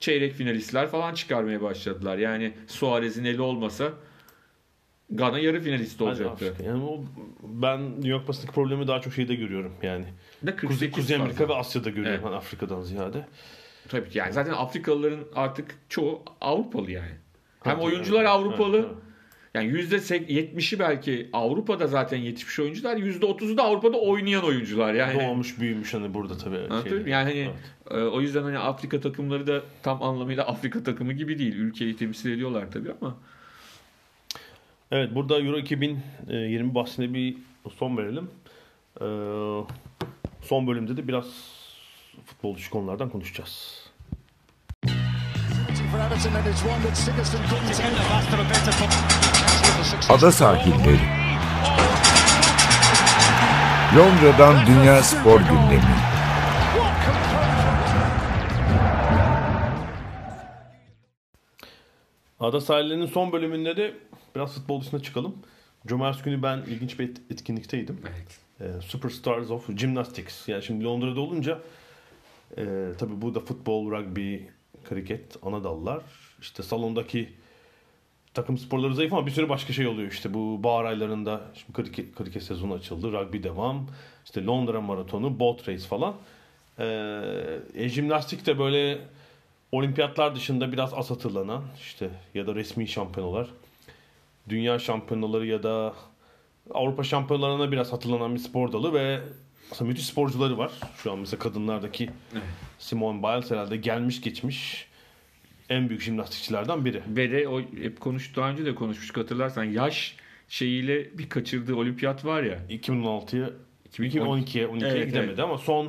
çeyrek 0.00 0.32
finalistler 0.32 0.86
falan 0.86 1.14
çıkarmaya 1.14 1.62
başladılar. 1.62 2.18
Yani 2.18 2.52
Suarez'in 2.66 3.24
eli 3.24 3.40
olmasa 3.40 3.92
Gana 5.10 5.38
yarı 5.38 5.60
finalist 5.60 6.02
olacaktı. 6.02 6.54
Yani 6.66 6.84
o, 6.84 7.04
ben 7.42 7.90
New 7.90 8.08
York 8.08 8.28
basındaki 8.28 8.52
problemi 8.52 8.86
daha 8.86 9.00
çok 9.00 9.12
şeyde 9.12 9.34
görüyorum 9.34 9.72
yani. 9.82 10.04
Da 10.46 10.56
Kuzey, 10.56 10.68
48 10.68 10.94
Kuzey 10.94 11.16
Amerika 11.16 11.38
fazla. 11.38 11.54
ve 11.54 11.58
Asya'da 11.58 11.90
görüyorum 11.90 12.24
Evet. 12.24 12.36
Afrika'dan 12.36 12.82
ziyade. 12.82 13.26
Tabii 13.88 14.08
ki 14.08 14.18
yani 14.18 14.32
zaten 14.32 14.52
Afrikalıların 14.52 15.24
artık 15.34 15.78
çoğu 15.88 16.22
Avrupalı 16.40 16.90
yani. 16.90 17.12
Hem 17.64 17.78
oyuncular 17.78 18.24
Avrupalı. 18.24 18.76
evet, 18.76 18.88
evet. 18.90 19.03
Yani 19.54 19.68
%70'i 19.72 20.78
belki 20.78 21.28
Avrupa'da 21.32 21.86
zaten 21.86 22.16
yetişmiş 22.18 22.60
oyuncular. 22.60 22.96
%30'u 22.96 23.56
da 23.56 23.62
Avrupa'da 23.62 23.96
oynayan 23.96 24.44
oyuncular. 24.44 24.94
Yani 24.94 25.20
Doğmuş 25.20 25.60
büyümüş 25.60 25.94
hani 25.94 26.14
burada 26.14 26.38
tabii. 26.38 26.90
Muyum? 26.90 27.06
Yani 27.06 27.24
hani 27.24 27.38
Evet. 27.38 27.54
e, 27.90 27.94
o 28.04 28.20
yüzden 28.20 28.42
hani 28.42 28.58
Afrika 28.58 29.00
takımları 29.00 29.46
da 29.46 29.62
tam 29.82 30.02
anlamıyla 30.02 30.44
Afrika 30.46 30.82
takımı 30.82 31.12
gibi 31.12 31.38
değil. 31.38 31.54
Ülkeyi 31.54 31.96
temsil 31.96 32.32
ediyorlar 32.32 32.70
tabii 32.72 32.92
ama. 33.00 33.16
Evet 34.90 35.14
burada 35.14 35.40
Euro 35.40 35.58
2020 35.58 36.74
bahsine 36.74 37.14
bir 37.14 37.36
son 37.78 37.96
verelim. 37.96 38.30
Ee, 39.00 39.04
son 40.42 40.66
bölümde 40.66 40.96
de 40.96 41.08
biraz 41.08 41.26
futbol 42.26 42.56
dışı 42.56 42.70
konulardan 42.70 43.10
konuşacağız. 43.10 43.84
for 45.94 46.00
Addison 46.00 46.34
and 46.34 46.46
it's 46.46 46.64
one 46.64 46.82
that 46.82 46.96
Sigerson 46.96 47.40
couldn't 47.48 49.33
Ada 50.10 50.32
sahilleri. 50.32 51.00
Londra'dan 53.96 54.66
Dünya 54.66 55.02
Spor 55.02 55.40
Gündemi. 55.40 55.94
Ada 62.40 62.60
sahillerinin 62.60 63.06
son 63.06 63.32
bölümünde 63.32 63.76
de 63.76 63.94
biraz 64.36 64.54
futbol 64.54 64.80
dışına 64.80 65.00
çıkalım. 65.02 65.34
Cumartesi 65.86 66.24
günü 66.24 66.42
ben 66.42 66.58
ilginç 66.58 66.98
bir 66.98 67.08
et- 67.08 67.20
etkinlikteydim. 67.30 68.00
Evet. 68.14 68.38
Ee, 68.60 68.80
Superstars 68.80 69.50
of 69.50 69.68
Gymnastics. 69.68 70.48
Yani 70.48 70.62
şimdi 70.62 70.84
Londra'da 70.84 71.20
olunca 71.20 71.58
e, 72.56 72.64
tabii 72.98 73.22
burada 73.22 73.40
futbol, 73.40 73.90
rugby, 73.90 74.36
kriket, 74.88 75.36
ana 75.42 75.64
dallar. 75.64 76.02
İşte 76.40 76.62
salondaki 76.62 77.32
takım 78.34 78.58
sporları 78.58 78.94
zayıf 78.94 79.12
ama 79.12 79.26
bir 79.26 79.30
sürü 79.30 79.48
başka 79.48 79.72
şey 79.72 79.86
oluyor. 79.86 80.12
İşte 80.12 80.34
bu 80.34 80.62
bahar 80.62 80.84
aylarında 80.84 81.40
şimdi 81.54 81.72
kriket, 81.72 82.14
kriket 82.14 82.42
sezonu 82.42 82.74
açıldı. 82.74 83.12
Rugby 83.12 83.42
devam. 83.42 83.86
İşte 84.24 84.44
Londra 84.44 84.80
maratonu, 84.80 85.38
boat 85.38 85.68
race 85.68 85.86
falan. 85.86 86.14
Ee, 86.78 87.60
e, 87.74 87.88
jimnastik 87.88 88.46
de 88.46 88.58
böyle 88.58 88.98
olimpiyatlar 89.72 90.34
dışında 90.34 90.72
biraz 90.72 90.94
az 90.94 91.10
hatırlanan 91.10 91.62
işte 91.80 92.10
ya 92.34 92.46
da 92.46 92.54
resmi 92.54 92.88
şampiyonalar. 92.88 93.48
Dünya 94.48 94.78
şampiyonaları 94.78 95.46
ya 95.46 95.62
da 95.62 95.94
Avrupa 96.74 97.04
şampiyonlarına 97.04 97.72
biraz 97.72 97.92
hatırlanan 97.92 98.34
bir 98.34 98.40
spor 98.40 98.72
dalı 98.72 98.92
ve 98.92 99.20
aslında 99.72 99.88
müthiş 99.88 100.06
sporcuları 100.06 100.58
var. 100.58 100.72
Şu 101.02 101.12
an 101.12 101.18
mesela 101.18 101.38
kadınlardaki 101.38 102.10
Simone 102.78 103.22
Biles 103.22 103.50
herhalde 103.50 103.76
gelmiş 103.76 104.20
geçmiş 104.20 104.88
en 105.68 105.88
büyük 105.88 106.02
jimnastikçilerden 106.02 106.84
biri. 106.84 107.02
Ve 107.08 107.30
de 107.30 107.48
o 107.48 107.60
hep 107.60 108.00
konuştu 108.00 108.40
daha 108.40 108.50
önce 108.50 108.64
de 108.64 108.74
konuşmuştuk 108.74 109.16
hatırlarsan 109.16 109.64
yaş 109.64 110.16
şeyiyle 110.48 111.18
bir 111.18 111.28
kaçırdığı 111.28 111.74
olimpiyat 111.74 112.24
var 112.24 112.42
ya. 112.42 112.58
2016'ya 112.70 113.50
2012'ye 113.92 114.66
12'ye 114.66 114.90
Evet, 114.90 115.06
gidemedi 115.06 115.30
evet. 115.30 115.38
ama 115.40 115.58
son 115.58 115.86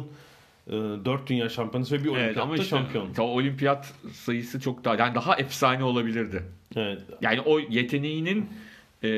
e, 0.67 0.71
4 0.71 1.27
dünya 1.29 1.49
şampiyonası 1.49 1.95
ve 1.95 1.99
bir 1.99 2.09
Evet 2.09 2.11
olimpiyatta 2.17 2.41
ama 2.41 2.55
işte 2.55 2.65
şampiyon. 2.65 3.13
ta 3.13 3.23
olimpiyat 3.23 3.93
sayısı 4.13 4.59
çok 4.59 4.85
daha 4.85 4.95
yani 4.95 5.15
daha 5.15 5.35
efsane 5.35 5.83
olabilirdi. 5.83 6.43
Evet. 6.75 7.01
Yani 7.21 7.41
o 7.41 7.59
yeteneğinin 7.59 8.49
e, 9.03 9.09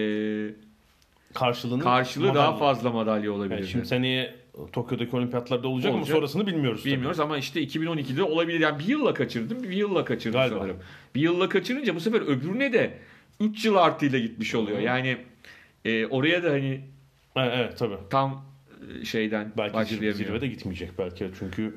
Karşılığını 1.33 1.83
karşılığı 1.83 2.33
daha 2.35 2.57
fazla 2.57 2.89
madalya 2.91 3.31
olabilirdi. 3.31 3.61
Yani 3.61 3.71
şimdi 3.71 3.85
seneye 3.85 4.35
Tokyo'daki 4.73 5.15
olimpiyatlarda 5.15 5.67
olacak, 5.67 5.93
Olacak. 5.93 6.09
ama 6.09 6.15
sonrasını 6.19 6.47
bilmiyoruz. 6.47 6.83
tabii. 6.83 6.93
Bilmiyoruz 6.93 7.19
ama 7.19 7.37
işte 7.37 7.63
2012'de 7.63 8.23
olabilir. 8.23 8.59
Yani 8.59 8.79
bir 8.79 8.85
yılla 8.87 9.13
kaçırdım, 9.13 9.63
bir 9.63 9.69
yılla 9.69 10.05
kaçırdım 10.05 10.39
Galiba. 10.39 10.59
sanırım. 10.59 10.77
Bir 11.15 11.21
yılla 11.21 11.49
kaçırınca 11.49 11.95
bu 11.95 11.99
sefer 11.99 12.21
öbürüne 12.21 12.73
de 12.73 12.97
3 13.39 13.65
yıl 13.65 13.75
artıyla 13.75 14.19
gitmiş 14.19 14.55
oluyor. 14.55 14.79
Yani 14.79 15.17
e, 15.85 16.05
oraya 16.05 16.43
da 16.43 16.51
hani 16.51 16.81
Evet, 17.35 17.53
evet 17.55 17.77
tabii. 17.77 17.95
tam 18.09 18.45
e, 19.01 19.05
şeyden 19.05 19.51
Belki 19.57 19.73
başlayamıyor. 19.73 20.13
zirvede 20.13 20.47
gitmeyecek 20.47 20.91
belki 20.97 21.29
çünkü 21.39 21.75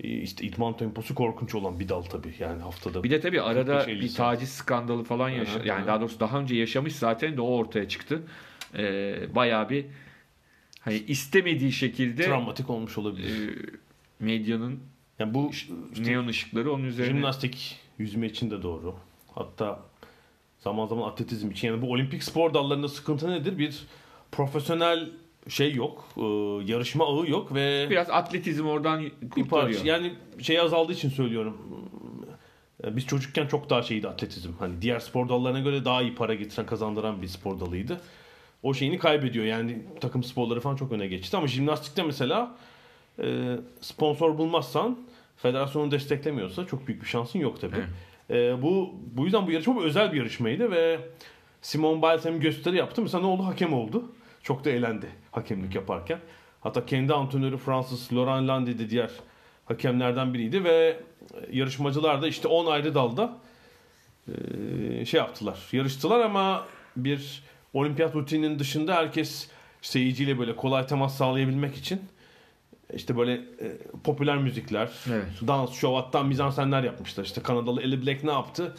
e, 0.00 0.08
işte 0.08 0.46
idman 0.46 0.76
temposu 0.76 1.14
korkunç 1.14 1.54
olan 1.54 1.80
bir 1.80 1.88
dal 1.88 2.02
tabii 2.02 2.34
yani 2.38 2.62
haftada. 2.62 3.04
Bir 3.04 3.10
de 3.10 3.20
tabii 3.20 3.40
arada 3.42 3.84
45-50 3.84 4.00
bir 4.00 4.14
taciz 4.14 4.48
skandalı 4.48 5.04
falan 5.04 5.28
hı, 5.30 5.34
Yani 5.64 5.86
daha 5.86 6.00
doğrusu 6.00 6.20
daha 6.20 6.40
önce 6.40 6.56
yaşamış 6.56 6.92
zaten 6.96 7.36
de 7.36 7.40
o 7.40 7.48
ortaya 7.56 7.88
çıktı. 7.88 8.22
Ee, 8.78 9.14
bayağı 9.34 9.68
bir 9.70 9.84
hani 10.88 11.04
istemediği 11.08 11.72
şekilde 11.72 12.22
travmatik 12.22 12.70
olmuş 12.70 12.98
olabilir. 12.98 13.48
e, 13.48 13.54
medyanın 14.20 14.80
yani 15.18 15.34
bu 15.34 15.50
neon 16.00 16.28
ışıkları 16.28 16.72
onun 16.72 16.84
üzerine 16.84 17.12
jimnastik 17.12 17.76
yüzme 17.98 18.26
için 18.26 18.50
de 18.50 18.62
doğru. 18.62 18.94
Hatta 19.34 19.80
zaman 20.58 20.86
zaman 20.86 21.08
atletizm 21.08 21.50
için 21.50 21.68
yani 21.68 21.82
bu 21.82 21.90
olimpik 21.92 22.22
spor 22.24 22.54
dallarında 22.54 22.88
sıkıntı 22.88 23.30
nedir? 23.30 23.58
Bir 23.58 23.82
profesyonel 24.32 25.10
şey 25.48 25.74
yok. 25.74 26.08
e, 26.16 26.20
yarışma 26.72 27.06
ağı 27.06 27.30
yok 27.30 27.54
ve 27.54 27.86
biraz 27.90 28.10
atletizm 28.10 28.66
oradan 28.66 29.04
kurtarıyor. 29.30 29.84
Yani 29.84 30.12
şey 30.40 30.60
azaldığı 30.60 30.92
için 30.92 31.08
söylüyorum. 31.10 31.56
E, 32.84 32.96
Biz 32.96 33.06
çocukken 33.06 33.46
çok 33.46 33.70
daha 33.70 33.82
şeydi 33.82 34.08
atletizm. 34.08 34.52
Hani 34.58 34.82
diğer 34.82 34.98
spor 35.00 35.28
dallarına 35.28 35.60
göre 35.60 35.84
daha 35.84 36.02
iyi 36.02 36.14
para 36.14 36.34
getiren, 36.34 36.66
kazandıran 36.66 37.22
bir 37.22 37.26
spor 37.26 37.60
dalıydı. 37.60 38.00
O 38.62 38.74
şeyini 38.74 38.98
kaybediyor. 38.98 39.44
Yani 39.44 39.82
takım 40.00 40.22
sporları 40.22 40.60
falan 40.60 40.76
çok 40.76 40.92
öne 40.92 41.06
geçti. 41.06 41.36
Ama 41.36 41.46
jimnastikte 41.46 42.02
mesela 42.02 42.56
e, 43.22 43.56
sponsor 43.80 44.38
bulmazsan, 44.38 44.98
federasyonu 45.36 45.90
desteklemiyorsa 45.90 46.66
çok 46.66 46.86
büyük 46.86 47.02
bir 47.02 47.06
şansın 47.06 47.38
yok 47.38 47.60
tabii. 47.60 47.84
E, 48.30 48.62
bu 48.62 48.94
bu 49.12 49.24
yüzden 49.24 49.46
bu 49.46 49.50
yarışma 49.50 49.80
bir 49.80 49.84
özel 49.84 50.12
bir 50.12 50.16
yarışmaydı 50.18 50.70
ve 50.70 50.98
Simon 51.62 52.02
Biles 52.02 52.24
hem 52.24 52.40
gösteri 52.40 52.76
yaptı. 52.76 53.02
Mesela 53.02 53.20
ne 53.20 53.26
oldu? 53.26 53.46
Hakem 53.46 53.72
oldu. 53.72 54.04
Çok 54.42 54.64
da 54.64 54.70
eğlendi 54.70 55.06
hakemlik 55.30 55.74
yaparken. 55.74 56.18
Hatta 56.60 56.86
kendi 56.86 57.14
antrenörü 57.14 57.56
Fransız 57.56 58.12
Laurent 58.12 58.48
Landy 58.48 58.78
de 58.78 58.90
diğer 58.90 59.10
hakemlerden 59.64 60.34
biriydi 60.34 60.64
ve 60.64 61.00
yarışmacılar 61.52 62.22
da 62.22 62.28
işte 62.28 62.48
10 62.48 62.66
ayrı 62.66 62.94
dalda 62.94 63.38
e, 64.28 65.04
şey 65.04 65.18
yaptılar. 65.18 65.58
Yarıştılar 65.72 66.20
ama 66.20 66.66
bir 66.96 67.42
olimpiyat 67.78 68.14
rutininin 68.14 68.58
dışında 68.58 68.94
herkes 68.94 69.48
seyirciyle 69.82 70.38
böyle 70.38 70.56
kolay 70.56 70.86
temas 70.86 71.16
sağlayabilmek 71.16 71.76
için 71.76 72.00
işte 72.94 73.16
böyle 73.16 73.32
e, 73.34 73.78
popüler 74.04 74.38
müzikler, 74.38 74.90
Evet. 75.08 75.26
dans, 75.46 75.72
şov 75.72 75.94
hatta 75.94 76.22
mizansenler 76.22 76.82
yapmışlar. 76.82 77.24
İşte 77.24 77.42
Kanadalı 77.42 77.82
Ellie 77.82 78.06
Black 78.06 78.24
ne 78.24 78.30
yaptı? 78.32 78.74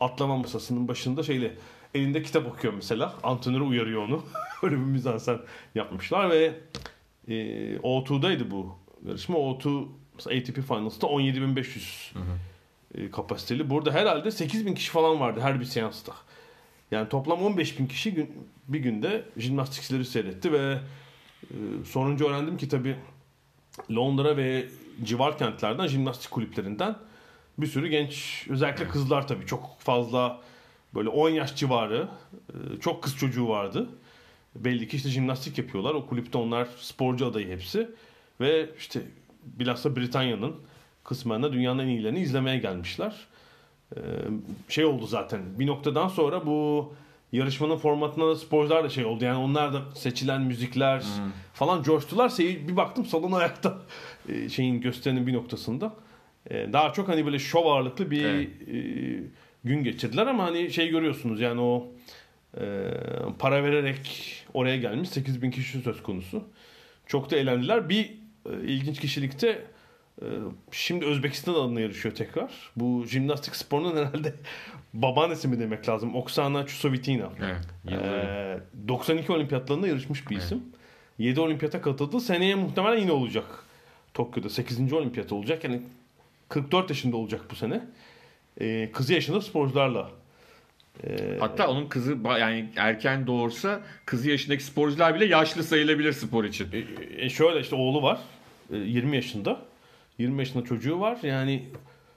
Atlama 0.00 0.36
masasının 0.36 0.88
başında 0.88 1.22
şeyle 1.22 1.54
elinde 1.94 2.22
kitap 2.22 2.46
okuyor 2.46 2.74
mesela. 2.74 3.14
Antrenörü 3.22 3.62
uyarıyor 3.62 4.02
onu. 4.08 4.22
Öyle 4.62 4.74
bir 4.74 4.80
mizansen 4.80 5.38
yapmışlar 5.74 6.30
ve 6.30 6.54
e, 7.28 7.34
O2'daydı 7.76 8.50
bu 8.50 8.76
yarışma. 9.06 9.36
O2 9.38 9.86
mesela 10.14 10.40
ATP 10.40 10.54
Finals'ta 10.68 11.06
17.500 11.06 11.80
e, 12.94 13.10
kapasiteli. 13.10 13.70
Burada 13.70 13.92
herhalde 13.92 14.28
8.000 14.28 14.74
kişi 14.74 14.90
falan 14.90 15.20
vardı 15.20 15.40
her 15.42 15.60
bir 15.60 15.64
seansta. 15.64 16.12
Yani 16.92 17.08
toplam 17.08 17.38
15.000 17.38 17.88
kişi 17.88 18.14
gün, 18.14 18.48
bir 18.68 18.78
günde 18.78 19.24
jimnastikçileri 19.36 20.04
seyretti 20.04 20.52
ve 20.52 20.78
e, 21.42 21.54
sonuncu 21.84 22.26
öğrendim 22.26 22.56
ki 22.56 22.68
tabii 22.68 22.96
Londra 23.90 24.36
ve 24.36 24.68
civar 25.04 25.38
kentlerden 25.38 25.86
jimnastik 25.86 26.30
kulüplerinden 26.30 26.96
bir 27.58 27.66
sürü 27.66 27.88
genç 27.88 28.46
özellikle 28.50 28.88
kızlar 28.88 29.28
tabii 29.28 29.46
çok 29.46 29.80
fazla 29.80 30.40
böyle 30.94 31.08
10 31.08 31.30
yaş 31.30 31.56
civarı 31.56 32.08
e, 32.48 32.80
çok 32.80 33.02
kız 33.02 33.16
çocuğu 33.16 33.48
vardı. 33.48 33.88
Belli 34.56 34.88
ki 34.88 34.96
işte 34.96 35.08
jimnastik 35.08 35.58
yapıyorlar. 35.58 35.94
O 35.94 36.06
kulüpte 36.06 36.38
onlar 36.38 36.68
sporcu 36.78 37.26
adayı 37.26 37.48
hepsi. 37.48 37.90
Ve 38.40 38.70
işte 38.78 39.02
bilhassa 39.44 39.96
Britanya'nın 39.96 40.56
kısmen 41.04 41.42
de 41.42 41.52
dünyanın 41.52 41.78
en 41.78 41.88
iyilerini 41.88 42.20
izlemeye 42.20 42.58
gelmişler. 42.58 43.26
Ee, 43.96 44.00
şey 44.68 44.84
oldu 44.84 45.06
zaten 45.06 45.40
bir 45.58 45.66
noktadan 45.66 46.08
sonra 46.08 46.46
bu 46.46 46.92
yarışmanın 47.32 47.76
formatına 47.76 48.26
da 48.28 48.36
sporcular 48.36 48.84
da 48.84 48.88
şey 48.88 49.04
oldu. 49.04 49.24
Yani 49.24 49.38
onlar 49.38 49.72
da 49.72 49.82
seçilen 49.94 50.42
müzikler 50.42 51.04
falan 51.54 51.82
coştular. 51.82 52.28
Seyir, 52.28 52.68
bir 52.68 52.76
baktım 52.76 53.04
salon 53.06 53.32
ayakta 53.38 53.78
e, 54.28 54.48
şeyin 54.48 54.80
gösterinin 54.80 55.26
bir 55.26 55.32
noktasında. 55.32 55.94
E, 56.50 56.72
daha 56.72 56.92
çok 56.92 57.08
hani 57.08 57.26
böyle 57.26 57.38
şov 57.38 57.66
ağırlıklı 57.66 58.10
bir 58.10 58.24
Evet. 58.24 58.48
e, 58.68 58.74
gün 59.64 59.84
geçirdiler 59.84 60.26
ama 60.26 60.44
hani 60.44 60.70
şey 60.70 60.88
görüyorsunuz 60.88 61.40
yani 61.40 61.60
o 61.60 61.88
para 63.38 63.64
vererek 63.64 64.34
oraya 64.54 64.76
gelmiş 64.76 65.08
8000 65.08 65.50
kişi 65.50 65.80
söz 65.80 66.02
konusu. 66.02 66.44
Çok 67.06 67.30
da 67.30 67.36
eğlendiler. 67.36 67.88
Bir 67.88 68.10
ilginç 68.66 69.00
kişilikte 69.00 69.64
şimdi 70.70 71.04
Özbekistan 71.06 71.54
adına 71.54 71.80
yarışıyor 71.80 72.14
tekrar. 72.14 72.50
Bu 72.76 73.04
jimnastik 73.06 73.56
sporunun 73.56 73.96
herhalde 73.96 74.34
babaannesi 74.94 75.48
mi 75.48 75.58
demek 75.60 75.88
lazım? 75.88 76.14
Oksana 76.14 76.66
Chusovitina. 76.66 77.28
Evet. 77.40 77.60
Ee, 78.02 78.88
92 78.88 79.32
olimpiyatlarında 79.32 79.88
yarışmış 79.88 80.30
bir 80.30 80.36
isim. 80.36 80.62
7 81.18 81.40
olimpiyata 81.40 81.82
katıldı. 81.82 82.20
Seneye 82.20 82.54
muhtemelen 82.54 83.00
yine 83.00 83.12
olacak. 83.12 83.44
Tokyo'da 84.14 84.48
8. 84.48 84.92
olimpiyat 84.92 85.32
olacak. 85.32 85.64
Yani 85.64 85.82
44 86.48 86.90
yaşında 86.90 87.16
olacak 87.16 87.40
bu 87.50 87.54
sene. 87.54 87.80
Ee, 88.60 88.90
kızı 88.92 89.14
yaşında 89.14 89.40
sporcularla. 89.40 90.10
Ee, 91.04 91.36
Hatta 91.40 91.68
onun 91.68 91.86
kızı 91.86 92.18
yani 92.24 92.68
erken 92.76 93.26
doğursa 93.26 93.80
kızı 94.04 94.30
yaşındaki 94.30 94.64
sporcular 94.64 95.14
bile 95.14 95.24
yaşlı 95.24 95.64
sayılabilir 95.64 96.12
spor 96.12 96.44
için. 96.44 96.68
E, 97.16 97.28
şöyle 97.28 97.60
işte 97.60 97.76
oğlu 97.76 98.02
var. 98.02 98.18
E, 98.72 98.76
20 98.76 99.16
yaşında. 99.16 99.62
20 100.22 100.38
yaşında 100.38 100.64
çocuğu 100.64 101.00
var. 101.00 101.18
Yani 101.22 101.62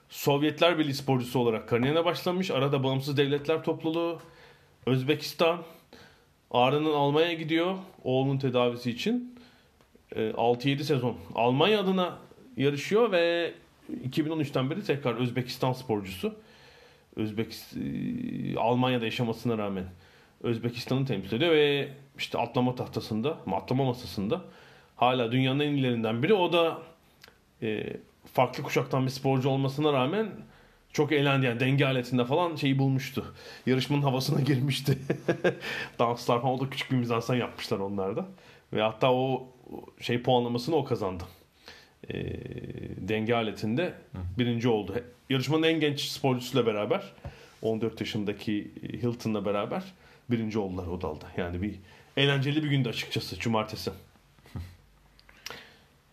Sovyetler 0.09 0.79
Birliği 0.79 0.93
sporcusu 0.93 1.39
olarak 1.39 1.69
kariyerine 1.69 2.05
başlamış. 2.05 2.51
Arada 2.51 2.83
bağımsız 2.83 3.17
devletler 3.17 3.63
topluluğu. 3.63 4.19
Özbekistan. 4.85 5.63
Ardından 6.51 6.91
Almanya'ya 6.91 7.33
gidiyor. 7.33 7.75
Oğlunun 8.03 8.37
tedavisi 8.37 8.91
için. 8.91 9.35
E, 10.15 10.29
6-7 10.29 10.83
sezon 10.83 11.17
Almanya 11.35 11.79
adına 11.79 12.17
yarışıyor 12.57 13.11
ve 13.11 13.53
2013'ten 14.07 14.69
beri 14.69 14.83
tekrar 14.83 15.15
Özbekistan 15.15 15.73
sporcusu. 15.73 16.35
Özbekistan 17.15 17.81
Almanya'da 18.57 19.05
yaşamasına 19.05 19.57
rağmen 19.57 19.85
Özbekistan'ı 20.43 21.05
temsil 21.05 21.37
ediyor 21.37 21.51
ve 21.51 21.89
işte 22.17 22.37
atlama 22.37 22.75
tahtasında, 22.75 23.37
atlama 23.51 23.85
masasında 23.85 24.41
hala 24.95 25.31
dünyanın 25.31 25.59
en 25.59 25.73
iyilerinden 25.73 26.23
biri. 26.23 26.33
O 26.33 26.53
da 26.53 26.77
e, 27.61 27.93
farklı 28.33 28.63
kuşaktan 28.63 29.05
bir 29.05 29.11
sporcu 29.11 29.49
olmasına 29.49 29.93
rağmen 29.93 30.29
çok 30.93 31.11
eğlendi 31.11 31.45
yani 31.45 31.59
denge 31.59 31.85
aletinde 31.85 32.25
falan 32.25 32.55
şeyi 32.55 32.79
bulmuştu. 32.79 33.33
Yarışmanın 33.65 34.01
havasına 34.01 34.41
girmişti. 34.45 34.97
Danslar 35.99 36.41
falan 36.41 36.53
o 36.53 36.59
da 36.59 36.69
küçük 36.69 36.91
bir 36.91 36.97
mizansen 36.97 37.35
yapmışlar 37.35 37.79
onlar 37.79 38.15
da. 38.15 38.25
Ve 38.73 38.81
hatta 38.81 39.13
o 39.13 39.47
şey 40.01 40.21
puanlamasını 40.21 40.75
o 40.75 40.85
kazandı. 40.85 41.23
E, 42.09 42.13
denge 43.07 43.35
aletinde 43.35 43.93
birinci 44.37 44.67
oldu. 44.67 45.03
Yarışmanın 45.29 45.63
en 45.63 45.79
genç 45.79 46.01
sporcusuyla 46.01 46.65
beraber 46.65 47.13
14 47.61 47.99
yaşındaki 47.99 48.71
Hilton'la 49.03 49.45
beraber 49.45 49.83
birinci 50.29 50.59
oldular 50.59 50.87
o 50.87 51.01
dalda. 51.01 51.25
Yani 51.37 51.61
bir 51.61 51.75
eğlenceli 52.17 52.63
bir 52.63 52.69
gündü 52.69 52.89
açıkçası 52.89 53.39
cumartesi. 53.39 53.91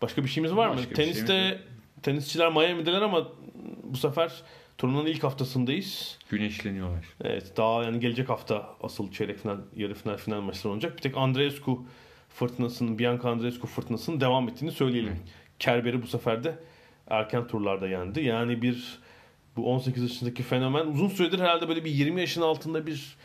Başka 0.03 0.23
bir 0.23 0.29
şeyimiz 0.29 0.55
var 0.55 0.67
mı? 0.67 0.75
Başka 0.77 0.89
bir 0.89 0.95
Teniste 0.95 1.33
yok. 1.33 1.59
tenisçiler 2.03 2.51
Miami'deler 2.51 3.01
ama 3.01 3.27
bu 3.83 3.97
sefer 3.97 4.31
turnuvanın 4.77 5.07
ilk 5.07 5.23
haftasındayız. 5.23 6.17
Güneşleniyorlar. 6.29 7.05
Evet 7.23 7.57
daha 7.57 7.83
yani 7.83 7.99
gelecek 7.99 8.29
hafta 8.29 8.69
asıl 8.81 9.11
çeyrek 9.11 9.39
final, 9.39 9.57
yarı 9.75 9.93
final, 9.93 10.17
final 10.17 10.41
maçları 10.41 10.73
olacak. 10.73 10.97
Bir 10.97 11.01
tek 11.01 11.17
Andreescu 11.17 11.85
fırtınasının, 12.29 12.99
Bianca 12.99 13.29
Andreescu 13.29 13.67
fırtınasının 13.67 14.21
devam 14.21 14.49
ettiğini 14.49 14.71
söyleyelim. 14.71 15.19
Kerber'i 15.59 16.01
bu 16.01 16.07
sefer 16.07 16.43
de 16.43 16.59
erken 17.07 17.47
turlarda 17.47 17.87
yendi. 17.87 18.23
Yani 18.23 18.61
bir 18.61 18.99
bu 19.55 19.71
18 19.71 20.03
yaşındaki 20.03 20.43
fenomen 20.43 20.87
uzun 20.87 21.07
süredir 21.07 21.39
herhalde 21.39 21.67
böyle 21.67 21.85
bir 21.85 21.91
20 21.91 22.21
yaşın 22.21 22.41
altında 22.41 22.87
bir 22.87 23.15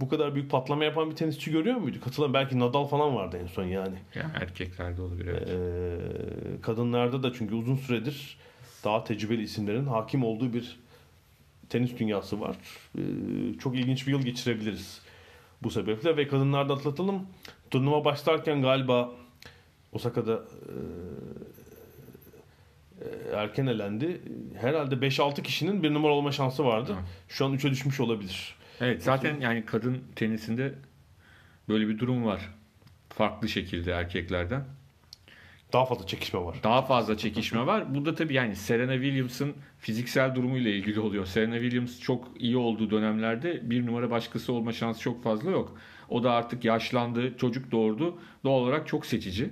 bu 0.00 0.08
kadar 0.08 0.34
büyük 0.34 0.50
patlama 0.50 0.84
yapan 0.84 1.10
bir 1.10 1.16
tenisçi 1.16 1.50
görüyor 1.50 1.76
muydu? 1.76 2.00
Katılan 2.04 2.34
belki 2.34 2.58
Nadal 2.58 2.84
falan 2.84 3.14
vardı 3.14 3.38
en 3.42 3.46
son 3.46 3.64
yani. 3.64 3.96
Yani 4.14 4.32
erkeklerde 4.34 5.02
olabilir 5.02 5.26
evet. 5.26 5.48
Ee, 5.48 6.60
kadınlarda 6.62 7.22
da 7.22 7.32
çünkü 7.32 7.54
uzun 7.54 7.76
süredir 7.76 8.38
daha 8.84 9.04
tecrübeli 9.04 9.42
isimlerin 9.42 9.86
hakim 9.86 10.24
olduğu 10.24 10.52
bir 10.52 10.78
tenis 11.68 11.98
dünyası 11.98 12.40
var. 12.40 12.56
Ee, 12.98 13.00
çok 13.58 13.76
ilginç 13.76 14.06
bir 14.06 14.12
yıl 14.12 14.22
geçirebiliriz 14.22 15.00
bu 15.62 15.70
sebeple 15.70 16.16
ve 16.16 16.28
kadınlarda 16.28 16.74
atlatalım. 16.74 17.26
Turnuva 17.70 18.04
başlarken 18.04 18.62
galiba 18.62 19.10
Osaka'da 19.92 20.32
e, 20.32 20.74
e, 23.04 23.36
erken 23.36 23.66
elendi. 23.66 24.20
Herhalde 24.60 24.94
5-6 24.94 25.42
kişinin 25.42 25.82
bir 25.82 25.94
numara 25.94 26.12
olma 26.12 26.32
şansı 26.32 26.64
vardı. 26.64 26.92
Evet. 26.94 27.08
Şu 27.28 27.46
an 27.46 27.54
3'e 27.54 27.70
düşmüş 27.70 28.00
olabilir. 28.00 28.54
Evet 28.80 29.02
zaten 29.02 29.40
yani 29.40 29.66
kadın 29.66 30.02
tenisinde 30.16 30.74
böyle 31.68 31.88
bir 31.88 31.98
durum 31.98 32.24
var. 32.24 32.50
Farklı 33.08 33.48
şekilde 33.48 33.92
erkeklerden. 33.92 34.64
Daha 35.72 35.86
fazla 35.86 36.06
çekişme 36.06 36.40
var. 36.40 36.56
Daha 36.62 36.82
fazla 36.82 37.16
çekişme 37.16 37.66
var. 37.66 37.94
Bu 37.94 38.04
da 38.04 38.14
tabii 38.14 38.34
yani 38.34 38.56
Serena 38.56 38.92
Williams'ın 38.92 39.54
fiziksel 39.78 40.34
durumuyla 40.34 40.70
ilgili 40.70 41.00
oluyor. 41.00 41.26
Serena 41.26 41.60
Williams 41.60 42.00
çok 42.00 42.28
iyi 42.38 42.56
olduğu 42.56 42.90
dönemlerde 42.90 43.70
bir 43.70 43.86
numara 43.86 44.10
başkası 44.10 44.52
olma 44.52 44.72
şansı 44.72 45.00
çok 45.00 45.22
fazla 45.22 45.50
yok. 45.50 45.78
O 46.08 46.22
da 46.22 46.32
artık 46.32 46.64
yaşlandı, 46.64 47.36
çocuk 47.36 47.70
doğurdu. 47.70 48.18
Doğal 48.44 48.60
olarak 48.60 48.88
çok 48.88 49.06
seçici. 49.06 49.50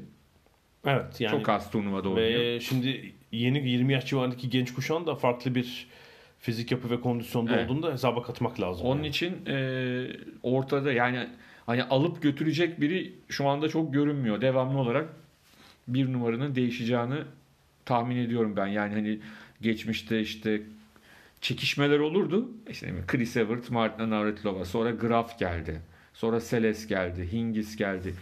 Evet 0.84 1.20
yani 1.20 1.30
çok 1.30 1.48
az 1.48 1.70
turnuvada 1.70 2.08
oynuyor. 2.08 2.40
Ve 2.40 2.60
şimdi 2.60 3.14
yeni 3.32 3.68
20 3.68 3.92
yaş 3.92 4.06
civarındaki 4.06 4.50
genç 4.50 4.74
kuşağın 4.74 5.06
da 5.06 5.14
farklı 5.14 5.54
bir 5.54 5.86
fizik 6.40 6.72
yapı 6.72 6.90
ve 6.90 7.00
kondisyonda 7.00 7.52
Evet. 7.54 7.70
olduğunu 7.70 7.82
da 7.82 7.92
hesaba 7.92 8.22
katmak 8.22 8.60
lazım. 8.60 8.86
Onun 8.86 8.96
yani. 8.96 9.08
için 9.08 9.46
e, 9.46 10.06
ortada 10.42 10.92
yani 10.92 11.28
hani 11.66 11.82
alıp 11.84 12.22
götürecek 12.22 12.80
biri 12.80 13.12
şu 13.28 13.48
anda 13.48 13.68
çok 13.68 13.94
görünmüyor. 13.94 14.40
Devamlı 14.40 14.78
olarak 14.78 15.08
bir 15.88 16.12
numaranın 16.12 16.54
değişeceğini 16.54 17.18
tahmin 17.84 18.16
ediyorum 18.16 18.56
ben. 18.56 18.66
Yani 18.66 18.94
hani 18.94 19.18
geçmişte 19.60 20.20
işte 20.20 20.62
çekişmeler 21.40 21.98
olurdu. 21.98 22.48
İşte 22.70 22.94
Chris 23.06 23.36
Evert, 23.36 23.70
Martina 23.70 24.10
Navratilova. 24.10 24.64
Sonra 24.64 24.90
Graf 24.90 25.38
geldi. 25.38 25.80
Sonra 26.14 26.40
Seles 26.40 26.86
geldi. 26.86 27.28
Hingis 27.32 27.76
geldi. 27.76 28.14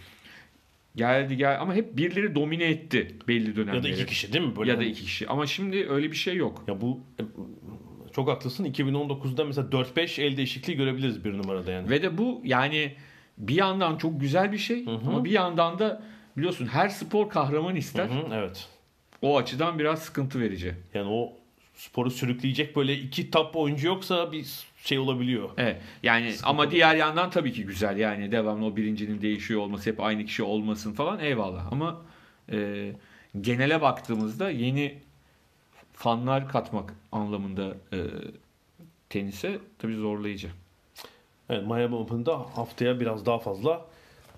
Geldi 0.95 1.37
gel 1.37 1.61
ama 1.61 1.73
hep 1.75 1.97
birileri 1.97 2.35
domine 2.35 2.63
etti 2.63 3.15
belli 3.27 3.55
dönemleri. 3.55 3.77
ya 3.77 3.83
da 3.83 3.87
iki 3.89 4.05
kişi 4.05 4.33
değil 4.33 4.45
mi? 4.45 4.55
Böyle 4.55 4.71
Ya 4.71 4.79
da 4.79 4.83
iki 4.83 5.01
kişi. 5.03 5.27
Ama 5.27 5.45
şimdi 5.45 5.87
öyle 5.89 6.11
bir 6.11 6.15
şey 6.17 6.35
yok. 6.35 6.63
Ya 6.67 6.81
bu 6.81 6.99
çok 8.13 8.29
haklısın. 8.29 8.65
2019'da 8.65 9.45
mesela 9.45 9.67
4-5 9.69 10.21
el 10.21 10.37
değişikliği 10.37 10.75
görebiliriz 10.75 11.25
bir 11.25 11.37
numarada 11.37 11.71
yani. 11.71 11.89
Ve 11.89 12.01
de 12.01 12.17
bu 12.17 12.41
yani 12.43 12.95
bir 13.37 13.55
yandan 13.55 13.97
çok 13.97 14.21
güzel 14.21 14.51
bir 14.51 14.57
şey 14.57 14.85
ama 14.87 15.25
bir 15.25 15.31
yandan 15.31 15.79
da 15.79 16.03
biliyorsun 16.37 16.65
her 16.65 16.89
spor 16.89 17.29
kahraman 17.29 17.75
ister. 17.75 18.05
Hı 18.05 18.13
hı, 18.13 18.33
evet. 18.33 18.67
O 19.21 19.37
açıdan 19.37 19.79
biraz 19.79 19.99
sıkıntı 19.99 20.39
verici. 20.39 20.75
Yani 20.93 21.09
o 21.09 21.33
sporu 21.75 22.11
sürükleyecek 22.11 22.75
böyle 22.75 22.97
iki 22.97 23.31
top 23.31 23.55
oyuncu 23.55 23.87
yoksa 23.87 24.31
bir 24.31 24.45
şey 24.83 24.99
olabiliyor. 24.99 25.49
Evet. 25.57 25.81
Yani 26.03 26.33
ama 26.43 26.71
diğer 26.71 26.95
yandan 26.95 27.29
tabii 27.29 27.53
ki 27.53 27.65
güzel. 27.65 27.97
Yani 27.97 28.31
devamlı 28.31 28.65
o 28.65 28.75
birincinin 28.75 29.21
değişiyor 29.21 29.61
olması, 29.61 29.89
hep 29.89 29.99
aynı 29.99 30.25
kişi 30.25 30.43
olmasın 30.43 30.93
falan 30.93 31.19
eyvallah. 31.19 31.71
Ama 31.71 32.01
e, 32.51 32.91
genele 33.41 33.81
baktığımızda 33.81 34.49
yeni 34.49 34.97
fanlar 35.99 36.49
katmak 36.49 36.93
anlamında 37.11 37.75
e, 37.93 37.97
tenise 39.09 39.59
tabii 39.79 39.95
zorlayıcı. 39.95 40.49
Evet, 41.49 41.67
Miami 41.67 41.95
Open'da 41.95 42.39
haftaya 42.39 42.99
biraz 42.99 43.25
daha 43.25 43.39
fazla 43.39 43.85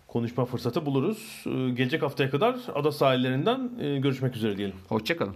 konuşma 0.07 0.45
fırsatı 0.45 0.86
buluruz. 0.86 1.43
Ee, 1.45 1.70
Gelecek 1.70 2.01
haftaya 2.01 2.30
kadar 2.30 2.55
ada 2.76 2.91
sahillerinden 2.91 3.72
e, 3.80 3.97
görüşmek 3.97 4.36
üzere 4.36 4.57
diyelim. 4.57 4.76
Hoşçakalın. 4.89 5.36